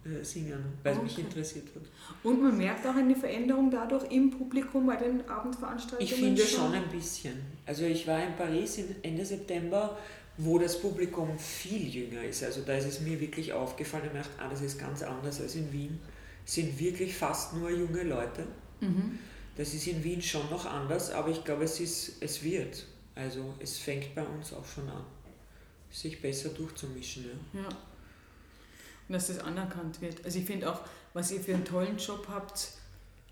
äh, 0.03 0.23
Singen, 0.23 0.63
weil 0.83 0.95
es 0.97 1.01
mich 1.03 1.13
Okay. 1.13 1.21
interessiert 1.21 1.67
hat. 1.75 1.83
und 2.23 2.41
man 2.41 2.57
merkt 2.57 2.85
auch 2.85 2.95
eine 2.95 3.15
Veränderung 3.15 3.71
dadurch 3.71 4.11
im 4.11 4.29
Publikum 4.29 4.87
bei 4.87 4.97
den 4.97 5.27
Abendveranstaltungen. 5.29 6.03
Ich 6.03 6.13
finde 6.13 6.41
schon 6.45 6.73
ein 6.73 6.89
bisschen. 6.89 7.33
Also 7.65 7.83
ich 7.85 8.05
war 8.07 8.21
in 8.21 8.35
Paris 8.35 8.79
Ende 9.03 9.25
September, 9.25 9.97
wo 10.37 10.57
das 10.59 10.81
Publikum 10.81 11.37
viel 11.37 11.87
jünger 11.87 12.23
ist. 12.23 12.43
Also 12.43 12.61
da 12.65 12.73
ist 12.73 12.85
es 12.87 12.99
mir 13.01 13.19
wirklich 13.21 13.53
aufgefallen, 13.53 14.05
ich 14.07 14.11
dachte, 14.19 14.31
ah, 14.39 14.49
das 14.49 14.61
ist 14.61 14.79
ganz 14.79 15.01
anders 15.03 15.39
als 15.39 15.55
in 15.55 15.71
Wien. 15.71 15.99
Es 16.45 16.55
sind 16.55 16.77
wirklich 16.79 17.15
fast 17.15 17.53
nur 17.55 17.69
junge 17.69 18.03
Leute. 18.03 18.47
Mhm. 18.81 19.19
Das 19.61 19.75
ist 19.75 19.85
in 19.85 20.03
Wien 20.03 20.19
schon 20.23 20.49
noch 20.49 20.65
anders, 20.65 21.11
aber 21.11 21.29
ich 21.29 21.43
glaube, 21.43 21.65
es, 21.65 21.79
ist, 21.79 22.13
es 22.19 22.41
wird. 22.43 22.83
Also 23.13 23.53
es 23.59 23.77
fängt 23.77 24.15
bei 24.15 24.23
uns 24.23 24.53
auch 24.53 24.65
schon 24.65 24.89
an, 24.89 25.03
sich 25.91 26.19
besser 26.19 26.49
durchzumischen. 26.49 27.25
Ja. 27.53 27.59
Ja. 27.61 27.67
Und 27.67 29.13
dass 29.13 29.27
das 29.27 29.37
anerkannt 29.37 30.01
wird. 30.01 30.25
Also 30.25 30.39
ich 30.39 30.45
finde 30.45 30.67
auch, 30.71 30.79
was 31.13 31.31
ihr 31.31 31.39
für 31.41 31.53
einen 31.53 31.63
tollen 31.65 31.97
Job 31.97 32.25
habt, 32.27 32.69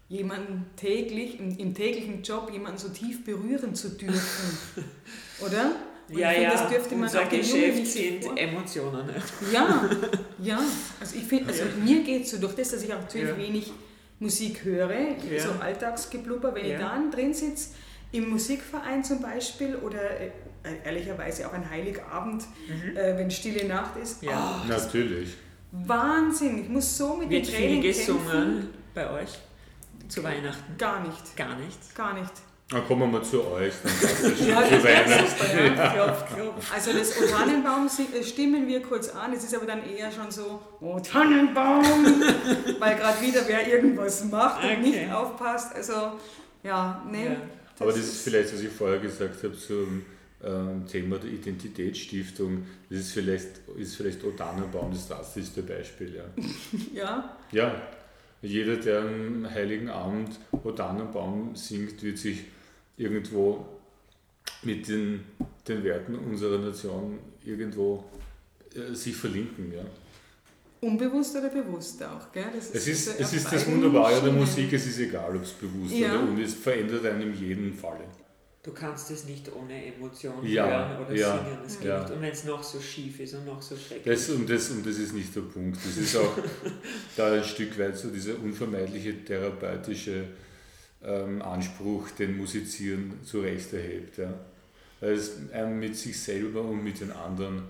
jemanden 0.08 0.68
täglich, 0.76 1.40
im, 1.40 1.58
im 1.58 1.74
täglichen 1.74 2.22
Job 2.22 2.52
jemanden 2.52 2.78
so 2.78 2.90
tief 2.90 3.24
berühren 3.26 3.74
zu 3.74 3.90
dürfen. 3.90 4.58
Oder? 5.40 5.72
Und 6.10 6.18
Ja, 6.18 6.30
ich 6.32 6.38
finde, 6.38 6.44
ja, 6.54 6.62
das 6.62 6.70
dürfte 6.70 6.94
man 6.96 7.04
unser 7.06 7.24
auch 7.24 7.30
Geschäft 7.30 7.88
sind 7.88 8.24
vor- 8.24 8.38
Emotionen. 8.38 9.08
ne? 9.08 9.16
Ja, 9.52 9.90
ja. 10.44 10.62
Also 11.00 11.16
ich 11.16 11.24
finde, 11.24 11.48
also 11.52 11.64
mir 11.84 12.04
geht 12.04 12.24
es 12.26 12.32
so, 12.32 12.38
durch 12.38 12.54
das, 12.54 12.70
dass 12.70 12.84
ich 12.84 12.94
auch 12.94 13.00
natürlich 13.02 13.30
Ja. 13.30 13.38
wenig 13.38 13.72
Musik 14.20 14.64
höre, 14.66 14.92
Ja. 15.30 15.40
so 15.40 15.52
Alltagsgeblubber, 15.62 16.54
wenn 16.56 16.66
Ja. 16.66 16.74
ich 16.76 16.80
da 16.82 17.02
drin 17.12 17.34
sitze, 17.34 17.70
im 18.12 18.30
Musikverein 18.30 19.04
zum 19.04 19.22
Beispiel 19.22 19.76
oder 19.78 20.02
äh, 20.20 20.32
ehrlicherweise 20.84 21.48
auch 21.48 21.54
ein 21.54 21.70
Heiligabend, 21.70 22.44
äh, 22.96 23.18
wenn 23.18 23.30
stille 23.32 23.66
Nacht 23.68 23.96
ist, 23.98 24.22
Mhm. 24.24 24.30
Ja. 24.30 24.66
Natürlich. 24.68 25.36
oh, 25.72 25.78
Wahnsinn, 25.88 26.64
ich 26.64 26.70
muss 26.70 26.98
so 26.98 27.16
mit 27.16 27.30
Wird 27.30 27.48
den 27.48 27.54
viel 27.54 27.66
Tränen 27.68 27.82
gesungen 27.82 28.28
kämpfen. 28.30 28.70
bei 28.94 29.10
euch 29.12 29.30
zu 30.08 30.24
Weihnachten? 30.24 30.78
Gar 30.78 31.08
nicht, 31.08 31.38
Gar 31.38 31.56
nicht. 31.60 31.96
gar 31.96 32.14
nicht. 32.20 32.32
Dann 32.70 32.86
kommen 32.86 33.02
wir 33.02 33.08
mal 33.20 33.24
zu 33.24 33.44
euch. 33.48 33.74
Dann 33.84 33.92
passt 34.00 34.24
das 34.24 34.38
schon 34.38 34.48
Ja, 34.48 34.62
für 34.62 34.78
das 34.78 35.32
super, 35.32 35.64
ja. 35.66 35.94
Klopf, 35.94 36.36
klopf. 36.36 36.74
Also 36.74 36.94
das 36.94 37.18
O 37.20 37.26
Tannenbaum 37.26 37.88
äh, 37.88 38.24
stimmen 38.24 38.68
wir 38.68 38.82
kurz 38.84 39.10
an, 39.10 39.34
es 39.34 39.44
ist 39.44 39.56
aber 39.56 39.66
dann 39.66 39.84
eher 39.90 40.12
schon 40.12 40.30
so, 40.30 40.62
O 40.80 41.00
Tannenbaum, 41.00 41.84
weil 42.80 42.96
gerade 42.96 43.22
wieder 43.22 43.42
wer 43.48 43.68
irgendwas 43.68 44.24
macht 44.26 44.64
und 44.64 44.70
Okay. 44.70 44.82
nicht 44.82 45.12
aufpasst. 45.12 45.74
Also 45.76 45.94
ja, 46.64 47.04
nee. 47.10 47.26
Ja. 47.26 47.36
Aber 47.80 47.92
das 47.92 48.02
ist 48.02 48.22
vielleicht, 48.22 48.54
was 48.54 48.60
ich 48.62 48.70
vorher 48.70 49.00
gesagt 49.00 49.42
habe, 49.44 49.58
zum 49.58 50.04
ähm, 50.44 50.86
Thema 50.86 51.18
der 51.18 51.32
Identitätsstiftung. 51.32 52.66
Das 52.90 53.00
ist 53.00 53.14
vielleicht, 53.14 53.48
ist 53.78 53.96
vielleicht 53.96 54.24
O 54.24 54.32
Tannenbaum 54.32 54.92
das 54.92 55.08
drastischste 55.08 55.64
Beispiel. 55.64 56.16
Ja. 56.16 56.24
Ja, 56.94 57.38
ja, 57.52 57.82
jeder, 58.42 58.76
der 58.78 59.00
am 59.02 59.48
Heiligen 59.50 59.90
Abend 59.90 60.40
O 60.64 60.72
Tannenbaum 60.72 61.56
singt, 61.56 62.04
wird 62.04 62.18
sich 62.20 62.44
irgendwo 63.00 63.66
mit 64.62 64.88
den, 64.88 65.24
den 65.68 65.84
Werten 65.84 66.16
unserer 66.16 66.60
Nation 66.60 67.18
irgendwo 67.44 68.04
äh, 68.76 68.94
sich 68.94 69.16
verlinken. 69.16 69.74
Ja. 69.74 69.86
unbewusst 70.82 71.36
oder 71.36 71.50
bewusst 71.50 72.04
auch. 72.04 72.32
Gell? 72.32 72.46
Das 72.56 72.70
Es 72.74 72.88
ist, 72.88 73.20
es 73.20 73.34
ist 73.34 73.46
das 73.52 73.64
beiden 73.66 73.84
Wunderbare 73.84 74.22
der. 74.22 74.32
Musik, 74.34 74.72
es 74.74 74.86
ist 74.86 75.00
egal, 75.00 75.36
ob 75.36 75.44
es 75.44 75.52
bewusst 75.54 75.94
Ja. 75.96 76.14
oder 76.14 76.24
unbewusst, 76.30 76.58
es 76.58 76.62
verändert 76.64 77.06
einen 77.06 77.34
in 77.34 77.34
jedem 77.34 77.74
Falle. 77.74 78.04
Du 78.62 78.72
kannst 78.74 79.10
es 79.10 79.24
nicht 79.24 79.50
ohne 79.56 79.86
Emotion 79.96 80.46
Ja, 80.46 80.68
hören 80.68 81.06
oder 81.06 81.16
ja, 81.16 81.38
singen. 81.38 81.58
Es 81.66 81.80
geht 81.80 81.88
ja. 81.88 82.02
nicht. 82.02 82.12
Und 82.12 82.22
wenn 82.22 82.32
es 82.32 82.44
noch 82.44 82.62
so 82.62 82.80
schief 82.82 83.18
ist 83.22 83.34
und 83.34 83.46
noch 83.46 83.62
so 83.62 83.76
schrecklich. 83.78 84.04
Das 84.14 84.30
und, 84.30 84.50
das 84.50 84.70
und 84.72 84.86
das 84.86 84.98
ist 84.98 85.14
nicht 85.14 85.34
der 85.34 85.42
Punkt. 85.42 85.78
Das 85.78 85.96
ist 85.98 86.16
auch 86.18 86.38
da 87.16 87.32
ein 87.34 87.44
Stück 87.44 87.80
weit 87.80 87.98
so 87.98 88.10
dieser 88.10 88.38
unvermeidliche 88.38 89.24
therapeutische 89.24 90.26
ähm, 91.04 91.42
Anspruch, 91.42 92.10
den 92.12 92.38
Musizieren 92.38 93.20
zu 93.24 93.42
Recht 93.42 93.74
erhebt. 93.74 94.18
Ja. 94.18 94.34
Weil 95.00 95.14
es 95.14 95.38
einen 95.54 95.80
mit 95.80 95.96
sich 95.96 96.20
selber 96.20 96.62
und 96.62 96.84
mit 96.84 97.00
den 97.00 97.12
anderen 97.12 97.64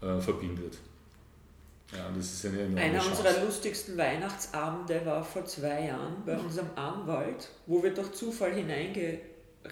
äh, 0.00 0.20
verbindet. 0.20 0.78
Ja, 1.92 2.10
das 2.14 2.34
ist 2.34 2.46
eine 2.46 2.60
enorme 2.60 2.80
Einer 2.80 2.98
Chance. 2.98 3.22
unserer 3.22 3.44
lustigsten 3.44 3.96
Weihnachtsabende 3.96 5.06
war 5.06 5.24
vor 5.24 5.44
zwei 5.46 5.86
Jahren 5.86 6.22
bei 6.24 6.36
unserem 6.36 6.68
Anwalt, 6.76 7.48
wo 7.66 7.82
wir 7.82 7.92
durch 7.94 8.12
Zufall 8.12 8.52
hineinge... 8.54 9.20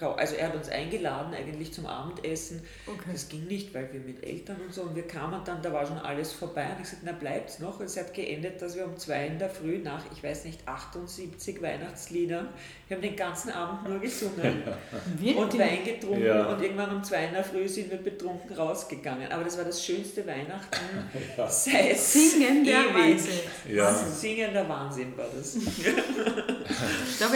Also 0.05 0.35
er 0.35 0.47
hat 0.47 0.55
uns 0.55 0.69
eingeladen 0.69 1.33
eigentlich 1.33 1.73
zum 1.73 1.85
Abendessen. 1.85 2.61
Okay. 2.85 3.09
Das 3.11 3.27
ging 3.29 3.45
nicht, 3.45 3.73
weil 3.73 3.91
wir 3.91 3.99
mit 3.99 4.23
Eltern 4.23 4.57
und 4.65 4.73
so 4.73 4.83
und 4.83 4.95
wir 4.95 5.07
kamen 5.07 5.41
dann, 5.45 5.61
da 5.61 5.73
war 5.73 5.85
schon 5.85 5.97
alles 5.97 6.31
vorbei 6.33 6.65
und 6.75 6.81
ich 6.81 6.89
sagte, 6.89 7.05
na 7.05 7.11
bleibt's 7.13 7.59
noch. 7.59 7.79
Und 7.79 7.85
es 7.87 7.97
hat 7.97 8.13
geendet, 8.13 8.61
dass 8.61 8.75
wir 8.75 8.85
um 8.85 8.95
zwei 8.97 9.27
in 9.27 9.39
der 9.39 9.49
Früh 9.49 9.79
nach, 9.79 10.03
ich 10.15 10.23
weiß 10.23 10.45
nicht, 10.45 10.67
78 10.67 11.61
Weihnachtsliedern, 11.61 12.47
wir 12.87 12.95
haben 12.97 13.01
den 13.01 13.15
ganzen 13.15 13.51
Abend 13.51 13.89
nur 13.89 13.99
gesungen 13.99 14.63
und? 15.37 15.59
Wein 15.59 15.83
getrunken 15.83 16.23
Ja. 16.25 16.45
und 16.47 16.61
irgendwann 16.61 16.95
um 16.95 17.03
zwei 17.03 17.25
in 17.25 17.33
der 17.33 17.43
Früh 17.43 17.67
sind 17.67 17.89
wir 17.91 17.97
betrunken 17.97 18.55
rausgegangen. 18.55 19.31
Aber 19.31 19.43
das 19.43 19.57
war 19.57 19.65
das 19.65 19.83
schönste 19.83 20.25
Weihnachten 20.25 20.77
seit 21.49 21.97
Singenderweise. 21.97 23.29
ewig. 23.29 23.75
Ja. 23.75 23.93
Singender 23.93 24.67
Wahnsinn 24.69 25.17
war 25.17 25.25
das. 25.35 25.57
Da 27.19 27.31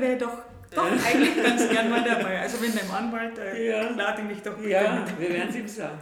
wäre 0.00 0.18
doch, 0.18 0.38
doch 0.74 0.84
eigentlich 0.84 1.42
ganz 1.42 1.68
gern 1.68 1.90
mal 1.90 2.02
dabei. 2.04 2.38
Also 2.42 2.60
wenn 2.62 2.74
dein 2.74 2.90
Anwalt, 2.90 3.38
äh, 3.38 3.68
Ja. 3.70 3.90
lade 3.90 4.22
mich 4.22 4.40
doch 4.42 4.54
bitte 4.56 4.70
Ja, 4.70 5.04
mit. 5.06 5.20
wir 5.20 5.28
werden 5.30 5.48
es 5.50 5.56
ihm 5.56 5.68
sagen. 5.68 5.98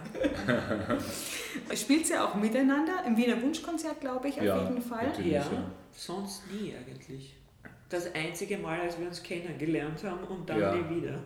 Spielt 1.75 2.09
ihr 2.09 2.23
auch 2.23 2.35
miteinander? 2.35 3.03
Im 3.05 3.15
Wiener 3.17 3.41
Wunschkonzert, 3.41 3.99
glaube 4.01 4.29
ich, 4.29 4.37
auf 4.39 4.43
Ja, 4.45 4.63
jeden 4.63 4.81
Fall. 4.81 5.11
Ja, 5.23 5.31
ja. 5.41 5.45
sonst 5.95 6.43
nie 6.51 6.73
eigentlich. 6.75 7.35
Das 7.89 8.13
einzige 8.15 8.57
Mal, 8.57 8.79
als 8.79 8.97
wir 8.97 9.05
uns 9.07 9.21
kennengelernt 9.21 10.01
haben 10.05 10.23
und 10.25 10.49
dann 10.49 10.59
Ja. 10.59 10.75
nie 10.75 10.95
wieder. 11.01 11.19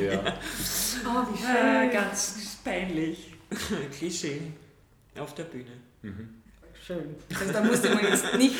Ja. 0.00 0.20
Oh, 1.04 1.26
wie 1.34 1.44
Ah, 1.44 1.82
schön. 1.82 1.90
ganz 1.90 2.58
peinlich. 2.64 3.34
Klischee. 3.96 4.40
Auf 5.18 5.34
der 5.34 5.44
Bühne. 5.44 5.72
Mhm. 6.02 6.28
Schön. 6.86 7.14
Also 7.38 7.52
da 7.52 7.62
musste 7.62 7.90
man 7.94 8.02
jetzt 8.04 8.34
nicht 8.38 8.56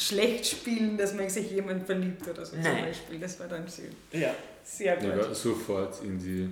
schlecht 0.00 0.46
spielen, 0.46 0.96
dass 0.96 1.14
man 1.14 1.28
sich 1.28 1.50
jemand 1.50 1.84
verliebt 1.84 2.26
oder 2.28 2.44
so 2.44 2.52
zum 2.52 2.62
Nein. 2.62 2.86
Beispiel. 2.86 3.18
Das 3.18 3.38
war 3.40 3.48
dann 3.48 3.66
schön. 3.68 3.94
Ja. 4.12 4.34
Sehr 4.64 4.96
Ich 4.98 5.04
gut. 5.04 5.18
war 5.18 5.34
sofort 5.34 6.02
in 6.02 6.18
die 6.18 6.48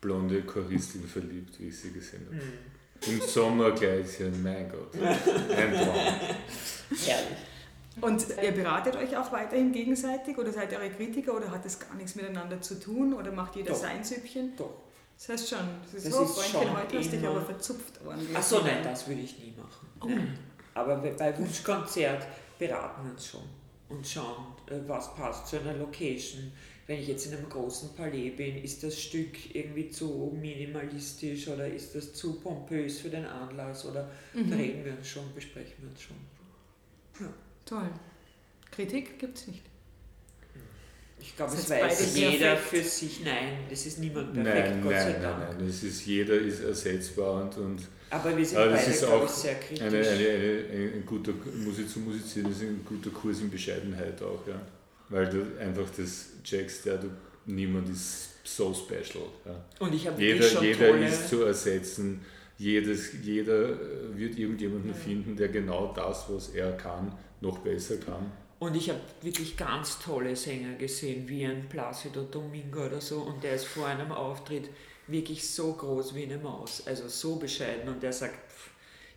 blonde 0.00 0.42
Choristin 0.42 1.04
verliebt, 1.06 1.58
wie 1.60 1.68
ich 1.68 1.78
sie 1.78 1.90
gesehen 1.92 2.26
habe. 2.26 2.36
Mhm. 2.36 3.12
Im 3.20 3.20
Sommerkleidchen, 3.20 4.42
mein 4.42 4.68
Gott. 4.70 4.92
Ein 4.94 5.72
Traum. 5.72 5.94
Herrlich. 6.90 7.36
Und 8.00 8.26
ihr 8.42 8.52
beratet 8.52 8.96
euch 8.96 9.16
auch 9.16 9.32
weiterhin 9.32 9.72
gegenseitig 9.72 10.36
oder 10.38 10.52
seid 10.52 10.70
ihr 10.72 10.78
eure 10.78 10.90
Kritiker 10.90 11.36
oder 11.36 11.50
hat 11.50 11.64
das 11.64 11.78
gar 11.80 11.94
nichts 11.96 12.14
miteinander 12.14 12.60
zu 12.60 12.78
tun 12.78 13.12
oder 13.12 13.32
macht 13.32 13.56
jeder 13.56 13.70
Doch. 13.72 13.80
sein 13.80 14.04
Süppchen? 14.04 14.52
Doch. 14.56 14.70
Das 15.16 15.28
heißt 15.30 15.48
schon, 15.48 15.58
das 15.84 15.94
ist 15.94 16.06
Das 16.06 16.14
so, 16.14 16.22
ist 16.22 16.30
Freundchen, 16.34 16.62
schon 16.62 16.76
heute 16.76 16.98
hast 16.98 17.12
dich 17.12 17.26
aber 17.26 17.42
verzupft 17.42 18.00
ordentlich. 18.06 18.36
Ach 18.36 18.42
so, 18.42 18.60
nein, 18.60 18.78
das 18.84 19.06
würde 19.08 19.20
ich 19.22 19.36
nie 19.40 19.52
machen. 19.56 19.88
Oh. 20.00 20.78
Aber 20.78 20.96
bei 20.98 21.38
Wunschkonzert 21.38 22.24
beraten 22.58 23.04
wir 23.04 23.12
uns 23.12 23.26
schon 23.26 23.42
und 23.88 24.06
schauen, 24.06 24.46
äh, 24.68 24.78
was 24.86 25.14
passt 25.14 25.48
zu 25.48 25.60
einer 25.60 25.74
Location. 25.74 26.52
Wenn 26.86 27.00
ich 27.00 27.08
jetzt 27.08 27.26
in 27.26 27.34
einem 27.36 27.48
großen 27.50 27.94
Palais 27.94 28.30
bin, 28.30 28.62
ist 28.62 28.82
das 28.82 28.98
Stück 28.98 29.54
irgendwie 29.54 29.90
zu 29.90 30.34
minimalistisch 30.40 31.46
oder 31.48 31.66
ist 31.68 31.94
das 31.94 32.14
zu 32.14 32.40
pompös 32.40 33.00
für 33.00 33.10
den 33.10 33.26
Anlass 33.26 33.84
oder 33.84 34.10
Mhm. 34.32 34.50
da 34.50 34.56
reden 34.56 34.84
wir 34.84 34.92
uns 34.96 35.06
schon, 35.08 35.24
besprechen 35.34 35.74
wir 35.82 35.90
uns 35.90 36.00
schon. 36.02 36.16
Toll. 37.66 37.90
Kritik 38.70 39.18
gibt 39.18 39.36
es 39.36 39.46
nicht. 39.48 39.62
Ich 41.28 41.36
glaube, 41.36 41.52
es 41.54 41.68
weiß 41.68 42.16
jeder 42.16 42.54
perfekt? 42.56 42.68
für 42.86 42.90
sich, 42.90 43.22
nein, 43.22 43.58
das 43.68 43.84
ist 43.84 43.98
niemand 43.98 44.32
perfekt, 44.32 44.70
Nein, 44.70 44.82
Gott 44.82 44.92
sei 44.94 45.12
nein, 45.12 45.22
Dank. 45.22 45.38
nein, 45.40 45.56
nein. 45.58 45.68
Es 45.68 45.82
ist, 45.82 46.06
jeder 46.06 46.34
ist 46.34 46.64
ersetzbar 46.64 47.42
und, 47.42 47.56
und 47.58 47.80
Aber 48.08 48.34
wir 48.34 48.46
sind 48.46 48.56
Aber 48.58 48.70
das 48.70 48.80
beide, 48.80 48.90
ist 48.92 49.00
glaube 49.00 49.16
auch 49.16 49.24
ich, 49.24 49.30
sehr 49.30 49.54
kritisch. 49.56 49.82
eine, 49.82 49.98
eine, 49.98 50.28
eine, 50.72 50.92
ein 50.94 51.04
guter 51.06 51.32
Musik 51.64 51.88
zu 51.90 51.98
musizieren 52.00 52.50
ist 52.50 52.62
ein 52.62 52.80
guter 52.82 53.10
Kurs 53.10 53.40
in 53.40 53.50
Bescheidenheit 53.50 54.22
auch, 54.22 54.46
ja. 54.48 54.58
Weil 55.10 55.28
du 55.28 55.42
einfach 55.60 55.88
das 55.96 56.28
checkst, 56.42 56.86
ja, 56.86 56.96
du, 56.96 57.08
niemand 57.44 57.90
ist 57.90 58.30
so 58.44 58.72
special. 58.72 59.24
Ja. 59.44 59.64
und 59.80 59.94
ich 59.94 60.06
habe 60.06 60.20
Jeder, 60.20 60.38
wirklich 60.40 60.52
schon 60.52 60.64
jeder 60.64 60.88
tolle... 60.88 61.08
ist 61.08 61.28
zu 61.28 61.42
ersetzen, 61.44 62.20
Jedes, 62.60 63.10
jeder 63.22 63.68
wird 64.16 64.36
irgendjemanden 64.36 64.92
finden, 64.92 65.36
der 65.36 65.46
genau 65.48 65.92
das, 65.94 66.24
was 66.28 66.48
er 66.48 66.72
kann, 66.72 67.12
noch 67.40 67.58
besser 67.58 67.98
kann. 67.98 68.32
Und 68.58 68.74
ich 68.74 68.90
habe 68.90 69.00
wirklich 69.22 69.56
ganz 69.56 70.00
tolle 70.00 70.34
Sänger 70.34 70.74
gesehen, 70.74 71.28
wie 71.28 71.44
ein 71.44 71.68
Placido 71.68 72.22
Domingo 72.22 72.86
oder 72.86 73.00
so. 73.00 73.18
Und 73.20 73.44
der 73.44 73.54
ist 73.54 73.66
vor 73.66 73.86
einem 73.86 74.10
Auftritt 74.10 74.68
wirklich 75.06 75.48
so 75.48 75.72
groß 75.72 76.14
wie 76.14 76.24
eine 76.24 76.38
Maus, 76.38 76.82
also 76.86 77.08
so 77.08 77.36
bescheiden. 77.36 77.88
Und 77.88 78.02
der 78.02 78.12
sagt, 78.12 78.34
pff, 78.50 78.70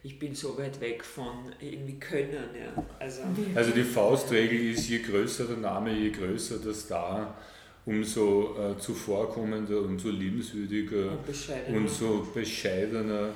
ich 0.04 0.18
bin 0.20 0.34
so 0.34 0.58
weit 0.58 0.80
weg 0.80 1.04
von 1.04 1.54
irgendwie 1.60 2.00
Können. 2.00 2.50
Ja. 2.56 2.84
Also, 3.00 3.22
Also 3.56 3.72
die 3.72 3.84
Faustregel 3.84 4.74
ist, 4.74 4.89
je 4.89 5.00
größer 5.00 5.46
der 5.46 5.58
Name, 5.58 5.92
je 5.92 6.12
größer 6.12 6.60
der 6.60 6.74
Star, 6.74 7.38
umso 7.86 8.56
äh, 8.58 8.78
zuvorkommender, 8.78 9.82
umso 9.82 10.10
liebenswürdiger 10.10 11.12
und 11.12 11.26
bescheiden. 11.26 11.76
und 11.76 11.89
so 11.89 12.28
bescheidener 12.34 13.30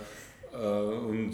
äh, 0.53 0.57
und, 0.57 1.33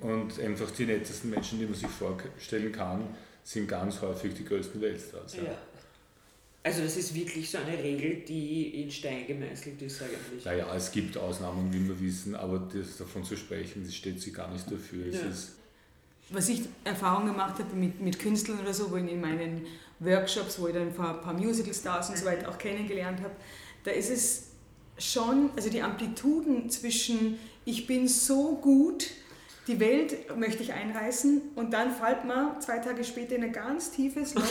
und 0.00 0.40
einfach 0.40 0.70
die 0.72 0.86
nettesten 0.86 1.30
Menschen, 1.30 1.58
die 1.60 1.66
man 1.66 1.74
sich 1.74 1.88
vorstellen 1.88 2.72
kann, 2.72 3.06
sind 3.44 3.68
ganz 3.68 4.00
häufig 4.00 4.34
die 4.34 4.44
größten 4.44 4.80
Weltstars. 4.80 5.36
Ja. 5.36 5.44
ja. 5.44 5.58
Also 6.64 6.82
das 6.82 6.96
ist 6.96 7.12
wirklich 7.14 7.50
so 7.50 7.58
eine 7.58 7.76
Regel, 7.76 8.22
die 8.26 8.82
in 8.82 8.90
Stein 8.90 9.26
gemeißelt 9.26 9.82
ist 9.82 10.00
eigentlich. 10.00 10.44
Naja, 10.44 10.72
es 10.76 10.92
gibt 10.92 11.16
Ausnahmen, 11.16 11.72
wie 11.72 11.88
wir 11.88 12.00
wissen, 12.00 12.36
aber 12.36 12.68
das 12.72 12.98
davon 12.98 13.24
zu 13.24 13.36
sprechen, 13.36 13.82
das 13.84 13.94
steht 13.94 14.20
sie 14.20 14.32
gar 14.32 14.48
nicht 14.52 14.70
dafür. 14.70 15.06
Es 15.06 15.20
Ja. 15.20 15.28
ist, 15.28 15.52
Was 16.30 16.48
ich 16.48 16.62
Erfahrung 16.84 17.26
gemacht 17.26 17.58
habe 17.58 17.74
mit, 17.74 18.00
mit 18.00 18.18
Künstlern 18.18 18.60
oder 18.60 18.72
so, 18.72 18.90
wo 18.92 18.96
ich 18.96 19.10
in 19.10 19.20
meinen 19.20 19.66
Workshops, 19.98 20.60
wo 20.60 20.68
ich 20.68 20.74
dann 20.74 20.88
ein 20.88 20.94
paar, 20.94 21.20
paar 21.20 21.34
Musical-Stars 21.34 22.10
und 22.10 22.18
so 22.18 22.24
weiter 22.26 22.48
auch 22.48 22.58
kennengelernt 22.58 23.20
habe, 23.20 23.34
da 23.82 23.90
ist 23.90 24.10
es 24.10 24.44
schon, 24.98 25.50
also 25.56 25.68
die 25.68 25.82
Amplituden 25.82 26.70
zwischen 26.70 27.38
ich 27.64 27.86
bin 27.86 28.06
so 28.08 28.56
gut, 28.56 29.08
die 29.66 29.78
Welt 29.80 30.36
möchte 30.36 30.62
ich 30.62 30.72
einreißen 30.72 31.40
und 31.54 31.72
dann 31.72 31.92
fällt 31.92 32.24
man 32.24 32.60
zwei 32.60 32.78
Tage 32.78 33.04
später 33.04 33.36
in 33.36 33.44
ein 33.44 33.52
ganz 33.52 33.90
tiefes 33.92 34.34
Loch 34.34 34.42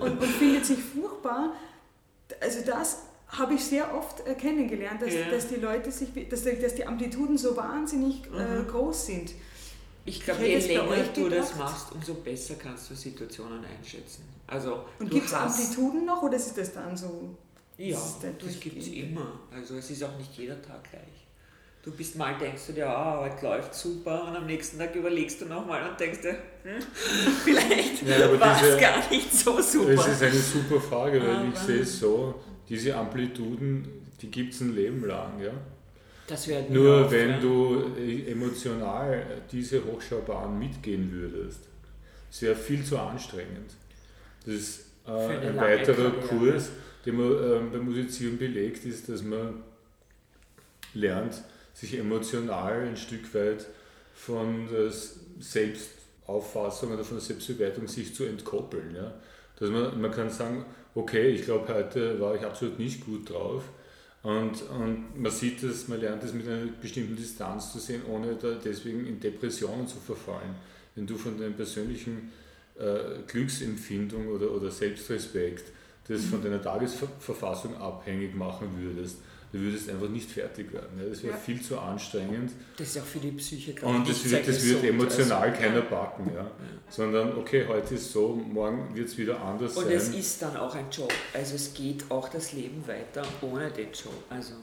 und, 0.00 0.18
und 0.20 0.22
findet 0.24 0.64
sich 0.64 0.78
furchtbar. 0.78 1.52
Also 2.40 2.60
das 2.64 3.00
habe 3.28 3.54
ich 3.54 3.64
sehr 3.64 3.94
oft 3.94 4.26
äh, 4.26 4.34
kennengelernt, 4.34 5.02
dass, 5.02 5.12
Ja. 5.12 5.28
dass 5.30 5.48
die 5.48 5.56
Leute 5.56 5.90
sich, 5.90 6.08
dass, 6.28 6.42
die- 6.44 6.58
dass 6.60 6.74
die 6.74 6.86
Amplituden 6.86 7.36
so 7.36 7.56
wahnsinnig 7.56 8.22
äh, 8.26 8.60
Mhm. 8.60 8.68
groß 8.68 9.06
sind. 9.06 9.32
Ich 10.06 10.22
glaube, 10.22 10.44
je 10.46 10.58
länger 10.58 10.84
du 11.14 11.28
das 11.28 11.52
gedacht. 11.52 11.58
machst, 11.58 11.92
umso 11.92 12.14
besser 12.14 12.54
kannst 12.56 12.90
du 12.90 12.94
Situationen 12.94 13.64
einschätzen. 13.64 14.22
Also, 14.46 14.84
Und 14.98 15.10
gibt 15.10 15.26
es 15.26 15.32
Amplituden 15.32 16.04
noch 16.04 16.22
oder 16.22 16.36
ist 16.36 16.56
das 16.56 16.72
dann 16.74 16.94
so? 16.96 17.34
Ja, 17.78 17.96
Das 17.96 18.18
das 18.38 18.60
gibt 18.60 18.78
es 18.78 18.88
immer. 18.88 19.40
Also 19.50 19.76
es 19.76 19.90
ist 19.90 20.04
auch 20.04 20.16
nicht 20.18 20.32
jeder 20.36 20.60
Tag 20.62 20.84
gleich. 20.90 21.23
Du 21.84 21.90
bist 21.90 22.16
mal, 22.16 22.34
denkst 22.38 22.62
du 22.68 22.72
dir, 22.72 22.88
ah, 22.88 23.20
heute 23.20 23.44
läuft 23.44 23.74
super 23.74 24.26
und 24.28 24.34
am 24.36 24.46
nächsten 24.46 24.78
Tag 24.78 24.94
überlegst 24.94 25.42
du 25.42 25.44
nochmal 25.44 25.86
und 25.90 26.00
denkst 26.00 26.22
dir, 26.22 26.36
hm, 26.62 26.80
vielleicht 27.44 28.02
Ja, 28.08 28.40
war 28.40 28.62
es 28.62 28.80
gar 28.80 29.10
nicht 29.10 29.30
so 29.32 29.60
super. 29.60 29.90
es 29.92 30.06
ist 30.06 30.22
eine 30.22 30.32
super 30.34 30.80
Frage, 30.80 31.20
weil 31.20 31.48
ich 31.50 31.56
Aber- 31.56 31.66
sehe 31.66 31.80
es 31.80 31.98
so, 32.00 32.40
diese 32.70 32.96
Amplituden, 32.96 33.86
die 34.22 34.30
gibt 34.30 34.54
es 34.54 34.62
ein 34.62 34.74
Leben 34.74 35.04
lang. 35.04 35.38
Ja? 35.42 35.52
das 36.26 36.46
Nur 36.70 37.04
aufhören. 37.04 37.10
wenn 37.10 37.40
du 37.42 37.92
äh, 37.98 38.30
emotional 38.32 39.42
diese 39.52 39.84
Hochschaubahn 39.84 40.58
mitgehen 40.58 41.12
würdest, 41.12 41.68
es 42.30 42.40
wäre 42.40 42.56
viel 42.56 42.82
zu 42.82 42.98
anstrengend. 42.98 43.72
Das 44.46 44.54
ist 44.54 44.86
äh, 45.06 45.10
ein 45.10 45.56
weiterer. 45.58 46.12
Kurs, 46.12 46.70
den 47.04 47.16
man 47.16 47.30
ähm, 47.30 47.72
beim 47.72 47.84
Musizieren 47.84 48.38
belegt, 48.38 48.86
ist, 48.86 49.06
dass 49.10 49.22
man 49.22 49.62
lernt, 50.94 51.42
sich 51.74 51.98
emotional 51.98 52.86
ein 52.86 52.96
Stück 52.96 53.34
weit 53.34 53.66
von 54.14 54.68
der 54.70 54.90
Selbstauffassung 55.40 56.92
oder 56.92 57.04
von 57.04 57.18
der 57.18 57.24
Selbstbewertung 57.24 57.88
sich 57.88 58.14
zu 58.14 58.24
entkoppeln. 58.24 58.94
Ja? 58.94 59.12
Dass 59.58 59.70
man, 59.70 60.00
man 60.00 60.10
kann 60.10 60.30
sagen, 60.30 60.64
okay, 60.94 61.30
ich 61.30 61.42
glaube, 61.42 61.72
heute 61.74 62.18
war 62.20 62.34
ich 62.34 62.42
absolut 62.42 62.78
nicht 62.78 63.04
gut 63.04 63.28
drauf. 63.28 63.64
Und, 64.22 64.62
und 64.70 65.20
man 65.20 65.30
sieht 65.30 65.62
es, 65.62 65.88
man 65.88 66.00
lernt 66.00 66.24
es 66.24 66.32
mit 66.32 66.48
einer 66.48 66.64
bestimmten 66.80 67.14
Distanz 67.14 67.72
zu 67.72 67.78
sehen, 67.78 68.02
ohne 68.08 68.36
da 68.36 68.52
deswegen 68.64 69.06
in 69.06 69.20
Depressionen 69.20 69.86
zu 69.86 69.98
verfallen. 69.98 70.54
Wenn 70.94 71.06
du 71.06 71.16
von 71.18 71.38
deiner 71.38 71.54
persönlichen 71.54 72.32
äh, 72.78 73.22
Glücksempfindung 73.26 74.28
oder, 74.28 74.50
oder 74.50 74.70
Selbstrespekt 74.70 75.72
das 76.08 76.24
von 76.24 76.42
deiner 76.42 76.62
Tagesverfassung 76.62 77.76
abhängig 77.76 78.34
machen 78.34 78.68
würdest, 78.78 79.18
du 79.54 79.60
würdest 79.60 79.88
einfach 79.88 80.08
nicht 80.08 80.28
fertig 80.28 80.72
werden. 80.72 80.98
Ja? 80.98 81.08
Das 81.08 81.22
wäre 81.22 81.34
Ja. 81.34 81.38
viel 81.38 81.62
zu 81.62 81.78
anstrengend 81.78 82.50
Das 82.76 82.88
ist 82.88 82.98
auch 83.00 83.04
für 83.06 83.20
die 83.20 83.30
Psyche, 83.30 83.70
ich, 83.70 83.82
und 83.84 84.08
das 84.08 84.28
wird, 84.28 84.48
das 84.48 84.64
wird 84.64 84.82
emotional 84.84 85.48
Also, 85.50 85.62
keiner 85.62 85.80
backen. 85.82 86.30
Ja? 86.34 86.50
Sondern, 86.90 87.36
okay, 87.38 87.64
heute 87.68 87.94
ist 87.94 88.10
so, 88.12 88.34
morgen 88.34 88.94
wird 88.96 89.08
es 89.08 89.16
wieder 89.16 89.40
anders 89.40 89.76
Und 89.76 89.84
sein. 89.84 89.92
es 89.94 90.08
ist 90.08 90.42
dann 90.42 90.56
auch 90.56 90.74
ein 90.74 90.86
Job. 90.90 91.12
Also 91.32 91.54
es 91.54 91.72
geht 91.72 92.04
auch 92.10 92.28
das 92.28 92.52
Leben 92.52 92.82
weiter 92.88 93.22
ohne 93.42 93.70
den 93.70 93.92
Job. 93.92 94.12
Also 94.28 94.54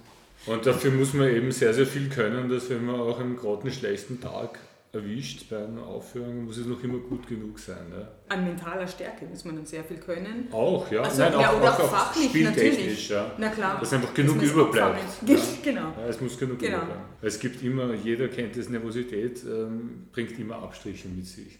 Und 0.45 0.65
dafür 0.65 0.91
muss 0.91 1.13
man 1.13 1.29
eben 1.29 1.51
sehr, 1.53 1.73
sehr 1.73 1.87
viel 1.87 2.09
können, 2.09 2.49
dass 2.49 2.69
wenn 2.69 2.85
man 2.85 2.99
auch 2.99 3.19
einen 3.19 3.37
gerade 3.37 3.71
schlechten 3.71 4.19
Tag 4.19 4.59
erwischt 4.93 5.49
bei 5.49 5.63
einer 5.65 5.85
Aufführung, 5.85 6.43
muss 6.45 6.57
es 6.57 6.65
noch 6.65 6.83
immer 6.83 6.97
gut 6.99 7.25
genug 7.27 7.57
sein. 7.59 7.85
Ja? 7.97 8.07
An 8.27 8.43
mentaler 8.43 8.85
Stärke 8.87 9.25
muss 9.25 9.45
man 9.45 9.55
dann 9.55 9.65
sehr 9.65 9.83
viel 9.83 9.97
können. 9.97 10.47
Auch, 10.51 10.91
ja. 10.91 11.01
Also, 11.01 11.21
Nein, 11.21 11.33
ja, 11.33 11.49
auch, 11.51 11.57
oder 11.61 11.73
auch, 11.73 11.79
auch 11.79 11.89
fachlich, 11.91 12.29
spieltechnisch. 12.29 12.75
natürlich. 12.77 13.09
Ja. 13.09 13.31
Na 13.37 13.49
klar. 13.49 13.79
Dass 13.79 13.93
einfach 13.93 14.09
Das 14.09 14.15
genug 14.17 14.35
muss 14.35 14.51
überbleibt. 14.51 14.99
Ja. 15.25 15.37
Genau. 15.63 15.81
Ja, 15.97 16.07
es 16.07 16.19
muss 16.19 16.37
genug 16.37 16.59
Genau. 16.59 16.77
überbleiben. 16.77 17.03
Es 17.21 17.39
gibt 17.39 17.63
immer, 17.63 17.93
jeder 17.93 18.27
kennt 18.27 18.57
das, 18.57 18.67
Nervosität 18.69 19.41
ähm, 19.45 20.07
bringt 20.11 20.37
immer 20.37 20.57
Abstriche 20.57 21.07
mit 21.07 21.25
sich. 21.25 21.57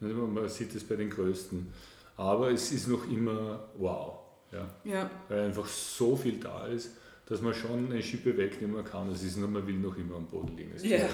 Man 0.00 0.46
sieht 0.48 0.74
es 0.74 0.84
bei 0.84 0.96
den 0.96 1.08
Größten. 1.08 1.72
Aber 2.18 2.50
es 2.50 2.72
ist 2.72 2.88
noch 2.88 3.10
immer 3.10 3.68
wow. 3.78 4.18
Ja. 4.52 4.68
Ja. 4.84 5.10
Weil 5.28 5.40
einfach 5.46 5.66
so 5.66 6.14
viel 6.16 6.38
da 6.38 6.66
ist, 6.66 6.90
dass 7.26 7.40
man 7.40 7.54
schon 7.54 7.90
eine 7.90 8.02
Schippe 8.02 8.36
wegnehmen 8.36 8.84
kann. 8.84 9.10
Es 9.10 9.22
ist 9.22 9.36
nur, 9.38 9.48
man 9.48 9.66
will 9.66 9.76
noch 9.78 9.96
immer 9.96 10.16
am 10.16 10.26
Boden 10.26 10.56
liegen. 10.56 10.72
Ja. 10.82 10.98
man, 10.98 11.08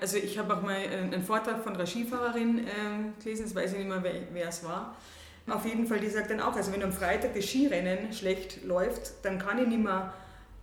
also 0.00 0.16
ich 0.16 0.38
habe 0.38 0.54
auch 0.54 0.62
mal 0.62 0.76
einen 0.76 1.14
einen 1.14 1.22
Vortrag 1.22 1.62
von 1.62 1.74
einer 1.74 1.86
Skifahrerin 1.86 2.58
ähm, 2.58 3.12
gelesen, 3.22 3.44
jetzt 3.44 3.54
weiß 3.54 3.72
ich 3.72 3.78
nicht 3.78 3.88
mehr, 3.88 4.02
wer, 4.32 4.48
es 4.48 4.64
war. 4.64 4.96
Auf 5.48 5.66
jeden 5.66 5.86
Fall, 5.86 6.00
die 6.00 6.08
sagt 6.08 6.30
dann 6.30 6.40
auch, 6.40 6.56
also 6.56 6.72
wenn 6.72 6.82
am 6.82 6.92
Freitag 6.92 7.34
das 7.34 7.44
Skirennen 7.44 8.12
schlecht 8.12 8.64
läuft, 8.64 9.12
dann 9.22 9.38
kann 9.38 9.58
ich 9.58 9.68
nicht 9.68 9.82
mehr 9.82 10.12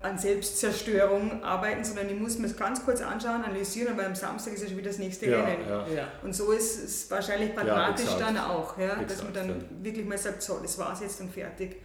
an 0.01 0.17
Selbstzerstörung 0.17 1.43
arbeiten, 1.43 1.84
sondern 1.84 2.09
ich 2.09 2.19
muss 2.19 2.39
mir 2.39 2.47
es 2.47 2.57
ganz 2.57 2.84
kurz 2.84 3.01
anschauen, 3.01 3.43
analysieren, 3.43 3.93
aber 3.93 4.07
am 4.07 4.15
Samstag 4.15 4.53
ist 4.53 4.63
ja 4.63 4.67
schon 4.69 4.77
wieder 4.77 4.89
das 4.89 4.97
nächste 4.97 5.29
Ja, 5.29 5.43
Rennen. 5.43 5.69
ja. 5.69 5.88
ja. 5.88 6.07
Und 6.23 6.36
so 6.36 6.51
ist 6.51 6.84
es 6.84 7.11
wahrscheinlich 7.11 7.53
pragmatisch 7.53 8.09
dann 8.17 8.38
auch, 8.38 8.77
ja, 8.79 8.95
dass 8.95 9.21
man 9.21 9.34
dann 9.34 9.49
ja. 9.49 9.55
wirklich 9.84 10.05
mal 10.05 10.17
sagt, 10.17 10.41
so, 10.41 10.59
das 10.59 10.77
war's 10.79 11.01
jetzt 11.01 11.21
und 11.21 11.32
fertig. 11.32 11.75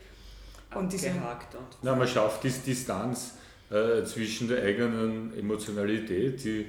Und 0.74 0.92
diese, 0.92 1.08
abgehakt 1.10 1.54
und 1.54 1.78
Na, 1.82 1.94
man 1.94 2.08
schafft 2.08 2.42
diese 2.42 2.60
Distanz 2.60 3.34
äh, 3.70 4.04
zwischen 4.04 4.48
der 4.48 4.62
eigenen 4.62 5.36
Emotionalität, 5.36 6.44
die 6.44 6.66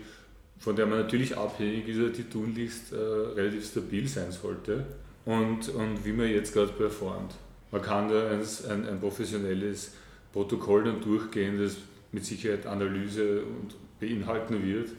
von 0.59 0.75
der 0.75 0.87
man 0.87 0.99
natürlich 0.99 1.37
abhängig 1.37 1.87
ist, 1.87 2.17
die 2.17 2.23
tunlichst 2.23 2.91
äh, 2.91 2.95
relativ 2.95 3.65
stabil 3.65 4.07
sein 4.07 4.31
sollte 4.31 4.85
und, 5.25 5.69
und 5.69 6.03
wie 6.03 6.11
man 6.11 6.27
jetzt 6.27 6.53
gerade 6.53 6.71
performt. 6.73 7.35
Man 7.71 7.81
kann 7.81 8.09
da 8.09 8.29
ein, 8.31 8.41
ein, 8.69 8.87
ein 8.87 8.99
professionelles 8.99 9.91
Protokoll 10.33 10.85
dann 10.85 11.01
durchgehen, 11.01 11.59
das 11.59 11.77
mit 12.11 12.25
Sicherheit 12.25 12.65
Analyse 12.65 13.41
und 13.41 13.75
beinhalten 13.99 14.65
wird, 14.65 14.89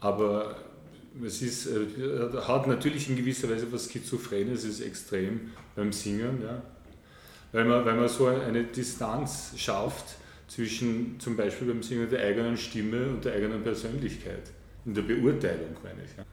aber 0.00 0.56
es 1.24 1.42
ist, 1.42 1.66
äh, 1.66 1.86
hat 2.46 2.66
natürlich 2.66 3.08
in 3.08 3.16
gewisser 3.16 3.48
Weise 3.48 3.66
was 3.72 3.90
Schizophrenes, 3.90 4.64
es 4.64 4.80
ist 4.80 4.86
extrem 4.86 5.52
beim 5.74 5.92
Singen, 5.92 6.42
ja? 6.42 6.62
weil, 7.52 7.64
man, 7.64 7.84
weil 7.84 7.94
man 7.94 8.08
so 8.08 8.26
eine 8.26 8.64
Distanz 8.64 9.52
schafft 9.56 10.16
zwischen 10.54 11.18
zum 11.18 11.36
Beispiel 11.36 11.68
beim 11.68 11.82
Singen 11.82 12.08
der 12.08 12.20
eigenen 12.20 12.56
Stimme 12.56 13.08
und 13.08 13.24
der 13.24 13.34
eigenen 13.34 13.62
Persönlichkeit, 13.62 14.50
in 14.84 14.94
der 14.94 15.02
Beurteilung, 15.02 15.76
meine 15.82 16.02
ich. 16.04 16.16
Ja? 16.16 16.24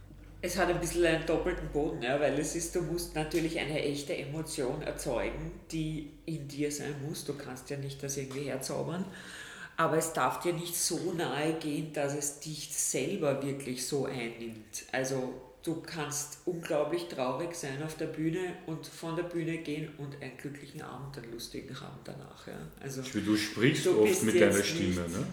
Es 0.44 0.58
hat 0.58 0.70
ein 0.70 0.80
bisschen 0.80 1.06
einen 1.06 1.26
doppelten 1.26 1.70
Boden, 1.70 2.02
ja, 2.02 2.20
weil 2.20 2.38
es 2.40 2.56
ist, 2.56 2.76
du 2.76 2.82
musst 2.82 3.16
natürlich 3.16 3.60
eine 3.60 3.80
echte 3.82 4.16
Emotion 4.16 4.82
erzeugen, 4.82 5.52
die 5.72 6.10
in 6.26 6.48
dir 6.48 6.72
sein 6.72 6.96
muss. 7.08 7.26
Du 7.26 7.34
kannst 7.34 7.70
ja 7.70 7.78
nicht 7.78 8.02
das 8.02 8.18
irgendwie 8.18 8.42
herzaubern 8.42 9.06
aber 9.82 9.98
es 9.98 10.14
darf 10.14 10.42
dir 10.42 10.54
nicht 10.54 10.76
so 10.76 11.14
nahe 11.14 11.54
gehen, 11.54 11.92
dass 11.94 12.14
es 12.14 12.40
dich 12.40 12.72
selber 12.72 13.42
wirklich 13.42 13.88
so 13.88 14.06
einnimmt. 14.06 14.86
Also 14.92 15.34
du 15.64 15.82
kannst 15.82 16.40
unglaublich 16.46 17.08
traurig 17.08 17.54
sein 17.56 17.82
auf 17.84 17.96
der 17.96 18.08
Bühne 18.08 18.56
und 18.66 18.86
von 18.88 19.16
der 19.16 19.24
Bühne 19.24 19.58
gehen 19.58 19.90
und 19.98 20.22
einen 20.22 20.38
glücklichen 20.38 20.82
Abend, 20.82 21.18
einen 21.18 21.32
lustigen 21.32 21.76
Abend 21.76 22.06
danach. 22.06 22.48
Ja. 22.48 22.54
Also, 22.82 23.02
du 23.02 23.36
sprichst 23.36 23.86
du 23.86 24.02
oft 24.02 24.24
mit 24.24 24.40
deiner 24.40 24.64
Stimme, 24.64 25.08
ne? 25.08 25.28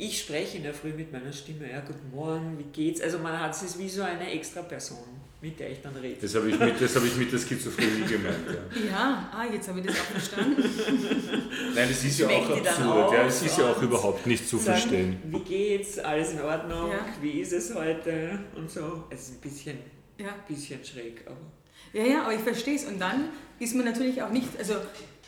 Ich 0.00 0.20
spreche 0.20 0.58
in 0.58 0.62
der 0.62 0.74
Früh 0.74 0.92
mit 0.92 1.12
meiner 1.12 1.32
Stimme, 1.32 1.68
ja, 1.68 1.80
guten 1.80 2.10
Morgen, 2.12 2.56
wie 2.56 2.70
geht's? 2.72 3.00
Also 3.00 3.18
man 3.18 3.38
hat 3.38 3.50
es 3.50 3.76
wie 3.78 3.88
so 3.88 4.02
eine 4.02 4.30
extra 4.30 4.62
Person 4.62 5.18
mit 5.40 5.60
der 5.60 5.70
ich 5.70 5.80
dann 5.80 5.94
rede. 5.94 6.16
Das 6.20 6.34
habe 6.34 6.50
ich 6.50 6.58
mit, 6.58 6.80
das 6.80 6.96
hab 6.96 7.04
ich 7.04 7.16
mit 7.16 7.32
der 7.32 7.38
Schizophrenie 7.38 8.04
gemeint. 8.06 8.44
Ja, 8.74 8.86
ja 8.90 9.30
ah, 9.32 9.44
jetzt 9.52 9.68
habe 9.68 9.80
ich 9.80 9.86
das 9.86 10.00
auch 10.00 10.04
verstanden. 10.04 10.62
Nein, 11.74 11.88
es 11.90 12.04
ist 12.04 12.18
ja 12.18 12.28
auch 12.28 12.50
absurd, 12.50 13.12
ja, 13.12 13.26
es 13.26 13.42
ist 13.42 13.58
ja 13.58 13.70
auch 13.70 13.82
überhaupt 13.82 14.26
nicht 14.26 14.48
zu 14.48 14.56
sagen, 14.58 14.78
verstehen. 14.78 15.22
Wie 15.24 15.40
geht's? 15.40 15.98
Alles 15.98 16.32
in 16.32 16.40
Ordnung? 16.40 16.90
Ja. 16.90 17.06
Wie 17.20 17.40
ist 17.40 17.52
es 17.52 17.72
heute? 17.74 18.40
Und 18.56 18.70
so. 18.70 19.04
Es 19.10 19.28
ist 19.28 19.34
ein 19.36 19.40
bisschen, 19.40 19.78
ja. 20.18 20.34
bisschen 20.48 20.84
schräg, 20.84 21.22
aber. 21.26 21.36
Ja, 21.92 22.04
ja, 22.04 22.22
aber 22.24 22.34
ich 22.34 22.40
verstehe 22.40 22.74
es. 22.74 22.84
Und 22.84 23.00
dann 23.00 23.30
ist 23.60 23.74
man 23.74 23.84
natürlich 23.84 24.20
auch 24.22 24.30
nicht, 24.30 24.48
also 24.58 24.74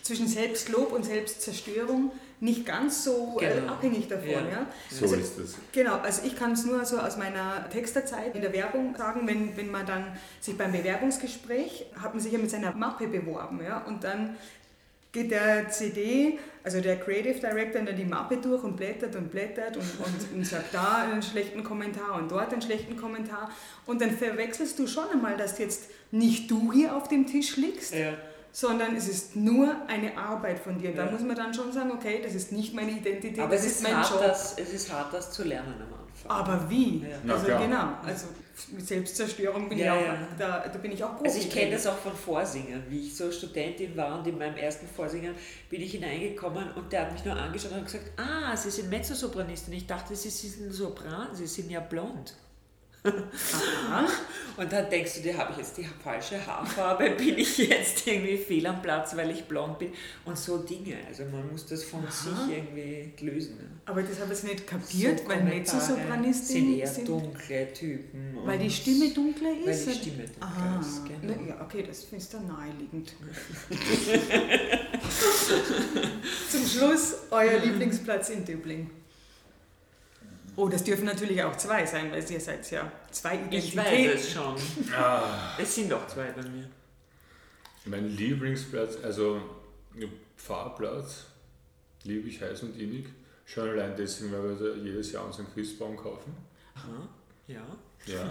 zwischen 0.02 0.26
Selbstlob 0.26 0.92
und 0.92 1.04
Selbstzerstörung 1.04 2.10
nicht 2.40 2.64
ganz 2.64 3.04
so 3.04 3.38
äh, 3.40 3.60
genau. 3.60 3.72
abhängig 3.72 4.08
davon. 4.08 4.30
Ja. 4.30 4.40
ja. 4.40 4.66
So 4.90 5.04
also, 5.04 5.16
ist 5.16 5.38
es. 5.38 5.56
Genau, 5.72 5.98
also 5.98 6.22
ich 6.24 6.34
kann 6.36 6.52
es 6.52 6.64
nur 6.64 6.84
so 6.84 6.98
aus 6.98 7.18
meiner 7.18 7.68
Texterzeit 7.68 8.34
in 8.34 8.40
der 8.40 8.52
Werbung 8.52 8.96
sagen, 8.96 9.26
wenn, 9.26 9.56
wenn 9.56 9.70
man 9.70 9.86
dann 9.86 10.06
sich 10.40 10.56
beim 10.56 10.72
Bewerbungsgespräch, 10.72 11.86
hat 12.00 12.14
man 12.14 12.22
sich 12.22 12.32
ja 12.32 12.38
mit 12.38 12.50
seiner 12.50 12.72
Mappe 12.72 13.08
beworben 13.08 13.60
ja, 13.62 13.84
und 13.84 14.04
dann 14.04 14.36
geht 15.12 15.32
der 15.32 15.68
CD, 15.68 16.38
also 16.62 16.80
der 16.80 16.98
Creative 17.00 17.40
Director, 17.40 17.82
dann 17.82 17.96
die 17.96 18.04
Mappe 18.04 18.36
durch 18.36 18.62
und 18.62 18.76
blättert 18.76 19.16
und 19.16 19.30
blättert 19.30 19.76
und, 19.76 19.84
und, 19.98 20.32
und, 20.36 20.46
sagt 20.46 20.72
da 20.72 21.08
einen 21.10 21.22
schlechten 21.22 21.62
Kommentar 21.62 22.14
und 22.16 22.30
dort 22.30 22.52
einen 22.52 22.62
schlechten 22.62 22.96
Kommentar. 22.96 23.50
Und 23.86 24.00
dann 24.00 24.12
verwechselst 24.12 24.78
du 24.78 24.86
schon 24.86 25.10
einmal, 25.10 25.36
dass 25.36 25.58
jetzt 25.58 25.90
nicht 26.10 26.50
du 26.50 26.72
hier 26.72 26.96
auf 26.96 27.08
dem 27.08 27.26
Tisch 27.26 27.56
liegst, 27.56 27.92
ja 27.92 28.14
sondern 28.52 28.96
es 28.96 29.08
ist 29.08 29.36
nur 29.36 29.74
eine 29.86 30.16
Arbeit 30.16 30.58
von 30.58 30.78
dir. 30.78 30.90
Ja. 30.90 31.04
Da 31.04 31.10
muss 31.10 31.22
man 31.22 31.36
dann 31.36 31.54
schon 31.54 31.72
sagen, 31.72 31.92
okay, 31.92 32.20
das 32.22 32.34
ist 32.34 32.52
nicht 32.52 32.74
meine 32.74 32.90
Identität, 32.90 33.38
Aber 33.38 33.54
das 33.54 33.64
ist, 33.64 33.82
mein 33.82 33.96
hart, 33.96 34.10
Job. 34.10 34.20
Das, 34.20 34.58
es 34.58 34.72
ist 34.72 34.92
hart, 34.92 35.12
das 35.12 35.30
zu 35.30 35.44
lernen 35.44 35.74
am 35.74 35.94
Anfang. 35.94 36.30
Aber 36.30 36.70
wie? 36.70 37.04
Ja. 37.06 37.34
Also 37.34 37.48
ja, 37.48 37.58
genau, 37.58 37.88
also 38.04 38.26
mit 38.72 38.86
Selbstzerstörung 38.86 39.68
bin 39.68 39.78
ich 39.78 39.88
auch, 39.88 39.96
da, 40.38 40.68
da 40.68 40.78
bin 40.78 40.92
ich 40.92 41.02
auch 41.02 41.16
Profi. 41.16 41.28
Also 41.28 41.38
ich 41.38 41.50
kenne 41.50 41.72
das 41.72 41.86
auch 41.86 41.96
von 41.96 42.14
Vorsingern. 42.14 42.82
Wie 42.88 43.06
ich 43.06 43.16
so 43.16 43.30
Studentin 43.30 43.96
war 43.96 44.18
und 44.18 44.26
in 44.26 44.36
meinem 44.36 44.56
ersten 44.56 44.86
Vorsingen 44.86 45.34
bin 45.70 45.80
ich 45.80 45.92
hineingekommen 45.92 46.72
und 46.72 46.92
der 46.92 47.02
hat 47.02 47.12
mich 47.12 47.24
nur 47.24 47.36
angeschaut 47.36 47.72
und 47.72 47.84
gesagt, 47.84 48.12
ah, 48.18 48.54
Sie 48.56 48.70
sind 48.70 48.90
Mezzosopranistin. 48.90 49.72
Ich 49.74 49.86
dachte, 49.86 50.14
Sie 50.14 50.28
sind 50.28 50.72
Sopran, 50.72 51.28
Sie 51.34 51.46
sind 51.46 51.70
ja 51.70 51.80
blond. 51.80 52.34
Aha. 53.02 54.06
Und 54.56 54.70
dann 54.70 54.90
denkst 54.90 55.14
du 55.14 55.20
dir, 55.22 55.38
habe 55.38 55.52
ich 55.52 55.58
jetzt 55.58 55.78
die 55.78 55.86
falsche 56.04 56.44
Haarfarbe? 56.46 57.10
Bin 57.10 57.38
ich 57.38 57.56
jetzt 57.56 58.06
irgendwie 58.06 58.36
fehl 58.36 58.66
am 58.66 58.82
Platz, 58.82 59.16
weil 59.16 59.30
ich 59.30 59.44
blond 59.44 59.78
bin? 59.78 59.90
Und 60.26 60.36
so 60.36 60.58
Dinge. 60.58 60.96
Also 61.08 61.24
man 61.24 61.50
muss 61.50 61.64
das 61.64 61.84
von 61.84 62.04
Aha. 62.04 62.10
sich 62.10 62.58
irgendwie 62.58 63.10
lösen. 63.24 63.80
Aber 63.86 64.02
das 64.02 64.20
habe 64.20 64.34
ich 64.34 64.42
nicht 64.42 64.66
kapiert, 64.66 65.20
so 65.20 65.28
weil 65.28 65.44
Mezzosopranistinnen 65.44 66.72
sind 66.72 66.78
eher 66.78 66.86
sind 66.86 67.08
dunkle 67.08 67.72
Typen. 67.72 68.36
Weil 68.44 68.58
die 68.58 68.70
Stimme 68.70 69.08
dunkler 69.10 69.52
ist? 69.64 69.86
Weil 69.86 69.94
die 69.94 70.00
Stimme 70.00 70.24
dunkler 70.24 70.46
Aha. 70.46 70.80
ist, 70.80 71.02
genau. 71.06 71.40
Ja, 71.48 71.60
okay, 71.62 71.82
das 71.86 72.04
ist 72.04 72.34
dann 72.34 72.46
naheliegend. 72.46 73.14
Zum 76.50 76.66
Schluss 76.66 77.14
euer 77.30 77.58
Lieblingsplatz 77.60 78.28
in 78.28 78.44
Döbling. 78.44 78.90
Oh, 80.56 80.68
das 80.68 80.84
dürfen 80.84 81.04
natürlich 81.04 81.42
auch 81.42 81.56
zwei 81.56 81.86
sein, 81.86 82.10
weil 82.10 82.28
ihr 82.30 82.40
seid 82.40 82.70
ja 82.70 82.90
zwei 83.10 83.36
Identitäten. 83.36 83.64
Ich 83.64 83.76
weiß 83.76 84.20
es 84.20 84.32
schon. 84.32 84.56
Ah. 84.94 85.54
Es 85.58 85.74
sind 85.74 85.90
doch 85.90 86.06
zwei 86.06 86.30
bei 86.32 86.42
mir. 86.42 86.68
Mein 87.86 88.08
Lieblingsplatz, 88.08 88.98
also 89.02 89.40
Pfarrplatz, 90.36 91.26
liebe 92.04 92.28
ich 92.28 92.40
heiß 92.40 92.62
und 92.64 92.78
innig. 92.78 93.06
Schon 93.46 93.68
allein 93.70 93.94
deswegen, 93.96 94.32
weil 94.32 94.60
wir 94.60 94.76
jedes 94.76 95.12
Jahr 95.12 95.26
unseren 95.26 95.46
Christbaum 95.52 95.96
kaufen. 95.96 96.34
Aha, 96.74 97.08
ja. 97.46 97.62
Ja. 98.06 98.30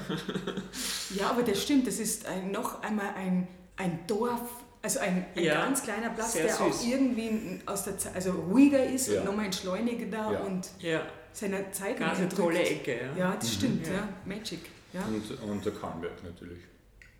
ja, 1.15 1.29
aber 1.29 1.43
das 1.43 1.61
stimmt, 1.61 1.87
das 1.87 1.99
ist 1.99 2.25
ein, 2.25 2.51
noch 2.51 2.81
einmal 2.81 3.13
ein, 3.15 3.47
ein 3.75 3.99
Dorf, 4.07 4.41
also 4.81 4.99
ein, 4.99 5.25
ein 5.35 5.43
ja, 5.43 5.65
ganz 5.65 5.83
kleiner 5.83 6.09
Platz, 6.09 6.33
der 6.33 6.49
süß. 6.49 6.61
auch 6.61 6.83
irgendwie 6.83 7.59
aus 7.65 7.83
der 7.83 7.97
Zeit, 7.97 8.15
also 8.15 8.31
ruhiger 8.31 8.83
ist 8.83 9.09
ja. 9.09 9.19
und 9.19 9.25
nochmal 9.25 9.45
entschleunigender 9.45 10.31
ja. 10.31 10.39
und 10.39 10.69
ja 10.79 11.05
seiner 11.33 11.71
Zeit 11.71 11.97
Ganz 11.97 12.19
eine 12.19 12.29
tolle 12.29 12.61
Ecke. 12.61 12.99
Ja, 13.15 13.17
ja 13.17 13.35
das 13.35 13.49
mhm. 13.49 13.53
stimmt, 13.53 13.87
ja. 13.87 13.93
ja. 13.93 14.09
Magic. 14.25 14.59
Ja. 14.93 15.05
Und, 15.05 15.49
und 15.49 15.65
der 15.65 15.73
Kahlenberg 15.73 16.23
natürlich. 16.23 16.59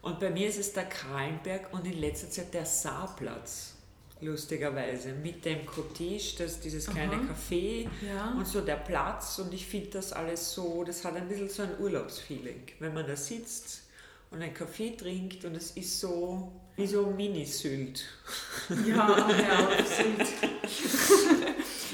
Und 0.02 0.20
bei 0.20 0.30
mir 0.30 0.48
ist 0.48 0.60
es 0.60 0.74
der 0.74 0.86
Kahlenberg 0.86 1.72
und 1.74 1.86
in 1.86 2.00
letzter 2.00 2.30
Zeit 2.30 2.54
der 2.54 2.66
Saarplatz 2.66 3.76
lustigerweise, 4.22 5.14
mit 5.14 5.46
dem 5.46 5.66
Cottage, 5.66 6.36
das, 6.38 6.60
dieses 6.60 6.88
kleine 6.88 7.14
Aha. 7.14 7.22
Café 7.22 7.88
ja. 8.06 8.36
und 8.38 8.46
so 8.46 8.62
der 8.62 8.76
Platz 8.76 9.40
und 9.40 9.54
ich 9.54 9.66
finde 9.66 9.92
das 9.92 10.14
alles 10.14 10.54
so, 10.54 10.84
das 10.84 11.04
hat 11.06 11.16
ein 11.16 11.28
bisschen 11.28 11.50
so 11.50 11.64
ein 11.64 11.80
Urlaubsfeeling, 11.80 12.64
wenn 12.80 12.94
man 12.94 13.08
da 13.08 13.16
sitzt 13.16 13.84
und 14.32 14.42
einen 14.42 14.54
Kaffee 14.54 14.96
trinkt 14.96 15.46
und 15.46 15.56
es 15.56 15.72
ist 15.72 16.00
so 16.00 16.52
wie 16.76 16.88
so 16.88 17.08
Mini-Sylt. 17.08 18.04
Ja, 18.88 19.30
ja, 19.30 19.70
Sylt. 19.86 20.28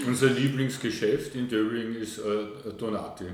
Unser 0.07 0.27
Lieblingsgeschäft 0.27 1.35
in 1.35 1.47
Döbling 1.47 1.95
ist 1.95 2.19
äh, 2.19 2.71
Donati. 2.77 3.25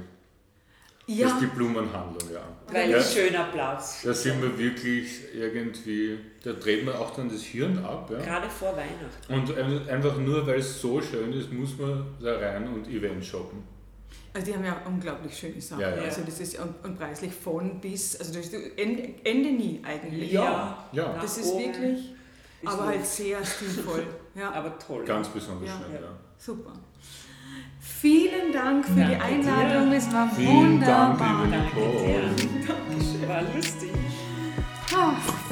Ja. 1.08 1.26
Das 1.26 1.34
ist 1.34 1.42
die 1.42 1.48
Blumenhandlung, 1.48 2.32
ja. 2.32 2.42
Weil 2.72 2.90
ja. 2.90 2.98
ein 2.98 3.04
schöner 3.04 3.46
Platz. 3.46 4.02
Da 4.04 4.14
sind 4.14 4.42
wir 4.42 4.58
wirklich 4.58 5.34
irgendwie, 5.34 6.18
da 6.44 6.54
dreht 6.54 6.86
man 6.86 6.96
auch 6.96 7.12
dann 7.12 7.28
das 7.28 7.42
Hirn 7.42 7.84
ab. 7.84 8.10
Ja. 8.12 8.20
Gerade 8.20 8.50
vor 8.50 8.76
Weihnachten. 8.78 9.34
Und 9.34 9.90
einfach 9.90 10.18
nur, 10.18 10.46
weil 10.48 10.60
es 10.60 10.80
so 10.80 11.02
schön 11.02 11.34
ist, 11.34 11.52
muss 11.52 11.78
man 11.78 12.06
da 12.22 12.38
rein 12.38 12.68
und 12.68 12.88
Event 12.88 13.26
shoppen. 13.26 13.64
Also 14.34 14.48
die 14.48 14.54
haben 14.54 14.64
ja 14.64 14.82
unglaublich 14.86 15.38
schöne 15.38 15.60
Sachen. 15.60 15.82
Ja, 15.82 15.96
ja. 15.96 16.04
Also 16.04 16.22
das 16.26 16.40
ist 16.40 16.58
und, 16.58 16.86
und, 16.86 16.98
preislich 16.98 17.34
von 17.34 17.82
bis, 17.82 18.16
also 18.18 18.34
das 18.34 18.48
ist 18.48 18.54
Ende, 18.78 19.10
Ende 19.26 19.52
nie 19.52 19.82
eigentlich. 19.84 20.32
Ja, 20.32 20.88
ja. 20.94 21.18
Das 21.22 21.38
ist 21.38 21.58
wirklich, 21.58 22.14
aber 22.64 22.88
halt 22.88 23.06
sehr 23.06 23.44
stilvoll. 23.46 24.06
Ja. 24.34 24.50
Aber 24.54 24.80
toll. 24.80 25.04
Ganz 25.04 25.28
besonders 25.28 25.70
schön, 25.70 25.94
ja. 25.94 26.08
Super. 26.44 26.74
Vielen 27.80 28.52
Dank 28.52 28.84
für 28.86 28.96
Danke 28.96 29.16
die 29.16 29.22
Einladung, 29.22 29.92
dir. 29.92 29.98
es 29.98 30.12
war 30.12 30.28
Vielen 30.32 30.82
wunderbar. 30.82 31.18
Dank, 31.20 31.44
liebe 31.44 31.82
Nicole. 31.84 32.22
Danke 32.22 32.42
dir. 32.42 32.68
Dankeschön. 32.68 33.30
War 33.30 33.42
lustig. 33.56 33.92
Ach. 34.96 35.51